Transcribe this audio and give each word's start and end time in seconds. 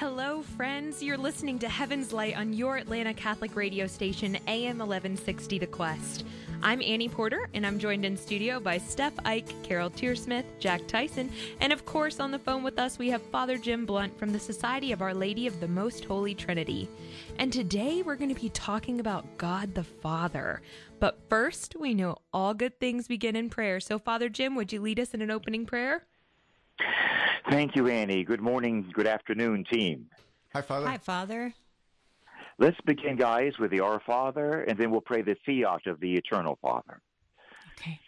Hello, 0.00 0.40
friends. 0.40 1.02
You're 1.02 1.18
listening 1.18 1.58
to 1.58 1.68
Heaven's 1.68 2.10
Light 2.10 2.34
on 2.34 2.54
your 2.54 2.78
Atlanta 2.78 3.12
Catholic 3.12 3.54
radio 3.54 3.86
station, 3.86 4.34
AM 4.46 4.78
1160 4.78 5.58
The 5.58 5.66
Quest. 5.66 6.24
I'm 6.62 6.80
Annie 6.80 7.10
Porter, 7.10 7.50
and 7.52 7.66
I'm 7.66 7.78
joined 7.78 8.06
in 8.06 8.16
studio 8.16 8.60
by 8.60 8.78
Steph 8.78 9.12
Ike, 9.26 9.52
Carol 9.62 9.90
Tearsmith, 9.90 10.46
Jack 10.58 10.86
Tyson, 10.86 11.30
and 11.60 11.70
of 11.70 11.84
course, 11.84 12.18
on 12.18 12.30
the 12.30 12.38
phone 12.38 12.62
with 12.62 12.78
us, 12.78 12.98
we 12.98 13.10
have 13.10 13.20
Father 13.24 13.58
Jim 13.58 13.84
Blount 13.84 14.18
from 14.18 14.32
the 14.32 14.40
Society 14.40 14.90
of 14.92 15.02
Our 15.02 15.12
Lady 15.12 15.46
of 15.46 15.60
the 15.60 15.68
Most 15.68 16.06
Holy 16.06 16.34
Trinity. 16.34 16.88
And 17.38 17.52
today 17.52 18.00
we're 18.00 18.16
going 18.16 18.34
to 18.34 18.40
be 18.40 18.48
talking 18.48 19.00
about 19.00 19.36
God 19.36 19.74
the 19.74 19.84
Father. 19.84 20.62
But 20.98 21.20
first, 21.28 21.76
we 21.78 21.92
know 21.92 22.16
all 22.32 22.54
good 22.54 22.80
things 22.80 23.06
begin 23.06 23.36
in 23.36 23.50
prayer. 23.50 23.80
So, 23.80 23.98
Father 23.98 24.30
Jim, 24.30 24.54
would 24.54 24.72
you 24.72 24.80
lead 24.80 24.98
us 24.98 25.12
in 25.12 25.20
an 25.20 25.30
opening 25.30 25.66
prayer? 25.66 26.06
Thank 27.48 27.74
you, 27.76 27.88
Annie. 27.88 28.24
Good 28.24 28.40
morning, 28.40 28.90
good 28.92 29.06
afternoon, 29.06 29.64
team. 29.70 30.06
Hi, 30.52 30.62
Father. 30.62 30.86
Hi, 30.86 30.98
Father. 30.98 31.54
Let's 32.58 32.80
begin, 32.84 33.16
guys, 33.16 33.58
with 33.58 33.70
the 33.70 33.80
Our 33.80 34.00
Father, 34.00 34.62
and 34.64 34.78
then 34.78 34.90
we'll 34.90 35.00
pray 35.00 35.22
the 35.22 35.36
Fiat 35.46 35.86
of 35.86 36.00
the 36.00 36.14
Eternal 36.16 36.58
Father. 36.60 37.00
Okay. 37.78 37.98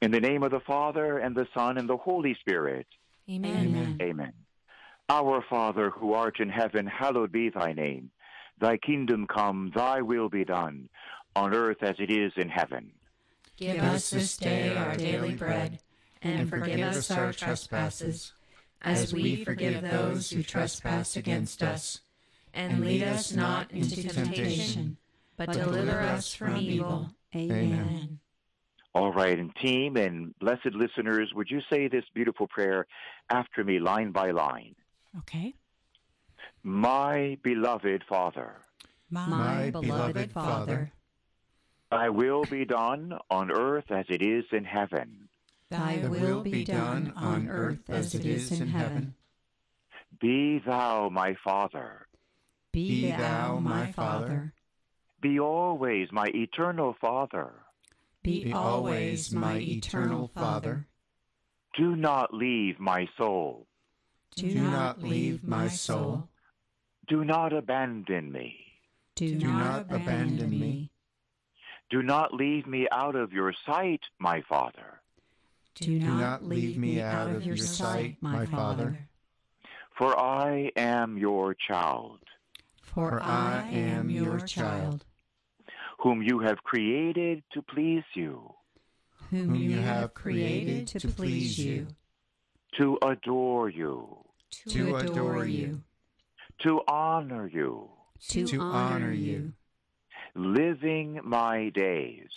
In 0.00 0.10
the 0.10 0.20
name 0.20 0.42
of 0.42 0.50
the 0.50 0.60
Father, 0.60 1.18
and 1.18 1.36
the 1.36 1.46
Son, 1.54 1.78
and 1.78 1.88
the 1.88 1.96
Holy 1.96 2.34
Spirit. 2.40 2.86
Amen. 3.30 3.68
Amen. 3.68 3.98
Amen. 4.02 4.32
Our 5.08 5.44
Father, 5.48 5.90
who 5.90 6.12
art 6.14 6.40
in 6.40 6.48
heaven, 6.48 6.86
hallowed 6.86 7.30
be 7.30 7.50
thy 7.50 7.72
name. 7.72 8.10
Thy 8.60 8.76
kingdom 8.78 9.26
come, 9.26 9.72
thy 9.74 10.02
will 10.02 10.28
be 10.28 10.44
done, 10.44 10.88
on 11.36 11.54
earth 11.54 11.82
as 11.82 11.96
it 11.98 12.10
is 12.10 12.32
in 12.36 12.48
heaven. 12.48 12.90
Give 13.56 13.78
us 13.82 14.10
this 14.10 14.36
day 14.36 14.74
our 14.76 14.96
daily 14.96 15.34
bread, 15.34 15.78
and 16.22 16.48
forgive 16.48 16.80
us 16.80 17.10
our 17.10 17.32
trespasses, 17.32 18.32
as 18.82 19.12
we 19.12 19.44
forgive 19.44 19.82
those 19.82 20.30
who 20.30 20.42
trespass 20.42 21.16
against 21.16 21.62
us. 21.62 22.00
And 22.54 22.80
lead 22.80 23.02
us 23.02 23.32
not 23.32 23.70
into 23.70 24.06
temptation, 24.08 24.98
but 25.36 25.52
deliver 25.52 25.98
us 26.00 26.34
from 26.34 26.56
evil. 26.58 27.10
Amen. 27.34 28.18
All 28.94 29.10
right, 29.10 29.38
and 29.38 29.54
team 29.56 29.96
and 29.96 30.38
blessed 30.38 30.74
listeners, 30.74 31.32
would 31.34 31.50
you 31.50 31.62
say 31.70 31.88
this 31.88 32.04
beautiful 32.12 32.46
prayer 32.46 32.86
after 33.30 33.64
me, 33.64 33.78
line 33.78 34.12
by 34.12 34.32
line? 34.32 34.74
Okay. 35.20 35.54
My 36.62 37.38
beloved 37.42 38.04
Father, 38.06 38.56
My, 39.10 39.26
My 39.26 39.70
beloved 39.70 39.86
beloved 39.86 40.32
Father, 40.32 40.92
thy 41.90 42.10
will 42.10 42.44
be 42.44 42.66
done 42.66 43.18
on 43.30 43.50
earth 43.50 43.90
as 43.90 44.04
it 44.10 44.20
is 44.20 44.44
in 44.52 44.64
heaven. 44.64 45.28
Thy 45.72 46.06
will 46.06 46.42
be 46.42 46.64
done 46.64 47.12
on 47.16 47.48
earth 47.48 47.88
as 47.88 48.14
it 48.14 48.26
is 48.26 48.52
in 48.60 48.68
heaven. 48.68 49.14
Be 50.20 50.58
thou 50.58 51.08
my 51.08 51.34
Father. 51.34 52.06
Be 52.72 53.10
thou 53.10 53.58
my 53.58 53.90
Father. 53.92 54.52
Be 55.20 55.40
always 55.40 56.12
my 56.12 56.26
eternal 56.34 56.94
Father. 57.00 57.52
Be 58.22 58.52
always 58.52 59.32
my 59.32 59.56
eternal 59.56 60.30
Father. 60.34 60.86
Do 61.76 61.96
not 61.96 62.34
leave 62.34 62.78
my 62.78 63.08
soul. 63.16 63.66
Do 64.36 64.54
not 64.54 65.02
leave 65.02 65.42
my 65.42 65.68
soul. 65.68 66.28
Do 67.08 67.24
not 67.24 67.52
abandon 67.52 68.30
me. 68.30 68.58
Do 69.16 69.34
not 69.36 69.86
abandon 69.90 70.50
me. 70.50 70.90
Do 71.90 72.02
not 72.02 72.32
leave 72.32 72.66
me 72.66 72.88
out 72.90 73.16
of 73.16 73.32
your 73.32 73.52
sight, 73.66 74.00
my 74.18 74.40
Father. 74.48 75.01
Do 75.74 75.98
not 75.98 76.44
leave 76.44 76.76
me 76.76 77.00
out 77.00 77.30
of 77.30 77.44
your 77.44 77.56
sight, 77.56 78.16
my 78.20 78.46
Father. 78.46 79.08
For 79.96 80.18
I 80.18 80.70
am 80.76 81.16
your 81.16 81.54
child, 81.54 82.20
For 82.82 83.22
I 83.22 83.68
am 83.70 84.10
your 84.10 84.40
child, 84.40 85.04
whom 85.98 86.22
you 86.22 86.40
have 86.40 86.62
created 86.62 87.42
to 87.52 87.62
please 87.62 88.04
you, 88.14 88.54
whom 89.30 89.54
you 89.54 89.78
have 89.78 90.14
created 90.14 90.88
to 90.88 91.08
please 91.08 91.58
you, 91.58 91.88
to 92.76 92.98
adore 93.02 93.68
you, 93.68 94.24
to 94.68 94.96
adore 94.96 95.46
you, 95.46 95.82
to 96.62 96.82
honor 96.86 97.46
you, 97.46 97.90
to 98.28 98.60
honor 98.60 99.12
you, 99.12 99.52
living 100.34 101.20
my 101.22 101.70
days. 101.70 102.30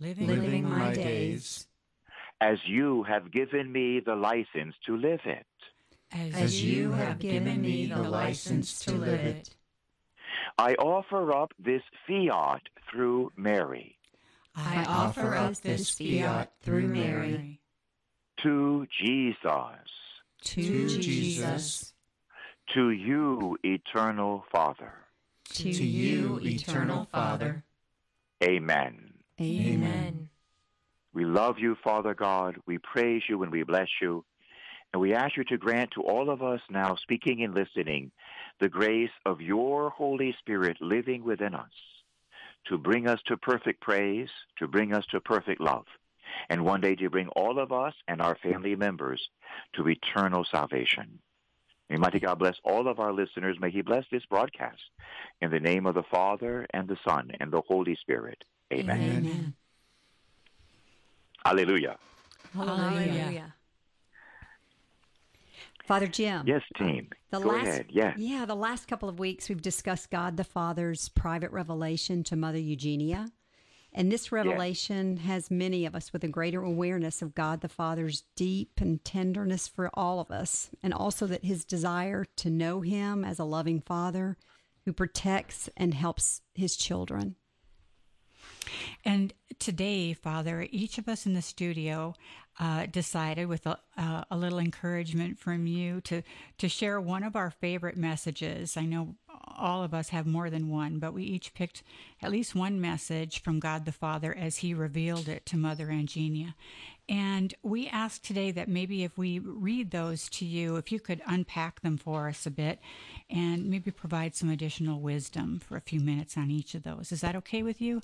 Living 0.00 0.68
my 0.68 0.92
days 0.92 1.66
as 2.42 2.58
you 2.66 3.04
have 3.04 3.30
given 3.30 3.70
me 3.70 4.00
the 4.00 4.16
license 4.16 4.74
to 4.86 4.96
live 4.96 5.20
it. 5.24 5.46
as 6.12 6.62
you 6.62 6.92
have 6.92 7.18
given 7.18 7.62
me 7.62 7.86
the 7.86 8.02
license 8.02 8.80
to 8.80 8.92
live 8.92 9.20
it. 9.20 9.54
I 10.58 10.74
offer 10.74 11.32
up 11.32 11.54
this 11.58 11.82
fiat 12.06 12.62
through 12.90 13.32
Mary 13.36 13.96
I 14.54 14.84
offer 14.86 15.34
up 15.34 15.56
this 15.56 15.90
fiat 15.90 16.52
through 16.60 16.88
Mary 16.88 17.60
to 18.38 18.86
Jesus, 18.90 19.46
to 20.42 20.88
Jesus, 20.88 21.94
to 22.74 22.90
you, 22.90 23.56
eternal 23.64 24.44
Father. 24.52 24.92
to 25.54 25.68
you, 25.70 26.38
eternal 26.42 27.06
Father. 27.10 27.64
Amen. 28.42 29.14
Amen. 29.40 30.28
We 31.14 31.24
love 31.24 31.58
you, 31.58 31.76
Father 31.82 32.14
God. 32.14 32.56
We 32.66 32.78
praise 32.78 33.22
you 33.28 33.42
and 33.42 33.52
we 33.52 33.62
bless 33.62 33.88
you. 34.00 34.24
And 34.92 35.00
we 35.00 35.14
ask 35.14 35.36
you 35.36 35.44
to 35.44 35.56
grant 35.56 35.92
to 35.92 36.02
all 36.02 36.28
of 36.28 36.42
us 36.42 36.60
now, 36.68 36.96
speaking 36.96 37.42
and 37.42 37.54
listening, 37.54 38.10
the 38.60 38.68
grace 38.68 39.10
of 39.24 39.40
your 39.40 39.90
Holy 39.90 40.34
Spirit 40.38 40.76
living 40.80 41.24
within 41.24 41.54
us 41.54 41.70
to 42.68 42.78
bring 42.78 43.08
us 43.08 43.20
to 43.26 43.36
perfect 43.36 43.80
praise, 43.80 44.28
to 44.58 44.68
bring 44.68 44.94
us 44.94 45.04
to 45.10 45.20
perfect 45.20 45.60
love, 45.60 45.86
and 46.48 46.64
one 46.64 46.80
day 46.80 46.94
to 46.94 47.10
bring 47.10 47.28
all 47.28 47.58
of 47.58 47.72
us 47.72 47.94
and 48.06 48.20
our 48.20 48.36
family 48.36 48.76
members 48.76 49.20
to 49.74 49.88
eternal 49.88 50.44
salvation. 50.50 51.18
May 51.90 51.96
mighty 51.96 52.20
God 52.20 52.38
bless 52.38 52.56
all 52.64 52.88
of 52.88 53.00
our 53.00 53.12
listeners. 53.12 53.58
May 53.60 53.70
he 53.70 53.82
bless 53.82 54.04
this 54.10 54.24
broadcast. 54.26 54.80
In 55.40 55.50
the 55.50 55.60
name 55.60 55.86
of 55.86 55.94
the 55.94 56.04
Father, 56.04 56.66
and 56.72 56.88
the 56.88 56.96
Son, 57.06 57.32
and 57.40 57.52
the 57.52 57.62
Holy 57.66 57.96
Spirit. 57.96 58.44
Amen. 58.72 59.00
Amen. 59.00 59.54
Hallelujah. 61.44 61.96
Hallelujah. 62.54 63.54
Father 65.84 66.06
Jim. 66.06 66.46
Yes, 66.46 66.62
team. 66.78 67.08
The 67.30 67.40
Go 67.40 67.48
last, 67.48 67.66
ahead. 67.66 67.86
Yes. 67.90 68.16
Yeah, 68.18 68.44
the 68.44 68.54
last 68.54 68.86
couple 68.86 69.08
of 69.08 69.18
weeks 69.18 69.48
we've 69.48 69.60
discussed 69.60 70.10
God 70.10 70.36
the 70.36 70.44
Father's 70.44 71.08
private 71.08 71.50
revelation 71.50 72.22
to 72.24 72.36
Mother 72.36 72.58
Eugenia. 72.58 73.28
And 73.92 74.10
this 74.10 74.32
revelation 74.32 75.18
has 75.18 75.50
many 75.50 75.84
of 75.84 75.94
us 75.94 76.12
with 76.12 76.24
a 76.24 76.28
greater 76.28 76.62
awareness 76.62 77.20
of 77.20 77.34
God 77.34 77.60
the 77.60 77.68
Father's 77.68 78.22
deep 78.36 78.80
and 78.80 79.04
tenderness 79.04 79.68
for 79.68 79.90
all 79.92 80.18
of 80.18 80.30
us, 80.30 80.70
and 80.82 80.94
also 80.94 81.26
that 81.26 81.44
his 81.44 81.64
desire 81.64 82.24
to 82.36 82.48
know 82.48 82.80
him 82.80 83.22
as 83.22 83.38
a 83.38 83.44
loving 83.44 83.80
father 83.82 84.38
who 84.86 84.94
protects 84.94 85.68
and 85.76 85.92
helps 85.92 86.40
his 86.54 86.74
children. 86.76 87.36
And 89.04 89.32
today, 89.58 90.12
Father, 90.12 90.66
each 90.70 90.98
of 90.98 91.08
us 91.08 91.26
in 91.26 91.34
the 91.34 91.42
studio 91.42 92.14
uh, 92.60 92.86
decided, 92.86 93.46
with 93.46 93.66
a, 93.66 93.78
uh, 93.96 94.24
a 94.30 94.36
little 94.36 94.58
encouragement 94.58 95.38
from 95.38 95.66
you, 95.66 96.00
to 96.02 96.22
to 96.58 96.68
share 96.68 97.00
one 97.00 97.22
of 97.22 97.34
our 97.34 97.50
favorite 97.50 97.96
messages. 97.96 98.76
I 98.76 98.84
know 98.84 99.16
all 99.56 99.82
of 99.82 99.94
us 99.94 100.10
have 100.10 100.26
more 100.26 100.50
than 100.50 100.68
one, 100.68 100.98
but 100.98 101.14
we 101.14 101.24
each 101.24 101.54
picked 101.54 101.82
at 102.22 102.30
least 102.30 102.54
one 102.54 102.80
message 102.80 103.42
from 103.42 103.58
God 103.58 103.84
the 103.84 103.92
Father 103.92 104.36
as 104.36 104.58
He 104.58 104.74
revealed 104.74 105.28
it 105.28 105.46
to 105.46 105.56
Mother 105.56 105.90
Eugenia. 105.90 106.54
And 107.08 107.54
we 107.62 107.88
ask 107.88 108.22
today 108.22 108.52
that 108.52 108.68
maybe 108.68 109.02
if 109.02 109.18
we 109.18 109.38
read 109.38 109.90
those 109.90 110.28
to 110.30 110.44
you, 110.44 110.76
if 110.76 110.92
you 110.92 111.00
could 111.00 111.20
unpack 111.26 111.80
them 111.80 111.98
for 111.98 112.28
us 112.28 112.46
a 112.46 112.50
bit 112.50 112.78
and 113.28 113.68
maybe 113.68 113.90
provide 113.90 114.34
some 114.34 114.50
additional 114.50 115.00
wisdom 115.00 115.58
for 115.58 115.76
a 115.76 115.80
few 115.80 116.00
minutes 116.00 116.36
on 116.36 116.50
each 116.50 116.74
of 116.74 116.84
those. 116.84 117.12
Is 117.12 117.22
that 117.22 117.36
okay 117.36 117.62
with 117.62 117.80
you? 117.80 118.02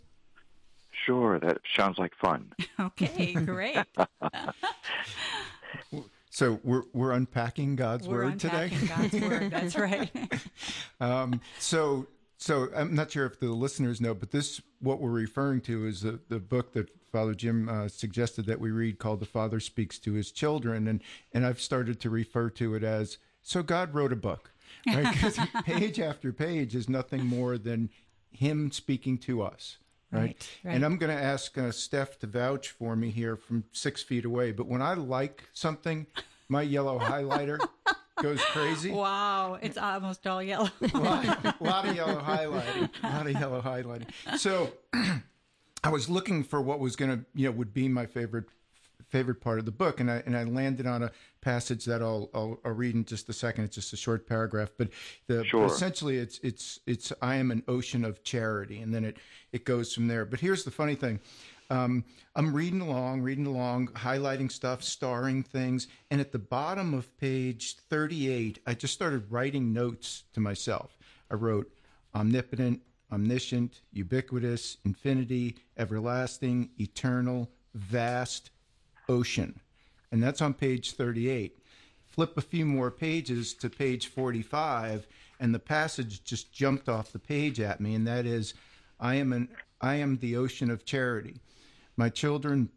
Sure, 1.04 1.38
that 1.38 1.58
sounds 1.76 1.98
like 1.98 2.14
fun. 2.16 2.52
Okay, 2.80 3.32
great. 3.34 3.76
So 6.38 6.60
we're 6.62 6.84
we're 6.92 7.10
unpacking 7.10 7.74
God's 7.74 8.06
We're 8.06 8.26
word 8.26 8.38
today. 8.38 8.70
God's 8.86 9.12
word. 9.14 9.50
That's 9.50 9.74
right. 9.74 10.08
um, 11.00 11.40
so 11.58 12.06
so 12.36 12.68
I'm 12.76 12.94
not 12.94 13.10
sure 13.10 13.26
if 13.26 13.40
the 13.40 13.48
listeners 13.48 14.00
know, 14.00 14.14
but 14.14 14.30
this 14.30 14.60
what 14.78 15.00
we're 15.00 15.10
referring 15.10 15.62
to 15.62 15.84
is 15.84 16.02
the 16.02 16.20
the 16.28 16.38
book 16.38 16.74
that 16.74 16.90
Father 17.10 17.34
Jim 17.34 17.68
uh, 17.68 17.88
suggested 17.88 18.46
that 18.46 18.60
we 18.60 18.70
read 18.70 19.00
called 19.00 19.18
"The 19.18 19.26
Father 19.26 19.58
Speaks 19.58 19.98
to 19.98 20.12
His 20.12 20.30
Children," 20.30 20.86
and 20.86 21.02
and 21.32 21.44
I've 21.44 21.60
started 21.60 21.98
to 22.02 22.10
refer 22.10 22.50
to 22.50 22.76
it 22.76 22.84
as 22.84 23.18
so 23.42 23.64
God 23.64 23.92
wrote 23.92 24.12
a 24.12 24.16
book, 24.16 24.52
right? 24.86 25.12
Because 25.12 25.40
page 25.64 25.98
after 25.98 26.32
page 26.32 26.76
is 26.76 26.88
nothing 26.88 27.26
more 27.26 27.58
than 27.58 27.90
Him 28.30 28.70
speaking 28.70 29.18
to 29.18 29.42
us. 29.42 29.78
Right? 30.10 30.22
Right, 30.22 30.50
right. 30.64 30.74
And 30.74 30.84
I'm 30.84 30.96
going 30.96 31.14
to 31.14 31.22
ask 31.22 31.56
uh, 31.58 31.70
Steph 31.70 32.18
to 32.20 32.26
vouch 32.26 32.70
for 32.70 32.96
me 32.96 33.10
here 33.10 33.36
from 33.36 33.64
six 33.72 34.02
feet 34.02 34.24
away. 34.24 34.52
But 34.52 34.66
when 34.66 34.80
I 34.80 34.94
like 34.94 35.44
something, 35.52 36.06
my 36.48 36.62
yellow 36.62 36.98
highlighter 36.98 37.58
goes 38.22 38.40
crazy. 38.40 38.90
Wow, 38.90 39.58
it's 39.60 39.76
almost 39.76 40.26
all 40.26 40.42
yellow. 40.42 40.70
a, 40.80 40.86
lot, 40.98 41.44
a 41.44 41.54
lot 41.60 41.86
of 41.86 41.94
yellow 41.94 42.20
highlighting. 42.26 42.90
A 43.02 43.06
lot 43.06 43.26
of 43.26 43.32
yellow 43.32 43.60
highlighting. 43.60 44.38
So 44.38 44.72
I 45.84 45.90
was 45.90 46.08
looking 46.08 46.42
for 46.42 46.60
what 46.60 46.80
was 46.80 46.96
going 46.96 47.18
to, 47.18 47.24
you 47.34 47.46
know, 47.46 47.52
would 47.52 47.74
be 47.74 47.88
my 47.88 48.06
favorite 48.06 48.46
favorite 49.08 49.40
part 49.40 49.58
of 49.58 49.64
the 49.64 49.70
book, 49.72 50.00
and 50.00 50.10
I 50.10 50.22
and 50.26 50.36
I 50.36 50.44
landed 50.44 50.86
on 50.86 51.02
a 51.02 51.10
passage 51.40 51.84
that 51.86 52.02
I'll, 52.02 52.28
I'll, 52.34 52.58
I'll 52.64 52.72
read 52.72 52.94
in 52.94 53.04
just 53.04 53.28
a 53.28 53.32
second. 53.32 53.64
It's 53.64 53.74
just 53.76 53.92
a 53.92 53.96
short 53.96 54.26
paragraph, 54.26 54.70
but 54.76 54.88
the 55.26 55.44
Sure. 55.44 55.66
essentially 55.66 56.18
it's 56.18 56.38
it's 56.42 56.80
it's 56.86 57.12
I 57.22 57.36
am 57.36 57.50
an 57.50 57.62
ocean 57.68 58.04
of 58.04 58.22
charity, 58.22 58.80
and 58.80 58.94
then 58.94 59.04
it 59.04 59.16
it 59.52 59.64
goes 59.64 59.92
from 59.94 60.08
there. 60.08 60.24
But 60.24 60.40
here's 60.40 60.64
the 60.64 60.70
funny 60.70 60.94
thing. 60.94 61.20
Um, 61.70 62.04
I'm 62.34 62.54
reading 62.54 62.80
along, 62.80 63.20
reading 63.20 63.44
along, 63.44 63.88
highlighting 63.88 64.50
stuff, 64.50 64.82
starring 64.82 65.42
things, 65.42 65.86
and 66.10 66.18
at 66.18 66.32
the 66.32 66.38
bottom 66.38 66.94
of 66.94 67.14
page 67.18 67.76
38, 67.90 68.60
I 68.66 68.72
just 68.72 68.94
started 68.94 69.30
writing 69.30 69.74
notes 69.74 70.24
to 70.32 70.40
myself. 70.40 70.96
I 71.30 71.34
wrote 71.34 71.70
omnipotent, 72.14 72.80
omniscient, 73.12 73.82
ubiquitous, 73.92 74.78
infinity, 74.86 75.56
everlasting, 75.76 76.70
eternal, 76.80 77.50
vast, 77.74 78.50
ocean. 79.08 79.60
And 80.10 80.22
that's 80.22 80.40
on 80.40 80.54
page 80.54 80.92
38. 80.92 81.58
Flip 82.06 82.36
a 82.36 82.42
few 82.42 82.64
more 82.64 82.90
pages 82.90 83.54
to 83.54 83.70
page 83.70 84.08
45, 84.08 85.06
and 85.38 85.54
the 85.54 85.58
passage 85.58 86.24
just 86.24 86.52
jumped 86.52 86.88
off 86.88 87.12
the 87.12 87.18
page 87.18 87.60
at 87.60 87.80
me, 87.80 87.94
and 87.94 88.06
that 88.06 88.26
is 88.26 88.54
I 88.98 89.14
am 89.16 89.32
an 89.32 89.48
I 89.80 89.94
am 89.96 90.16
the 90.18 90.34
ocean 90.34 90.70
of 90.70 90.84
charity. 90.84 91.36
My 91.96 92.08
children 92.08 92.70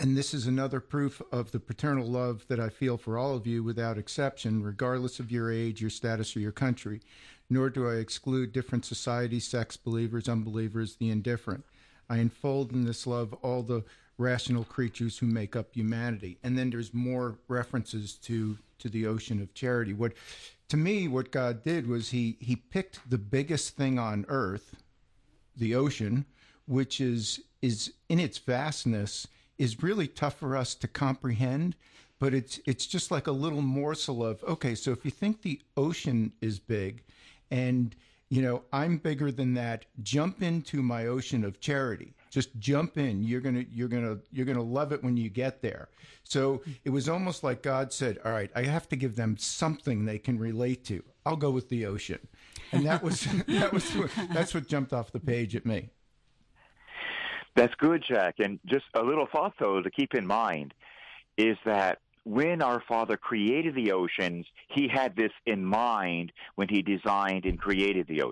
and 0.00 0.16
this 0.16 0.32
is 0.32 0.46
another 0.46 0.80
proof 0.80 1.20
of 1.30 1.52
the 1.52 1.60
paternal 1.60 2.06
love 2.06 2.46
that 2.48 2.58
I 2.58 2.70
feel 2.70 2.96
for 2.96 3.18
all 3.18 3.36
of 3.36 3.46
you 3.46 3.62
without 3.62 3.98
exception, 3.98 4.62
regardless 4.62 5.20
of 5.20 5.30
your 5.30 5.52
age, 5.52 5.82
your 5.82 5.90
status, 5.90 6.34
or 6.34 6.40
your 6.40 6.52
country. 6.52 7.02
Nor 7.50 7.68
do 7.68 7.86
I 7.88 7.96
exclude 7.96 8.52
different 8.52 8.86
societies, 8.86 9.46
sects, 9.46 9.76
believers, 9.76 10.28
unbelievers, 10.28 10.96
the 10.96 11.10
indifferent. 11.10 11.64
I 12.08 12.18
enfold 12.18 12.72
in 12.72 12.84
this 12.86 13.06
love 13.06 13.34
all 13.42 13.62
the 13.62 13.84
rational 14.18 14.64
creatures 14.64 15.18
who 15.18 15.26
make 15.26 15.56
up 15.56 15.74
humanity. 15.74 16.38
And 16.42 16.56
then 16.56 16.70
there's 16.70 16.94
more 16.94 17.38
references 17.48 18.14
to 18.14 18.58
to 18.78 18.88
the 18.88 19.06
ocean 19.06 19.40
of 19.40 19.54
charity. 19.54 19.92
What 19.92 20.12
to 20.68 20.76
me, 20.76 21.08
what 21.08 21.30
God 21.30 21.62
did 21.62 21.86
was 21.86 22.10
he 22.10 22.36
he 22.40 22.56
picked 22.56 23.08
the 23.08 23.18
biggest 23.18 23.76
thing 23.76 23.98
on 23.98 24.24
earth, 24.28 24.76
the 25.56 25.74
ocean, 25.74 26.26
which 26.66 27.00
is 27.00 27.40
is 27.60 27.92
in 28.08 28.18
its 28.18 28.38
vastness 28.38 29.26
is 29.58 29.82
really 29.82 30.08
tough 30.08 30.34
for 30.34 30.56
us 30.56 30.74
to 30.74 30.88
comprehend 30.88 31.76
but 32.18 32.34
it's 32.34 32.60
it's 32.66 32.86
just 32.86 33.10
like 33.10 33.26
a 33.26 33.32
little 33.32 33.62
morsel 33.62 34.24
of 34.24 34.42
okay 34.44 34.74
so 34.74 34.92
if 34.92 35.04
you 35.04 35.10
think 35.10 35.42
the 35.42 35.60
ocean 35.76 36.32
is 36.40 36.58
big 36.58 37.02
and 37.50 37.96
you 38.28 38.40
know 38.40 38.62
i'm 38.72 38.96
bigger 38.96 39.30
than 39.32 39.54
that 39.54 39.84
jump 40.02 40.42
into 40.42 40.82
my 40.82 41.06
ocean 41.06 41.44
of 41.44 41.60
charity 41.60 42.14
just 42.32 42.58
jump 42.58 42.96
in. 42.96 43.22
You're 43.22 43.42
going 43.42 43.54
to 43.54 43.70
you're 43.70 43.88
going 43.88 44.02
to 44.04 44.18
you're 44.32 44.46
going 44.46 44.56
to 44.56 44.62
love 44.64 44.90
it 44.90 45.04
when 45.04 45.16
you 45.16 45.28
get 45.28 45.60
there. 45.60 45.90
So 46.24 46.62
it 46.84 46.90
was 46.90 47.08
almost 47.08 47.44
like 47.44 47.62
god 47.62 47.92
said 47.92 48.18
all 48.24 48.32
right 48.32 48.50
i 48.56 48.62
have 48.62 48.88
to 48.88 48.96
give 48.96 49.16
them 49.16 49.36
something 49.36 50.04
they 50.04 50.18
can 50.18 50.38
relate 50.38 50.84
to. 50.86 51.04
I'll 51.26 51.36
go 51.36 51.50
with 51.50 51.68
the 51.68 51.86
ocean. 51.86 52.26
And 52.72 52.86
that 52.86 53.02
was 53.02 53.20
that 53.48 53.72
was 53.72 53.94
that's 54.32 54.54
what 54.54 54.66
jumped 54.66 54.92
off 54.92 55.12
the 55.12 55.20
page 55.20 55.54
at 55.54 55.66
me. 55.66 55.90
That's 57.54 57.74
good, 57.74 58.02
Jack. 58.08 58.36
And 58.38 58.58
just 58.64 58.86
a 58.94 59.02
little 59.02 59.26
thought, 59.30 59.52
though, 59.60 59.82
to 59.82 59.90
keep 59.90 60.14
in 60.14 60.26
mind 60.26 60.72
is 61.36 61.58
that 61.66 61.98
when 62.24 62.62
our 62.62 62.82
Father 62.88 63.18
created 63.18 63.74
the 63.74 63.92
oceans, 63.92 64.46
he 64.68 64.88
had 64.88 65.16
this 65.16 65.32
in 65.44 65.62
mind 65.62 66.32
when 66.54 66.68
he 66.70 66.80
designed 66.80 67.44
and 67.44 67.58
created 67.58 68.06
the 68.06 68.22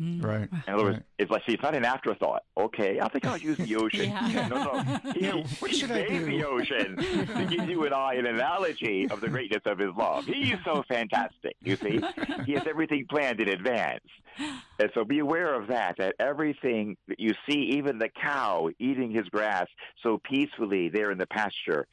ocetion. 0.00 0.20
right 0.20 0.48
In 0.66 0.74
other 0.74 0.84
words, 0.84 0.96
right. 0.96 1.04
it's 1.18 1.30
like, 1.30 1.42
see, 1.46 1.52
it's 1.54 1.62
not 1.62 1.74
an 1.74 1.84
afterthought. 1.84 2.42
Okay, 2.56 3.00
I 3.00 3.08
think 3.08 3.24
I'll 3.26 3.36
use 3.36 3.56
the 3.58 3.76
ocean. 3.76 4.10
Yeah. 4.10 4.48
No, 4.50 4.64
no. 4.72 5.12
He, 5.12 5.26
Yeah, 5.26 5.42
what 5.60 5.74
should 5.74 5.90
I 5.90 5.94
made 6.02 6.08
do? 6.08 6.26
the 6.26 6.44
ocean 6.44 6.96
to 6.96 7.46
give 7.48 7.68
you 7.68 7.84
and 7.84 7.94
I 7.94 8.14
an 8.14 8.26
analogy 8.26 9.08
of 9.10 9.20
the 9.20 9.28
greatness 9.28 9.62
of 9.66 9.78
his 9.78 9.90
love. 9.96 10.24
He's 10.24 10.56
so 10.64 10.82
fantastic, 10.88 11.56
you 11.62 11.76
see. 11.76 12.00
He 12.46 12.52
has 12.54 12.66
everything 12.66 13.06
planned 13.08 13.40
in 13.40 13.48
advance. 13.48 14.04
And 14.38 14.90
so 14.94 15.04
be 15.04 15.18
aware 15.18 15.54
of 15.54 15.68
that, 15.68 15.96
that 15.98 16.14
everything 16.18 16.96
that 17.08 17.20
you 17.20 17.34
see, 17.48 17.74
even 17.76 17.98
the 17.98 18.08
cow 18.08 18.70
eating 18.78 19.10
his 19.10 19.28
grass 19.28 19.66
so 20.02 20.18
peacefully 20.24 20.88
there 20.88 21.10
in 21.10 21.18
the 21.18 21.26
pasture, 21.26 21.86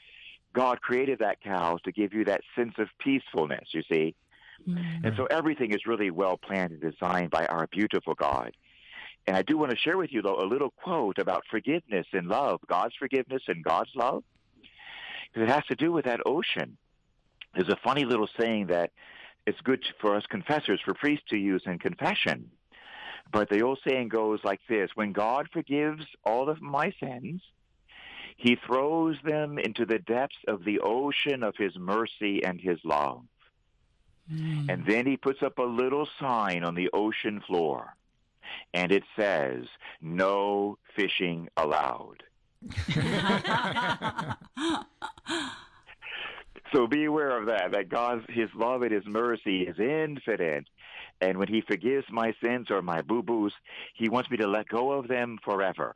God 0.54 0.82
created 0.82 1.20
that 1.20 1.42
cow 1.42 1.78
to 1.84 1.92
give 1.92 2.14
you 2.14 2.26
that 2.26 2.42
sense 2.56 2.74
of 2.80 2.88
peacefulness, 3.00 3.70
you 3.74 3.84
see. 3.92 4.16
Mm. 4.68 5.06
And 5.06 5.14
so 5.18 5.26
everything 5.26 5.74
is 5.74 5.86
really 5.86 6.12
well 6.12 6.38
planned 6.38 6.72
and 6.72 6.82
designed 6.82 7.32
by 7.32 7.46
our 7.46 7.68
beautiful 7.68 8.14
God. 8.14 8.52
And 9.26 9.36
I 9.36 9.42
do 9.42 9.58
want 9.58 9.72
to 9.72 9.78
share 9.78 9.98
with 9.98 10.14
you, 10.14 10.22
though, 10.22 10.42
a 10.42 10.48
little 10.48 10.72
quote 10.72 11.20
about 11.20 11.44
forgiveness 11.52 12.08
and 12.14 12.28
love, 12.28 12.62
God's 12.68 12.96
forgiveness 12.98 13.44
and 13.48 13.64
God's 13.64 13.92
love, 13.94 14.24
because 15.34 15.50
it 15.50 15.54
has 15.54 15.66
to 15.66 15.76
do 15.76 15.92
with 15.92 16.06
that 16.06 16.22
ocean. 16.26 16.78
There's 17.54 17.70
a 17.70 17.78
funny 17.84 18.06
little 18.06 18.30
saying 18.40 18.68
that 18.68 18.92
it's 19.46 19.60
good 19.62 19.84
for 20.00 20.16
us 20.16 20.24
confessors, 20.30 20.80
for 20.84 20.94
priests 20.94 21.26
to 21.30 21.38
use 21.38 21.64
in 21.66 21.80
confession. 21.80 22.52
But 23.32 23.50
the 23.50 23.62
old 23.62 23.80
saying 23.86 24.10
goes 24.10 24.40
like 24.44 24.62
this 24.70 24.92
When 24.96 25.12
God 25.12 25.50
forgives 25.52 26.06
all 26.24 26.50
of 26.50 26.62
my 26.62 26.94
sins, 27.00 27.42
he 28.38 28.56
throws 28.56 29.18
them 29.24 29.58
into 29.58 29.86
the 29.86 30.00
depths 30.00 30.38
of 30.48 30.64
the 30.64 30.80
ocean 30.80 31.44
of 31.44 31.56
his 31.58 31.76
mercy 31.78 32.44
and 32.44 32.62
his 32.62 32.80
love. 32.84 33.24
Mm. 34.32 34.70
And 34.70 34.86
then 34.86 35.06
he 35.06 35.18
puts 35.18 35.42
up 35.42 35.58
a 35.58 35.64
little 35.64 36.08
sign 36.20 36.64
on 36.64 36.76
the 36.76 36.90
ocean 36.94 37.42
floor, 37.46 37.96
and 38.74 38.92
it 38.92 39.04
says, 39.16 39.66
No 40.02 40.78
fishing 40.96 41.50
allowed. 41.58 42.24
So 46.74 46.88
be 46.88 47.06
aware 47.06 47.38
of 47.38 47.48
that, 47.48 47.72
that 47.72 47.90
God's, 47.90 48.26
His 48.30 48.50
love 48.56 48.82
and 48.82 48.92
His 48.92 49.06
mercy 49.06 49.62
is 49.62 49.80
infinite. 49.80 50.66
And 51.22 51.38
when 51.38 51.48
He 51.48 51.62
forgives 51.62 52.06
my 52.12 52.34
sins 52.44 52.68
or 52.70 52.82
my 52.82 53.02
boo-boos, 53.02 53.54
He 53.96 54.10
wants 54.10 54.30
me 54.30 54.38
to 54.38 54.48
let 54.48 54.68
go 54.68 54.92
of 54.92 55.08
them 55.08 55.40
forever. 55.44 55.96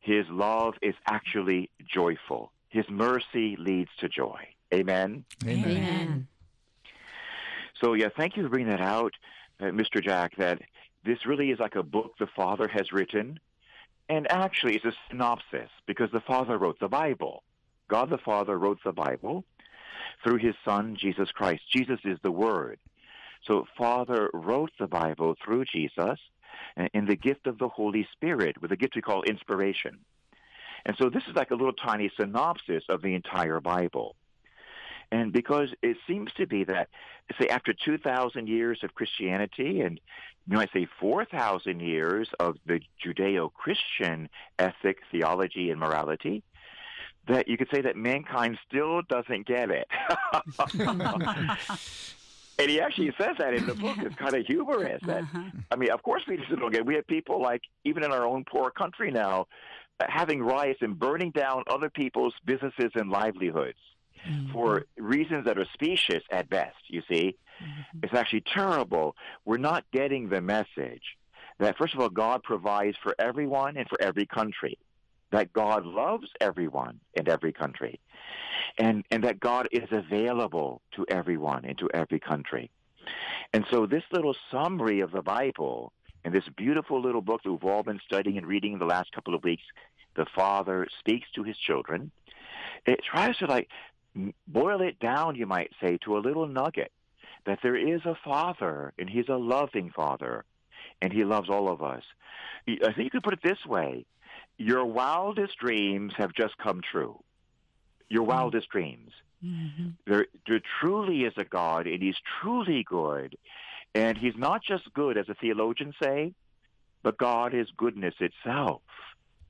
His 0.00 0.24
love 0.30 0.74
is 0.80 0.94
actually 1.06 1.70
joyful. 1.86 2.52
His 2.70 2.86
mercy 2.88 3.56
leads 3.58 3.90
to 3.98 4.08
joy. 4.08 4.48
Amen? 4.72 5.24
Amen. 5.44 5.64
Amen. 5.64 6.28
So, 7.80 7.94
yeah, 7.94 8.08
thank 8.14 8.36
you 8.36 8.42
for 8.42 8.48
bringing 8.50 8.70
that 8.70 8.80
out, 8.80 9.14
uh, 9.60 9.66
Mr. 9.66 10.02
Jack, 10.02 10.36
that 10.36 10.60
this 11.04 11.24
really 11.24 11.50
is 11.50 11.58
like 11.58 11.76
a 11.76 11.82
book 11.82 12.12
the 12.18 12.26
Father 12.26 12.68
has 12.68 12.92
written. 12.92 13.40
And 14.08 14.30
actually, 14.30 14.76
it's 14.76 14.84
a 14.84 14.92
synopsis 15.08 15.70
because 15.86 16.10
the 16.12 16.20
Father 16.20 16.58
wrote 16.58 16.78
the 16.80 16.88
Bible. 16.88 17.42
God 17.88 18.10
the 18.10 18.18
Father 18.18 18.58
wrote 18.58 18.80
the 18.84 18.92
Bible 18.92 19.44
through 20.22 20.36
his 20.36 20.54
Son, 20.64 20.96
Jesus 20.96 21.30
Christ. 21.32 21.62
Jesus 21.72 22.00
is 22.04 22.18
the 22.22 22.30
Word. 22.30 22.78
So, 23.46 23.66
Father 23.78 24.28
wrote 24.34 24.72
the 24.78 24.86
Bible 24.86 25.34
through 25.42 25.64
Jesus 25.64 26.18
uh, 26.76 26.88
in 26.92 27.06
the 27.06 27.16
gift 27.16 27.46
of 27.46 27.58
the 27.58 27.68
Holy 27.68 28.06
Spirit, 28.12 28.60
with 28.60 28.72
a 28.72 28.76
gift 28.76 28.96
we 28.96 29.00
call 29.00 29.22
inspiration. 29.22 29.98
And 30.84 30.96
so, 30.98 31.08
this 31.08 31.22
is 31.28 31.34
like 31.34 31.50
a 31.50 31.54
little 31.54 31.72
tiny 31.72 32.10
synopsis 32.18 32.84
of 32.90 33.00
the 33.00 33.14
entire 33.14 33.60
Bible. 33.60 34.16
And 35.12 35.32
because 35.32 35.70
it 35.82 35.96
seems 36.06 36.32
to 36.34 36.46
be 36.46 36.64
that, 36.64 36.88
say, 37.40 37.48
after 37.48 37.72
2,000 37.72 38.48
years 38.48 38.80
of 38.82 38.94
Christianity 38.94 39.80
and 39.80 40.00
you 40.48 40.56
might 40.56 40.72
say 40.72 40.86
4,000 41.00 41.80
years 41.80 42.28
of 42.38 42.56
the 42.66 42.80
Judeo-Christian 43.04 44.28
ethic, 44.58 44.98
theology, 45.10 45.70
and 45.70 45.80
morality, 45.80 46.42
that 47.28 47.48
you 47.48 47.56
could 47.56 47.68
say 47.72 47.82
that 47.82 47.96
mankind 47.96 48.58
still 48.66 49.02
doesn't 49.02 49.46
get 49.46 49.70
it. 49.70 49.86
and 52.58 52.70
he 52.70 52.80
actually 52.80 53.12
says 53.20 53.36
that 53.38 53.54
in 53.54 53.66
the 53.66 53.74
book. 53.74 53.96
It's 53.98 54.16
kind 54.16 54.34
of 54.34 54.46
humorous. 54.46 55.00
That 55.06 55.22
uh-huh. 55.22 55.42
I 55.70 55.76
mean, 55.76 55.90
of 55.90 56.02
course 56.02 56.22
we 56.26 56.36
just 56.36 56.50
don't 56.50 56.72
get. 56.72 56.80
it. 56.80 56.86
We 56.86 56.94
have 56.94 57.06
people 57.06 57.40
like 57.40 57.62
even 57.84 58.02
in 58.02 58.10
our 58.10 58.26
own 58.26 58.44
poor 58.50 58.70
country 58.70 59.10
now, 59.10 59.46
having 60.00 60.42
riots 60.42 60.80
and 60.82 60.98
burning 60.98 61.30
down 61.30 61.64
other 61.68 61.90
people's 61.90 62.34
businesses 62.44 62.90
and 62.94 63.10
livelihoods 63.10 63.78
Mm-hmm. 64.28 64.52
for 64.52 64.84
reasons 64.98 65.46
that 65.46 65.58
are 65.58 65.66
specious 65.72 66.22
at 66.30 66.50
best. 66.50 66.76
You 66.88 67.02
see, 67.08 67.36
mm-hmm. 67.62 68.00
it's 68.02 68.12
actually 68.12 68.44
terrible. 68.52 69.16
We're 69.46 69.56
not 69.56 69.84
getting 69.92 70.28
the 70.28 70.42
message 70.42 71.16
that 71.60 71.76
first 71.76 71.94
of 71.94 72.00
all, 72.00 72.08
God 72.08 72.42
provides 72.42 72.96
for 73.02 73.14
everyone 73.18 73.76
and 73.76 73.88
for 73.88 74.00
every 74.00 74.26
country. 74.26 74.78
That 75.30 75.52
God 75.52 75.86
loves 75.86 76.26
everyone 76.40 76.98
and 77.16 77.28
every 77.28 77.52
country, 77.52 78.00
and 78.78 79.04
and 79.12 79.22
that 79.22 79.38
God 79.38 79.68
is 79.70 79.88
available 79.92 80.82
to 80.96 81.06
everyone 81.08 81.64
and 81.64 81.78
to 81.78 81.88
every 81.94 82.18
country. 82.18 82.68
And 83.52 83.64
so 83.70 83.86
this 83.86 84.02
little 84.10 84.34
summary 84.50 85.00
of 85.00 85.12
the 85.12 85.22
Bible 85.22 85.92
and 86.24 86.34
this 86.34 86.48
beautiful 86.56 87.00
little 87.00 87.22
book 87.22 87.42
that 87.44 87.52
we've 87.52 87.64
all 87.64 87.84
been 87.84 88.00
studying 88.04 88.38
and 88.38 88.46
reading 88.46 88.78
the 88.78 88.86
last 88.86 89.12
couple 89.12 89.34
of 89.34 89.44
weeks, 89.44 89.62
the 90.16 90.26
Father 90.34 90.88
speaks 90.98 91.28
to 91.36 91.44
his 91.44 91.56
children. 91.56 92.10
It 92.84 93.00
tries 93.04 93.36
to 93.38 93.46
like 93.46 93.68
boil 94.46 94.80
it 94.82 94.98
down, 94.98 95.36
you 95.36 95.46
might 95.46 95.70
say, 95.82 95.98
to 96.04 96.16
a 96.16 96.20
little 96.20 96.46
nugget 96.46 96.92
that 97.46 97.60
there 97.62 97.76
is 97.76 98.02
a 98.04 98.16
Father, 98.24 98.92
and 98.98 99.08
He's 99.08 99.28
a 99.28 99.36
loving 99.36 99.90
Father, 99.90 100.44
and 101.00 101.12
He 101.12 101.24
loves 101.24 101.48
all 101.48 101.70
of 101.70 101.82
us. 101.82 102.02
I 102.68 102.92
think 102.92 102.98
you 102.98 103.10
could 103.10 103.22
put 103.22 103.34
it 103.34 103.42
this 103.42 103.64
way 103.66 104.04
Your 104.58 104.84
wildest 104.84 105.58
dreams 105.58 106.12
have 106.16 106.32
just 106.34 106.56
come 106.58 106.80
true. 106.82 107.22
Your 108.08 108.22
mm-hmm. 108.22 108.32
wildest 108.32 108.68
dreams. 108.68 109.12
Mm-hmm. 109.44 109.88
There, 110.06 110.26
there 110.46 110.60
truly 110.80 111.22
is 111.22 111.32
a 111.36 111.44
God, 111.44 111.86
and 111.86 112.02
He's 112.02 112.18
truly 112.40 112.84
good. 112.84 113.36
And 113.94 114.16
He's 114.18 114.36
not 114.36 114.62
just 114.62 114.92
good, 114.92 115.16
as 115.16 115.26
the 115.26 115.34
theologians 115.34 115.94
say, 116.02 116.34
but 117.02 117.16
God 117.16 117.54
is 117.54 117.68
goodness 117.76 118.14
itself. 118.20 118.82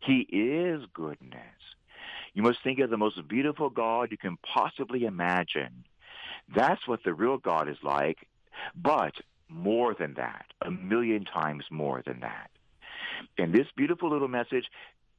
He 0.00 0.20
is 0.20 0.82
goodness. 0.94 1.40
You 2.34 2.42
must 2.42 2.62
think 2.62 2.78
of 2.78 2.90
the 2.90 2.96
most 2.96 3.26
beautiful 3.28 3.70
God 3.70 4.10
you 4.10 4.16
can 4.16 4.36
possibly 4.38 5.04
imagine. 5.04 5.84
That's 6.54 6.86
what 6.86 7.02
the 7.04 7.14
real 7.14 7.38
God 7.38 7.68
is 7.68 7.78
like, 7.82 8.18
but 8.74 9.14
more 9.48 9.94
than 9.94 10.14
that, 10.14 10.46
a 10.60 10.70
million 10.70 11.24
times 11.24 11.64
more 11.70 12.02
than 12.04 12.20
that. 12.20 12.50
And 13.36 13.52
this 13.52 13.66
beautiful 13.76 14.10
little 14.10 14.28
message 14.28 14.66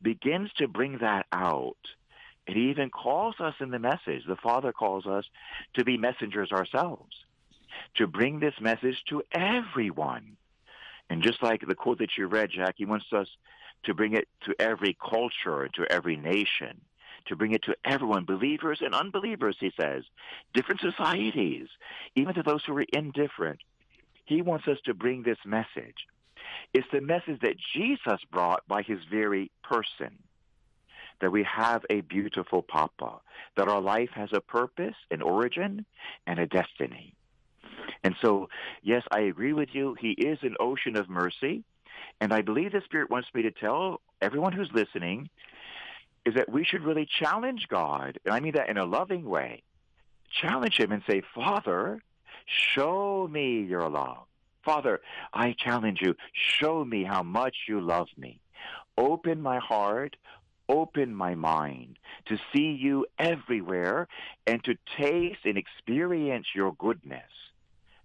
begins 0.02 0.52
to 0.58 0.68
bring 0.68 1.00
that 1.00 1.26
out. 1.32 1.78
It 2.48 2.58
even 2.58 2.90
calls 2.90 3.36
us 3.40 3.56
in 3.60 3.70
the 3.70 3.80
message, 3.80 4.24
the 4.28 4.36
Father 4.36 4.72
calls 4.72 5.06
us 5.06 5.26
to 5.76 5.84
be 5.84 5.98
messengers 5.98 6.52
ourselves, 6.52 7.16
to 7.96 8.08
bring 8.08 8.40
this 8.40 8.56
message 8.60 9.04
to 9.10 9.24
everyone. 9.32 10.38
And 11.10 11.22
just 11.22 11.44
like 11.44 11.62
the 11.68 11.76
quote 11.76 12.00
that 12.00 12.18
you 12.18 12.28
read, 12.28 12.50
Jack, 12.52 12.76
he 12.78 12.86
wants 12.86 13.06
us 13.12 13.28
to 13.84 13.94
bring 13.94 14.14
it 14.14 14.28
to 14.46 14.56
every 14.60 14.98
culture, 15.00 15.70
to 15.74 15.86
every 15.92 16.16
nation, 16.16 16.82
to 17.28 17.36
bring 17.36 17.54
it 17.54 17.64
to 17.64 17.76
everyone, 17.86 18.26
believers 18.26 18.80
and 18.82 18.94
unbelievers, 18.94 19.58
he 19.60 19.72
says, 19.80 20.04
different 20.54 20.82
societies, 20.82 21.68
even 22.16 22.34
to 22.34 22.44
those 22.44 22.64
who 22.66 22.78
are 22.78 22.86
indifferent. 22.94 23.60
He 24.26 24.42
wants 24.42 24.68
us 24.68 24.78
to 24.86 24.94
bring 24.94 25.24
this 25.24 25.38
message. 25.46 26.08
It's 26.74 26.88
the 26.92 27.02
message 27.02 27.40
that 27.42 27.56
Jesus 27.74 28.20
brought 28.32 28.68
by 28.68 28.82
his 28.82 29.00
very 29.10 29.52
person. 29.64 30.18
That 31.20 31.32
we 31.32 31.44
have 31.44 31.86
a 31.90 32.02
beautiful 32.02 32.62
Papa, 32.64 33.20
that 33.56 33.68
our 33.68 33.82
life 33.82 34.10
has 34.14 34.30
a 34.34 34.42
purpose, 34.42 34.96
an 35.12 35.22
origin, 35.22 35.86
and 36.26 36.40
a 36.40 36.48
destiny. 36.48 37.14
And 38.04 38.16
so, 38.22 38.50
yes, 38.82 39.04
I 39.12 39.22
agree 39.22 39.54
with 39.54 39.70
you. 39.74 39.96
He 40.00 40.12
is 40.12 40.40
an 40.42 40.56
ocean 40.60 40.96
of 40.96 41.10
mercy. 41.10 41.64
And 42.20 42.34
I 42.34 42.42
believe 42.42 42.72
the 42.72 42.82
Spirit 42.86 43.10
wants 43.10 43.30
me 43.34 43.44
to 43.44 43.52
tell 43.52 44.02
everyone 44.22 44.54
who's 44.54 44.72
listening 44.74 45.30
is 46.26 46.36
that 46.36 46.50
we 46.50 46.64
should 46.64 46.84
really 46.84 47.08
challenge 47.20 47.68
God, 47.68 48.20
and 48.26 48.34
I 48.34 48.40
mean 48.40 48.54
that 48.54 48.70
in 48.70 48.78
a 48.78 48.86
loving 48.86 49.26
way. 49.26 49.64
Challenge 50.42 50.78
Him 50.78 50.92
and 50.92 51.04
say, 51.08 51.22
Father, 51.34 52.02
show 52.46 53.28
me 53.30 53.62
your 53.62 53.90
love. 53.90 54.26
Father, 54.64 55.02
I 55.34 55.56
challenge 55.58 56.00
you, 56.02 56.16
show 56.34 56.86
me 56.86 57.04
how 57.04 57.24
much 57.24 57.56
you 57.68 57.82
love 57.82 58.08
me. 58.18 58.40
Open 58.98 59.42
my 59.42 59.58
heart, 59.58 60.16
open 60.70 61.16
my 61.16 61.36
mind 61.36 61.98
to 62.28 62.38
see 62.54 62.78
you 62.80 63.06
everywhere 63.18 64.08
and 64.46 64.64
to 64.64 64.76
taste 64.98 65.40
and 65.46 65.58
experience 65.58 66.48
your 66.54 66.74
goodness. 66.74 67.24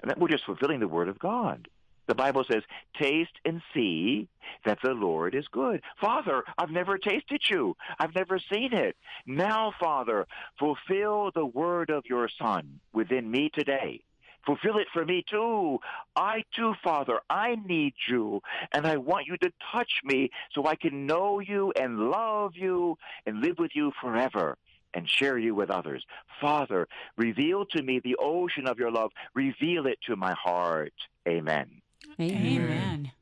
And 0.00 0.11
that 0.11 0.18
we're 0.18 0.28
just 0.28 0.44
fulfilling 0.44 0.80
the 0.80 0.88
Word 0.88 1.08
of 1.08 1.18
God. 1.18 1.68
The 2.06 2.14
Bible 2.14 2.44
says, 2.44 2.62
taste 3.00 3.38
and 3.44 3.60
see 3.75 4.28
that 4.64 4.78
the 4.82 4.92
Lord 4.92 5.34
is 5.34 5.46
good. 5.48 5.82
Father, 6.00 6.44
I've 6.56 6.70
never 6.70 6.98
tasted 6.98 7.42
you. 7.48 7.76
I've 7.98 8.14
never 8.14 8.38
seen 8.38 8.72
it. 8.72 8.96
Now, 9.26 9.72
Father, 9.80 10.26
fulfill 10.58 11.30
the 11.34 11.46
word 11.46 11.90
of 11.90 12.04
your 12.06 12.28
Son 12.38 12.80
within 12.92 13.30
me 13.30 13.50
today. 13.52 14.02
Fulfill 14.44 14.78
it 14.78 14.86
for 14.92 15.04
me 15.04 15.25
too. 15.28 15.80
I 16.14 16.44
too, 16.54 16.75
Father, 16.84 17.18
I 17.28 17.56
need 17.66 17.94
you, 18.08 18.40
and 18.70 18.86
I 18.86 18.96
want 18.96 19.26
you 19.26 19.36
to 19.38 19.52
touch 19.72 19.90
me 20.04 20.30
so 20.54 20.66
I 20.66 20.76
can 20.76 21.06
know 21.06 21.40
you 21.40 21.72
and 21.78 21.98
love 21.98 22.52
you 22.54 22.96
and 23.26 23.40
live 23.40 23.58
with 23.58 23.72
you 23.75 23.90
forever 24.00 24.56
and 24.94 25.10
share 25.10 25.36
you 25.36 25.54
with 25.56 25.68
others. 25.68 26.04
Father, 26.40 26.86
reveal 27.16 27.66
to 27.66 27.82
me 27.82 27.98
the 27.98 28.16
ocean 28.20 28.68
of 28.68 28.78
your 28.78 28.92
love. 28.92 29.10
Reveal 29.34 29.86
it 29.86 29.98
to 30.06 30.14
my 30.14 30.34
heart. 30.34 30.94
Amen. 31.26 31.82
Amen. 32.20 32.62
Amen. 32.62 33.12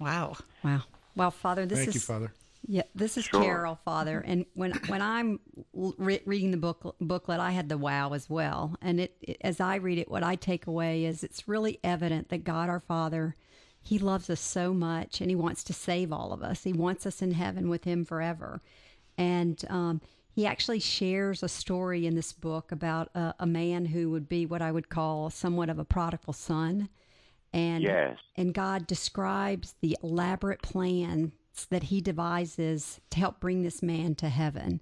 Wow. 0.00 0.36
Wow. 0.62 0.82
Well, 1.16 1.30
Father, 1.30 1.66
this 1.66 1.78
Thank 1.78 1.88
is 1.90 1.94
you, 1.94 2.00
Father. 2.00 2.32
Yeah, 2.66 2.82
this 2.94 3.18
is 3.18 3.24
sure. 3.24 3.42
Carol, 3.42 3.78
Father, 3.84 4.20
and 4.26 4.46
when 4.54 4.72
when 4.86 5.02
I'm 5.02 5.38
re- 5.74 6.22
reading 6.24 6.50
the 6.50 6.56
book 6.56 6.96
booklet, 6.98 7.38
I 7.38 7.50
had 7.50 7.68
the 7.68 7.76
wow 7.76 8.14
as 8.14 8.30
well. 8.30 8.76
And 8.80 9.00
it, 9.00 9.16
it, 9.20 9.36
as 9.42 9.60
I 9.60 9.76
read 9.76 9.98
it, 9.98 10.10
what 10.10 10.22
I 10.22 10.34
take 10.34 10.66
away 10.66 11.04
is 11.04 11.22
it's 11.22 11.46
really 11.46 11.78
evident 11.84 12.30
that 12.30 12.42
God, 12.44 12.70
our 12.70 12.80
Father, 12.80 13.36
He 13.82 13.98
loves 13.98 14.30
us 14.30 14.40
so 14.40 14.72
much, 14.72 15.20
and 15.20 15.30
He 15.30 15.36
wants 15.36 15.62
to 15.64 15.74
save 15.74 16.10
all 16.10 16.32
of 16.32 16.42
us. 16.42 16.64
He 16.64 16.72
wants 16.72 17.04
us 17.04 17.20
in 17.20 17.32
heaven 17.32 17.68
with 17.68 17.84
Him 17.84 18.04
forever, 18.04 18.62
and 19.18 19.62
um, 19.68 20.00
He 20.32 20.46
actually 20.46 20.80
shares 20.80 21.42
a 21.42 21.50
story 21.50 22.06
in 22.06 22.14
this 22.14 22.32
book 22.32 22.72
about 22.72 23.10
a, 23.14 23.34
a 23.40 23.46
man 23.46 23.86
who 23.86 24.10
would 24.10 24.26
be 24.26 24.46
what 24.46 24.62
I 24.62 24.72
would 24.72 24.88
call 24.88 25.28
somewhat 25.28 25.68
of 25.68 25.78
a 25.78 25.84
prodigal 25.84 26.32
son 26.32 26.88
and 27.54 27.84
yes. 27.84 28.18
and 28.36 28.52
God 28.52 28.86
describes 28.86 29.76
the 29.80 29.96
elaborate 30.02 30.60
plans 30.60 31.30
that 31.70 31.84
He 31.84 32.00
devises 32.00 33.00
to 33.10 33.20
help 33.20 33.38
bring 33.38 33.62
this 33.62 33.80
man 33.80 34.16
to 34.16 34.28
heaven. 34.28 34.80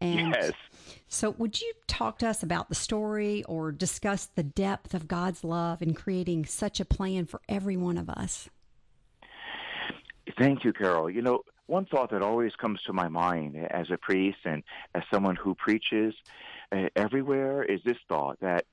And 0.00 0.34
yes. 0.34 0.52
so, 1.08 1.30
would 1.38 1.60
you 1.60 1.72
talk 1.86 2.18
to 2.18 2.28
us 2.28 2.42
about 2.42 2.68
the 2.68 2.74
story 2.74 3.44
or 3.44 3.70
discuss 3.70 4.26
the 4.26 4.42
depth 4.42 4.92
of 4.92 5.06
God's 5.06 5.44
love 5.44 5.82
in 5.82 5.94
creating 5.94 6.46
such 6.46 6.80
a 6.80 6.84
plan 6.84 7.26
for 7.26 7.40
every 7.48 7.76
one 7.76 7.96
of 7.96 8.10
us? 8.10 8.48
Thank 10.38 10.64
you, 10.64 10.72
Carol. 10.72 11.10
You 11.10 11.22
know, 11.22 11.42
one 11.66 11.84
thought 11.86 12.10
that 12.10 12.22
always 12.22 12.56
comes 12.56 12.80
to 12.86 12.92
my 12.92 13.08
mind 13.08 13.56
as 13.70 13.86
a 13.90 13.98
priest 13.98 14.38
and 14.44 14.64
as 14.94 15.02
someone 15.12 15.36
who 15.36 15.54
preaches 15.54 16.14
uh, 16.72 16.86
everywhere 16.96 17.62
is 17.62 17.80
this 17.84 17.98
thought 18.08 18.40
that 18.40 18.64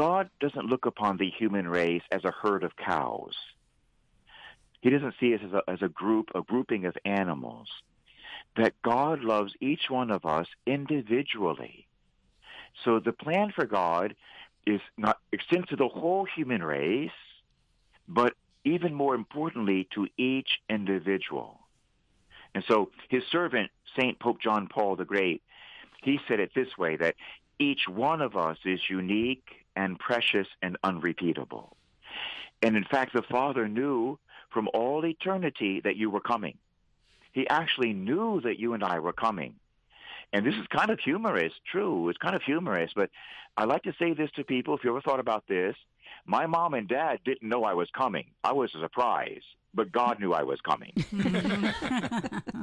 God 0.00 0.30
doesn't 0.40 0.64
look 0.64 0.86
upon 0.86 1.18
the 1.18 1.28
human 1.28 1.68
race 1.68 2.00
as 2.10 2.24
a 2.24 2.32
herd 2.32 2.64
of 2.64 2.74
cows. 2.74 3.34
He 4.80 4.88
doesn't 4.88 5.12
see 5.20 5.34
us 5.34 5.42
as 5.44 5.52
a, 5.52 5.62
as 5.68 5.82
a 5.82 5.90
group, 5.90 6.30
a 6.34 6.40
grouping 6.40 6.86
of 6.86 6.96
animals. 7.04 7.68
That 8.56 8.80
God 8.80 9.20
loves 9.20 9.52
each 9.60 9.90
one 9.90 10.10
of 10.10 10.24
us 10.24 10.46
individually. 10.66 11.86
So 12.82 12.98
the 12.98 13.12
plan 13.12 13.52
for 13.54 13.66
God 13.66 14.14
is 14.66 14.80
not 14.96 15.18
extends 15.32 15.68
to 15.68 15.76
the 15.76 15.88
whole 15.88 16.24
human 16.24 16.62
race, 16.62 17.10
but 18.08 18.32
even 18.64 18.94
more 18.94 19.14
importantly 19.14 19.86
to 19.96 20.08
each 20.16 20.48
individual. 20.70 21.60
And 22.54 22.64
so 22.66 22.90
his 23.10 23.24
servant, 23.30 23.70
St. 23.98 24.18
Pope 24.18 24.40
John 24.40 24.66
Paul 24.66 24.96
the 24.96 25.04
Great, 25.04 25.42
he 26.02 26.18
said 26.26 26.40
it 26.40 26.52
this 26.54 26.78
way 26.78 26.96
that 26.96 27.16
each 27.58 27.86
one 27.86 28.22
of 28.22 28.34
us 28.34 28.56
is 28.64 28.80
unique 28.88 29.59
and 29.76 29.98
precious 29.98 30.46
and 30.62 30.76
unrepeatable. 30.82 31.76
And 32.62 32.76
in 32.76 32.84
fact, 32.84 33.12
the 33.14 33.22
Father 33.22 33.68
knew 33.68 34.18
from 34.50 34.68
all 34.74 35.04
eternity 35.04 35.80
that 35.80 35.96
you 35.96 36.10
were 36.10 36.20
coming. 36.20 36.58
He 37.32 37.48
actually 37.48 37.92
knew 37.92 38.40
that 38.42 38.58
you 38.58 38.74
and 38.74 38.82
I 38.82 38.98
were 38.98 39.12
coming. 39.12 39.54
And 40.32 40.44
this 40.44 40.54
is 40.54 40.66
kind 40.68 40.90
of 40.90 41.00
humorous, 41.00 41.52
true. 41.70 42.08
It's 42.08 42.18
kind 42.18 42.36
of 42.36 42.42
humorous, 42.42 42.92
but 42.94 43.10
I 43.56 43.64
like 43.64 43.82
to 43.84 43.94
say 43.98 44.12
this 44.14 44.30
to 44.32 44.44
people. 44.44 44.76
If 44.76 44.84
you 44.84 44.90
ever 44.90 45.00
thought 45.00 45.20
about 45.20 45.46
this, 45.48 45.76
my 46.26 46.46
mom 46.46 46.74
and 46.74 46.88
dad 46.88 47.20
didn't 47.24 47.48
know 47.48 47.64
I 47.64 47.74
was 47.74 47.88
coming. 47.96 48.26
I 48.44 48.52
was 48.52 48.74
a 48.74 48.80
surprise, 48.80 49.42
but 49.74 49.90
God 49.90 50.20
knew 50.20 50.32
I 50.32 50.42
was 50.42 50.60
coming. 50.60 50.92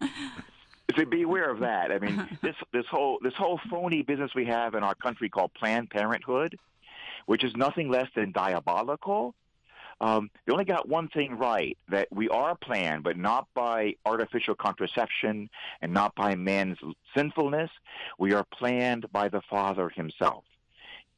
so 0.96 1.04
beware 1.04 1.50
of 1.50 1.60
that. 1.60 1.90
I 1.92 1.98
mean, 1.98 2.38
this 2.42 2.56
this 2.72 2.86
whole 2.90 3.18
this 3.22 3.34
whole 3.34 3.60
phony 3.70 4.02
business 4.02 4.30
we 4.34 4.46
have 4.46 4.74
in 4.74 4.82
our 4.82 4.94
country 4.94 5.28
called 5.28 5.52
Planned 5.54 5.90
Parenthood, 5.90 6.58
which 7.26 7.44
is 7.44 7.54
nothing 7.56 7.90
less 7.90 8.08
than 8.14 8.32
diabolical. 8.32 9.34
Um, 10.00 10.30
they 10.44 10.52
only 10.52 10.64
got 10.64 10.88
one 10.88 11.08
thing 11.08 11.38
right 11.38 11.78
that 11.88 12.08
we 12.10 12.28
are 12.28 12.56
planned, 12.56 13.04
but 13.04 13.16
not 13.16 13.46
by 13.54 13.94
artificial 14.04 14.54
contraception 14.54 15.48
and 15.80 15.92
not 15.92 16.14
by 16.16 16.34
man's 16.34 16.78
sinfulness. 17.16 17.70
We 18.18 18.34
are 18.34 18.44
planned 18.44 19.10
by 19.12 19.28
the 19.28 19.40
Father 19.48 19.88
Himself. 19.88 20.44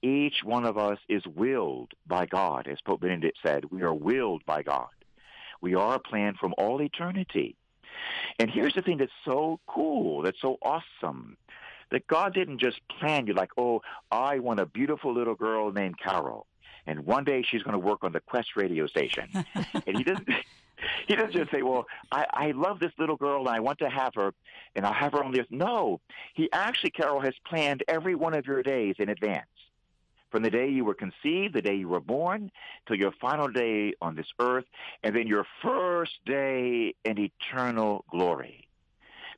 Each 0.03 0.45
one 0.45 0.67
of 0.67 0.77
us 0.77 0.99
is 1.09 1.27
willed 1.27 1.93
by 2.07 2.27
God, 2.27 2.69
as 2.69 2.79
Pope 2.83 3.01
Benedict 3.01 3.39
said. 3.43 3.65
We 3.71 3.83
are 3.83 3.95
willed 3.95 4.45
by 4.45 4.63
God. 4.63 4.89
We 5.61 5.75
are 5.75 5.99
planned 5.99 6.37
from 6.37 6.55
all 6.59 6.83
eternity. 6.83 7.57
And 8.39 8.51
here's 8.51 8.75
the 8.75 8.83
thing 8.83 8.99
that's 8.99 9.13
so 9.25 9.61
cool, 9.67 10.23
that's 10.23 10.41
so 10.41 10.59
awesome, 10.63 11.37
that 11.91 12.07
God 12.07 12.35
didn't 12.35 12.59
just 12.59 12.81
plan 12.89 13.27
you 13.27 13.35
like, 13.35 13.51
oh, 13.57 13.81
I 14.11 14.39
want 14.39 14.61
a 14.61 14.67
beautiful 14.67 15.15
little 15.15 15.35
girl 15.35 15.73
named 15.73 15.99
Carol, 15.99 16.47
and 16.87 17.01
one 17.07 17.25
day 17.25 17.43
she's 17.49 17.63
going 17.63 17.73
to 17.73 17.79
work 17.79 18.05
on 18.05 18.13
the 18.13 18.21
Quest 18.21 18.57
radio 18.57 18.87
station. 18.87 19.29
and 19.87 19.97
he 19.97 20.05
doesn't. 20.05 20.29
he 21.09 21.17
doesn't 21.17 21.33
just 21.33 21.51
say, 21.51 21.63
"Well, 21.63 21.87
I, 22.13 22.27
I 22.33 22.51
love 22.53 22.81
this 22.81 22.93
little 22.99 23.17
girl 23.17 23.41
and 23.41 23.49
I 23.49 23.61
want 23.61 23.79
to 23.81 23.89
have 23.89 24.13
her, 24.15 24.33
and 24.75 24.85
I'll 24.87 24.93
have 24.93 25.13
her 25.13 25.25
on 25.25 25.33
this." 25.33 25.47
No, 25.51 26.01
he 26.35 26.51
actually, 26.53 26.91
Carol, 26.91 27.21
has 27.21 27.35
planned 27.47 27.83
every 27.89 28.15
one 28.15 28.35
of 28.35 28.47
your 28.47 28.63
days 28.63 28.97
in 28.99 29.09
advance, 29.09 29.47
from 30.31 30.43
the 30.43 30.51
day 30.51 30.69
you 30.69 30.85
were 30.85 30.95
conceived, 30.95 31.55
the 31.55 31.63
day 31.63 31.75
you 31.75 31.89
were 31.89 32.01
born, 32.01 32.51
till 32.87 32.97
your 32.97 33.13
final 33.21 33.49
day 33.49 33.95
on 34.01 34.17
this 34.17 34.27
earth, 34.41 34.65
and 35.03 35.15
then 35.15 35.27
your 35.27 35.47
first 35.63 36.13
day 36.25 36.95
in 37.05 37.19
eternal 37.19 38.05
glory. 38.11 38.69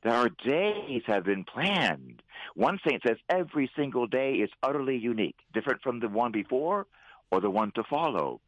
That 0.03 0.15
our 0.15 0.29
days 0.29 1.03
have 1.07 1.25
been 1.25 1.43
planned. 1.43 2.21
One 2.55 2.79
saint 2.87 3.03
says 3.05 3.17
every 3.29 3.69
single 3.75 4.07
day 4.07 4.35
is 4.35 4.49
utterly 4.63 4.97
unique, 4.97 5.35
different 5.53 5.81
from 5.81 5.99
the 5.99 6.07
one 6.07 6.31
before 6.31 6.87
or 7.31 7.41
the 7.41 7.49
one 7.49 7.71
to 7.75 7.83
follow. 7.83 8.39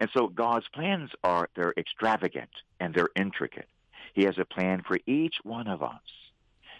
And 0.00 0.10
so 0.14 0.28
God's 0.28 0.68
plans 0.68 1.10
are 1.24 1.48
they're 1.56 1.74
extravagant 1.76 2.50
and 2.78 2.94
they're 2.94 3.08
intricate. 3.16 3.68
He 4.14 4.24
has 4.24 4.38
a 4.38 4.44
plan 4.44 4.82
for 4.86 4.98
each 5.06 5.36
one 5.42 5.66
of 5.66 5.82
us. 5.82 6.00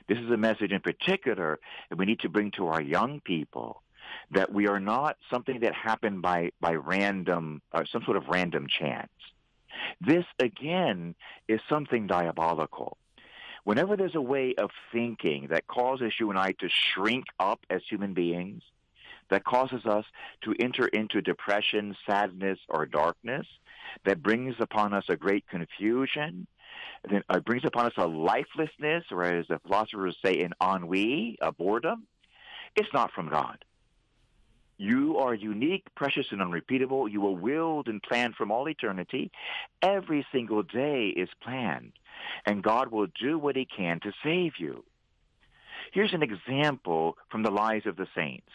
This 0.08 0.18
is 0.18 0.30
a 0.30 0.36
message 0.36 0.72
in 0.72 0.80
particular 0.80 1.58
that 1.88 1.98
we 1.98 2.06
need 2.06 2.20
to 2.20 2.28
bring 2.28 2.50
to 2.52 2.66
our 2.68 2.82
young 2.82 3.20
people 3.20 3.82
that 4.30 4.52
we 4.52 4.66
are 4.68 4.80
not 4.80 5.16
something 5.30 5.60
that 5.60 5.74
happened 5.74 6.22
by 6.22 6.50
by 6.60 6.74
random 6.74 7.62
uh, 7.72 7.84
some 7.90 8.02
sort 8.04 8.16
of 8.16 8.28
random 8.28 8.66
chance. 8.68 9.10
This 10.00 10.24
again 10.38 11.14
is 11.48 11.60
something 11.68 12.06
diabolical. 12.06 12.96
Whenever 13.64 13.96
there's 13.96 14.16
a 14.16 14.20
way 14.20 14.54
of 14.56 14.70
thinking 14.90 15.48
that 15.50 15.66
causes 15.68 16.12
you 16.18 16.30
and 16.30 16.38
I 16.38 16.52
to 16.52 16.68
shrink 16.68 17.26
up 17.38 17.60
as 17.70 17.80
human 17.88 18.12
beings, 18.12 18.62
that 19.30 19.44
causes 19.44 19.86
us 19.86 20.04
to 20.42 20.54
enter 20.58 20.86
into 20.88 21.22
depression, 21.22 21.96
sadness, 22.06 22.58
or 22.68 22.86
darkness, 22.86 23.46
that 24.04 24.22
brings 24.22 24.56
upon 24.58 24.92
us 24.92 25.04
a 25.08 25.16
great 25.16 25.46
confusion, 25.48 26.46
then 27.08 27.22
uh, 27.28 27.40
brings 27.40 27.64
upon 27.64 27.86
us 27.86 27.92
a 27.96 28.06
lifelessness, 28.06 29.04
or 29.10 29.24
as 29.24 29.46
the 29.48 29.58
philosophers 29.60 30.16
say, 30.24 30.42
an 30.42 30.52
ennui, 30.60 31.38
a 31.40 31.52
boredom, 31.52 32.06
it's 32.74 32.92
not 32.92 33.12
from 33.12 33.28
God. 33.28 33.64
You 34.78 35.18
are 35.18 35.34
unique, 35.34 35.84
precious, 35.94 36.26
and 36.30 36.42
unrepeatable. 36.42 37.08
You 37.08 37.20
were 37.20 37.32
willed 37.32 37.88
and 37.88 38.02
planned 38.02 38.34
from 38.34 38.50
all 38.50 38.68
eternity. 38.68 39.30
Every 39.80 40.26
single 40.32 40.62
day 40.62 41.08
is 41.08 41.28
planned, 41.42 41.92
and 42.46 42.62
God 42.62 42.90
will 42.90 43.06
do 43.20 43.38
what 43.38 43.56
he 43.56 43.64
can 43.64 44.00
to 44.00 44.12
save 44.22 44.54
you. 44.58 44.84
Here's 45.92 46.14
an 46.14 46.22
example 46.22 47.16
from 47.30 47.42
the 47.42 47.50
lives 47.50 47.86
of 47.86 47.96
the 47.96 48.08
saints. 48.14 48.48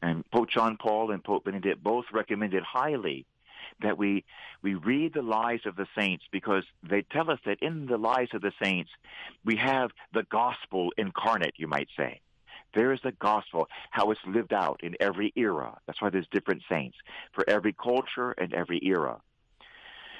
And 0.00 0.28
Pope 0.30 0.50
John 0.50 0.76
Paul 0.76 1.10
and 1.10 1.22
Pope 1.22 1.44
Benedict 1.44 1.82
both 1.82 2.06
recommended 2.12 2.62
highly 2.62 3.26
that 3.80 3.98
we 3.98 4.24
we 4.62 4.74
read 4.74 5.14
the 5.14 5.22
lives 5.22 5.66
of 5.66 5.76
the 5.76 5.86
saints 5.96 6.24
because 6.30 6.64
they 6.82 7.02
tell 7.02 7.30
us 7.30 7.38
that 7.44 7.58
in 7.60 7.86
the 7.86 7.98
lives 7.98 8.32
of 8.34 8.40
the 8.40 8.52
saints 8.62 8.90
we 9.44 9.56
have 9.56 9.90
the 10.12 10.22
gospel 10.24 10.92
incarnate, 10.96 11.54
you 11.56 11.66
might 11.66 11.88
say. 11.96 12.20
There 12.74 12.92
is 12.92 13.00
the 13.02 13.12
gospel, 13.12 13.68
how 13.90 14.10
it's 14.10 14.20
lived 14.26 14.52
out 14.52 14.80
in 14.82 14.96
every 15.00 15.32
era. 15.36 15.78
That's 15.86 16.00
why 16.02 16.10
there's 16.10 16.26
different 16.30 16.62
saints 16.68 16.96
for 17.32 17.48
every 17.48 17.72
culture 17.72 18.32
and 18.32 18.52
every 18.52 18.80
era. 18.82 19.20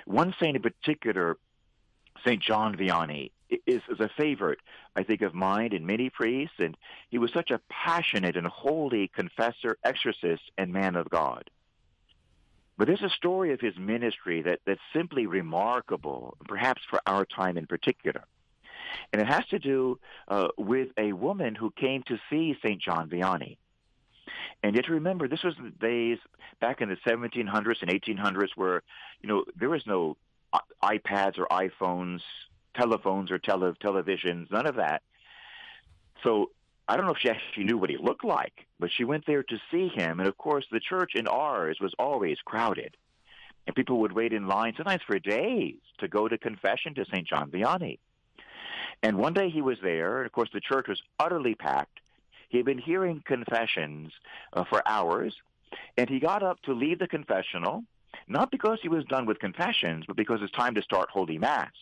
One 0.06 0.34
saint 0.40 0.56
in 0.56 0.62
particular, 0.62 1.36
St. 2.24 2.42
John 2.42 2.76
Vianney, 2.76 3.30
is, 3.66 3.82
is 3.88 4.00
a 4.00 4.10
favorite, 4.16 4.60
I 4.96 5.02
think, 5.02 5.22
of 5.22 5.34
mine 5.34 5.72
and 5.72 5.86
many 5.86 6.10
priests, 6.10 6.56
and 6.58 6.76
he 7.10 7.18
was 7.18 7.32
such 7.32 7.50
a 7.50 7.60
passionate 7.70 8.36
and 8.36 8.46
holy 8.46 9.08
confessor, 9.08 9.78
exorcist, 9.84 10.42
and 10.58 10.72
man 10.72 10.96
of 10.96 11.08
God. 11.10 11.50
But 12.76 12.88
there's 12.88 13.02
a 13.02 13.10
story 13.10 13.52
of 13.52 13.60
his 13.60 13.76
ministry 13.78 14.42
that, 14.42 14.60
that's 14.66 14.80
simply 14.92 15.26
remarkable, 15.26 16.36
perhaps 16.46 16.82
for 16.88 17.00
our 17.06 17.24
time 17.24 17.56
in 17.56 17.66
particular. 17.66 18.24
And 19.12 19.20
it 19.20 19.28
has 19.28 19.46
to 19.46 19.58
do 19.58 19.98
uh, 20.28 20.48
with 20.56 20.88
a 20.98 21.12
woman 21.12 21.54
who 21.54 21.70
came 21.70 22.02
to 22.04 22.18
see 22.30 22.56
St. 22.62 22.80
John 22.80 23.08
Vianney. 23.08 23.56
And 24.62 24.74
yet 24.74 24.88
remember, 24.88 25.28
this 25.28 25.42
was 25.42 25.54
the 25.62 25.70
days 25.70 26.18
back 26.60 26.80
in 26.80 26.88
the 26.88 26.96
1700s 27.06 27.82
and 27.82 27.90
1800s 27.90 28.50
where, 28.56 28.82
you 29.20 29.28
know, 29.28 29.44
there 29.56 29.68
was 29.68 29.86
no 29.86 30.16
iPads 30.82 31.38
or 31.38 31.46
iPhones, 31.50 32.20
telephones 32.74 33.30
or 33.30 33.38
tele- 33.38 33.74
televisions, 33.82 34.50
none 34.50 34.66
of 34.66 34.76
that. 34.76 35.02
So 36.22 36.50
I 36.88 36.96
don't 36.96 37.06
know 37.06 37.12
if 37.12 37.18
she 37.18 37.30
actually 37.30 37.64
knew 37.64 37.78
what 37.78 37.90
he 37.90 37.96
looked 37.96 38.24
like, 38.24 38.66
but 38.78 38.90
she 38.90 39.04
went 39.04 39.26
there 39.26 39.42
to 39.42 39.60
see 39.70 39.88
him. 39.88 40.20
And 40.20 40.28
of 40.28 40.36
course, 40.36 40.66
the 40.70 40.80
church 40.80 41.12
in 41.14 41.26
Ars 41.26 41.78
was 41.80 41.94
always 41.98 42.38
crowded. 42.44 42.96
And 43.66 43.74
people 43.74 44.00
would 44.00 44.12
wait 44.12 44.32
in 44.32 44.46
line 44.46 44.74
sometimes 44.76 45.02
for 45.06 45.18
days 45.18 45.76
to 45.98 46.08
go 46.08 46.28
to 46.28 46.36
confession 46.36 46.94
to 46.94 47.06
St. 47.06 47.26
John 47.26 47.50
Vianney. 47.50 47.98
And 49.04 49.18
one 49.18 49.34
day 49.34 49.50
he 49.50 49.60
was 49.60 49.76
there, 49.82 50.16
and 50.16 50.26
of 50.26 50.32
course 50.32 50.48
the 50.54 50.60
church 50.60 50.88
was 50.88 51.02
utterly 51.20 51.54
packed. 51.54 52.00
He 52.48 52.56
had 52.56 52.64
been 52.64 52.78
hearing 52.78 53.22
confessions 53.26 54.12
uh, 54.54 54.64
for 54.64 54.82
hours, 54.88 55.36
and 55.98 56.08
he 56.08 56.18
got 56.18 56.42
up 56.42 56.62
to 56.62 56.72
leave 56.72 57.00
the 57.00 57.06
confessional, 57.06 57.84
not 58.28 58.50
because 58.50 58.78
he 58.80 58.88
was 58.88 59.04
done 59.04 59.26
with 59.26 59.38
confessions, 59.40 60.04
but 60.06 60.16
because 60.16 60.40
it's 60.40 60.52
time 60.52 60.74
to 60.76 60.82
start 60.82 61.10
Holy 61.10 61.36
Mass. 61.36 61.74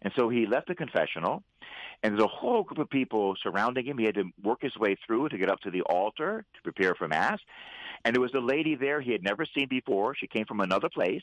And 0.00 0.10
so 0.16 0.30
he 0.30 0.46
left 0.46 0.68
the 0.68 0.74
confessional, 0.74 1.42
and 2.02 2.14
there's 2.14 2.24
a 2.24 2.28
whole 2.28 2.62
group 2.62 2.78
of 2.78 2.88
people 2.88 3.36
surrounding 3.42 3.84
him. 3.84 3.98
He 3.98 4.06
had 4.06 4.14
to 4.14 4.30
work 4.42 4.62
his 4.62 4.74
way 4.78 4.96
through 5.06 5.28
to 5.28 5.36
get 5.36 5.50
up 5.50 5.60
to 5.60 5.70
the 5.70 5.82
altar 5.82 6.46
to 6.54 6.62
prepare 6.62 6.94
for 6.94 7.08
Mass. 7.08 7.40
And 8.06 8.14
there 8.14 8.22
was 8.22 8.32
a 8.32 8.40
lady 8.40 8.74
there 8.74 9.02
he 9.02 9.12
had 9.12 9.22
never 9.22 9.44
seen 9.44 9.68
before. 9.68 10.14
She 10.14 10.28
came 10.28 10.46
from 10.46 10.60
another 10.60 10.88
place, 10.88 11.22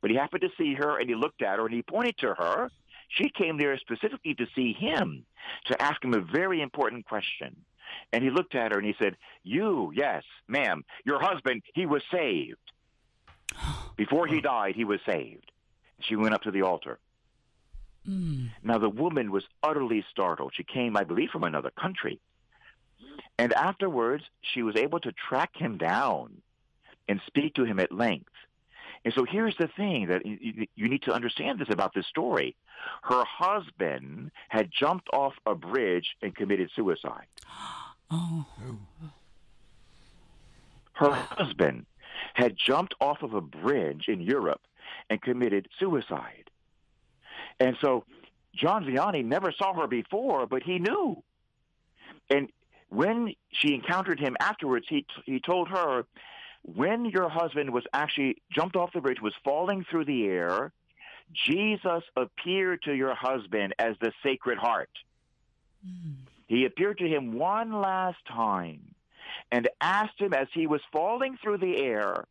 but 0.00 0.10
he 0.10 0.16
happened 0.16 0.40
to 0.40 0.50
see 0.56 0.72
her, 0.72 0.98
and 0.98 1.06
he 1.06 1.14
looked 1.14 1.42
at 1.42 1.58
her, 1.58 1.66
and 1.66 1.74
he 1.74 1.82
pointed 1.82 2.16
to 2.20 2.32
her. 2.32 2.70
She 3.08 3.30
came 3.30 3.58
there 3.58 3.76
specifically 3.78 4.34
to 4.34 4.46
see 4.54 4.72
him, 4.72 5.24
to 5.66 5.82
ask 5.82 6.02
him 6.04 6.14
a 6.14 6.20
very 6.20 6.60
important 6.60 7.06
question. 7.06 7.56
And 8.12 8.22
he 8.22 8.30
looked 8.30 8.54
at 8.54 8.72
her 8.72 8.78
and 8.78 8.86
he 8.86 8.94
said, 8.98 9.16
You, 9.42 9.92
yes, 9.94 10.22
ma'am, 10.46 10.84
your 11.04 11.20
husband, 11.20 11.62
he 11.74 11.86
was 11.86 12.02
saved. 12.12 12.58
Before 13.96 14.26
he 14.26 14.40
died, 14.40 14.76
he 14.76 14.84
was 14.84 15.00
saved. 15.06 15.50
She 16.00 16.16
went 16.16 16.34
up 16.34 16.42
to 16.42 16.50
the 16.50 16.62
altar. 16.62 16.98
Mm. 18.08 18.50
Now, 18.62 18.78
the 18.78 18.88
woman 18.88 19.30
was 19.30 19.44
utterly 19.62 20.04
startled. 20.10 20.52
She 20.54 20.64
came, 20.64 20.96
I 20.96 21.04
believe, 21.04 21.30
from 21.30 21.44
another 21.44 21.70
country. 21.70 22.20
And 23.38 23.52
afterwards, 23.52 24.24
she 24.40 24.62
was 24.62 24.76
able 24.76 25.00
to 25.00 25.12
track 25.12 25.50
him 25.54 25.78
down 25.78 26.42
and 27.08 27.20
speak 27.26 27.54
to 27.54 27.64
him 27.64 27.80
at 27.80 27.92
length. 27.92 28.32
And 29.08 29.14
so 29.14 29.24
here's 29.24 29.56
the 29.56 29.68
thing 29.68 30.08
that 30.08 30.26
you 30.26 30.86
need 30.86 31.00
to 31.04 31.14
understand 31.14 31.60
this 31.60 31.70
about 31.70 31.94
this 31.94 32.06
story. 32.06 32.54
Her 33.00 33.24
husband 33.24 34.32
had 34.50 34.68
jumped 34.70 35.08
off 35.14 35.32
a 35.46 35.54
bridge 35.54 36.14
and 36.20 36.36
committed 36.36 36.70
suicide. 36.76 37.26
Oh. 38.10 38.46
Her 40.94 41.10
husband 41.10 41.84
had 42.32 42.56
jumped 42.56 42.94
off 43.02 43.22
of 43.22 43.34
a 43.34 43.40
bridge 43.42 44.06
in 44.08 44.22
Europe 44.22 44.62
and 45.10 45.20
committed 45.20 45.68
suicide. 45.78 46.50
And 47.60 47.76
so 47.82 48.04
John 48.54 48.84
Vianney 48.86 49.22
never 49.22 49.52
saw 49.52 49.74
her 49.74 49.86
before, 49.86 50.46
but 50.46 50.62
he 50.62 50.78
knew. 50.78 51.22
And 52.30 52.48
when 52.88 53.34
she 53.52 53.74
encountered 53.74 54.18
him 54.18 54.38
afterwards, 54.40 54.86
he, 54.88 55.04
he 55.26 55.38
told 55.38 55.68
her, 55.68 56.06
when 56.74 57.06
your 57.06 57.28
husband 57.28 57.70
was 57.70 57.84
actually 57.92 58.42
jumped 58.50 58.76
off 58.76 58.92
the 58.92 59.00
bridge, 59.00 59.20
was 59.22 59.34
falling 59.44 59.84
through 59.90 60.04
the 60.04 60.26
air, 60.26 60.72
Jesus 61.46 62.02
appeared 62.16 62.82
to 62.82 62.92
your 62.94 63.14
husband 63.14 63.74
as 63.78 63.96
the 64.00 64.12
Sacred 64.22 64.58
Heart. 64.58 64.90
Mm. 65.86 66.14
He 66.46 66.64
appeared 66.64 66.98
to 66.98 67.08
him 67.08 67.34
one 67.38 67.72
last 67.72 68.18
time 68.26 68.94
and 69.52 69.68
asked 69.80 70.18
him 70.18 70.32
as 70.32 70.48
he 70.52 70.66
was 70.66 70.80
falling 70.92 71.38
through 71.42 71.58
the 71.58 71.76
air, 71.76 72.24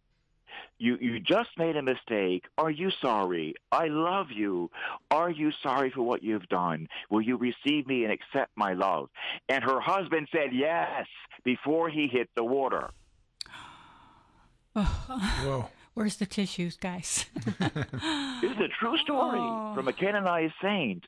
you 0.80 0.97
you 1.00 1.19
just 1.19 1.50
made 1.58 1.76
a 1.76 1.82
mistake. 1.82 2.45
Are 2.58 2.71
you 2.71 2.89
sorry? 2.91 3.56
I 3.71 3.88
love 3.88 4.32
you. 4.32 4.71
Are 5.12 5.30
you 5.30 5.52
sorry 5.52 5.91
for 5.91 6.02
what 6.02 6.23
you've 6.23 6.50
done? 6.50 6.88
Will 7.10 7.21
you 7.21 7.38
receive 7.38 7.88
me 7.88 8.04
and 8.04 8.12
accept 8.12 8.52
my 8.56 8.73
love? 8.73 9.10
And 9.50 9.63
her 9.63 9.80
husband 9.80 10.28
said 10.32 10.54
yes 10.54 11.08
before 11.43 11.89
he 11.89 12.08
hit 12.08 12.30
the 12.36 12.43
water. 12.43 12.91
Whoa. 14.84 15.70
Where's 15.94 16.18
the 16.18 16.28
tissues, 16.28 16.78
guys? 16.78 17.26
this 17.60 18.52
is 18.52 18.60
a 18.60 18.68
true 18.80 18.98
story 19.00 19.40
oh. 19.40 19.74
from 19.74 19.88
a 19.88 19.94
canonized 19.94 20.54
saint. 20.62 21.04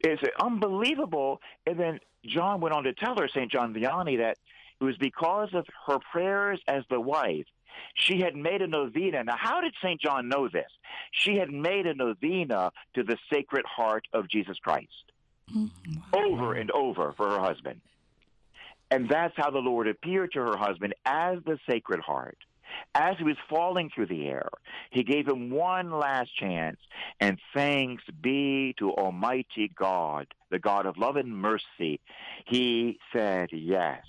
It's 0.00 0.20
unbelievable. 0.40 1.40
And 1.66 1.78
then 1.78 2.00
John 2.26 2.60
went 2.60 2.74
on 2.74 2.82
to 2.84 2.92
tell 2.92 3.16
her, 3.16 3.28
St. 3.28 3.50
John 3.50 3.72
Vianney, 3.72 4.18
that 4.18 4.38
it 4.80 4.84
was 4.84 4.96
because 4.96 5.50
of 5.54 5.66
her 5.86 5.98
prayers 6.10 6.60
as 6.66 6.82
the 6.90 7.00
wife 7.00 7.46
she 7.94 8.20
had 8.20 8.34
made 8.34 8.62
a 8.62 8.66
novena. 8.66 9.22
Now, 9.24 9.36
how 9.38 9.60
did 9.60 9.74
St. 9.82 10.00
John 10.00 10.28
know 10.28 10.48
this? 10.48 10.70
She 11.12 11.36
had 11.36 11.50
made 11.50 11.86
a 11.86 11.94
novena 11.94 12.72
to 12.94 13.02
the 13.02 13.16
Sacred 13.32 13.64
Heart 13.66 14.08
of 14.12 14.28
Jesus 14.28 14.58
Christ 14.58 15.12
mm, 15.54 15.70
wow. 16.12 16.24
over 16.24 16.54
and 16.54 16.70
over 16.72 17.12
for 17.16 17.30
her 17.30 17.40
husband. 17.40 17.80
And 18.90 19.08
that's 19.08 19.34
how 19.36 19.50
the 19.50 19.58
Lord 19.58 19.86
appeared 19.86 20.32
to 20.32 20.40
her 20.40 20.56
husband 20.56 20.94
as 21.04 21.38
the 21.44 21.58
Sacred 21.68 22.00
Heart. 22.00 22.38
As 22.94 23.16
he 23.18 23.24
was 23.24 23.36
falling 23.48 23.90
through 23.94 24.06
the 24.06 24.26
air, 24.26 24.48
he 24.90 25.02
gave 25.02 25.28
him 25.28 25.50
one 25.50 25.90
last 25.90 26.34
chance, 26.36 26.78
and 27.20 27.38
thanks 27.54 28.04
be 28.20 28.74
to 28.78 28.92
Almighty 28.92 29.70
God, 29.74 30.26
the 30.50 30.58
God 30.58 30.86
of 30.86 30.96
love 30.98 31.16
and 31.16 31.36
mercy, 31.36 32.00
he 32.46 32.98
said 33.12 33.50
yes. 33.52 34.02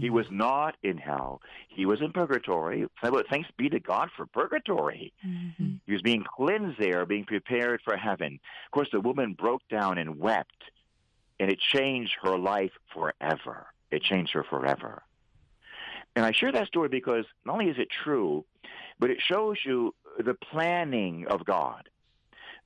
He 0.00 0.10
was 0.10 0.26
not 0.28 0.76
in 0.82 0.98
hell. 0.98 1.40
He 1.68 1.86
was 1.86 2.00
in 2.00 2.12
purgatory. 2.12 2.84
Thanks 3.30 3.48
be 3.56 3.68
to 3.68 3.78
God 3.78 4.08
for 4.16 4.26
purgatory. 4.26 5.12
Mm-hmm. 5.24 5.74
He 5.86 5.92
was 5.92 6.02
being 6.02 6.24
cleansed 6.36 6.80
there, 6.80 7.06
being 7.06 7.24
prepared 7.24 7.80
for 7.84 7.96
heaven. 7.96 8.40
Of 8.66 8.70
course, 8.72 8.88
the 8.90 9.00
woman 9.00 9.34
broke 9.34 9.62
down 9.68 9.98
and 9.98 10.18
wept, 10.18 10.64
and 11.38 11.48
it 11.48 11.60
changed 11.60 12.16
her 12.22 12.36
life 12.36 12.72
forever. 12.92 13.66
It 13.92 14.02
changed 14.02 14.32
her 14.32 14.42
forever. 14.42 15.04
And 16.14 16.24
I 16.24 16.32
share 16.32 16.52
that 16.52 16.68
story 16.68 16.88
because 16.88 17.24
not 17.44 17.54
only 17.54 17.70
is 17.70 17.78
it 17.78 17.88
true, 18.04 18.44
but 18.98 19.10
it 19.10 19.18
shows 19.20 19.56
you 19.64 19.94
the 20.18 20.34
planning 20.34 21.26
of 21.28 21.44
God. 21.44 21.88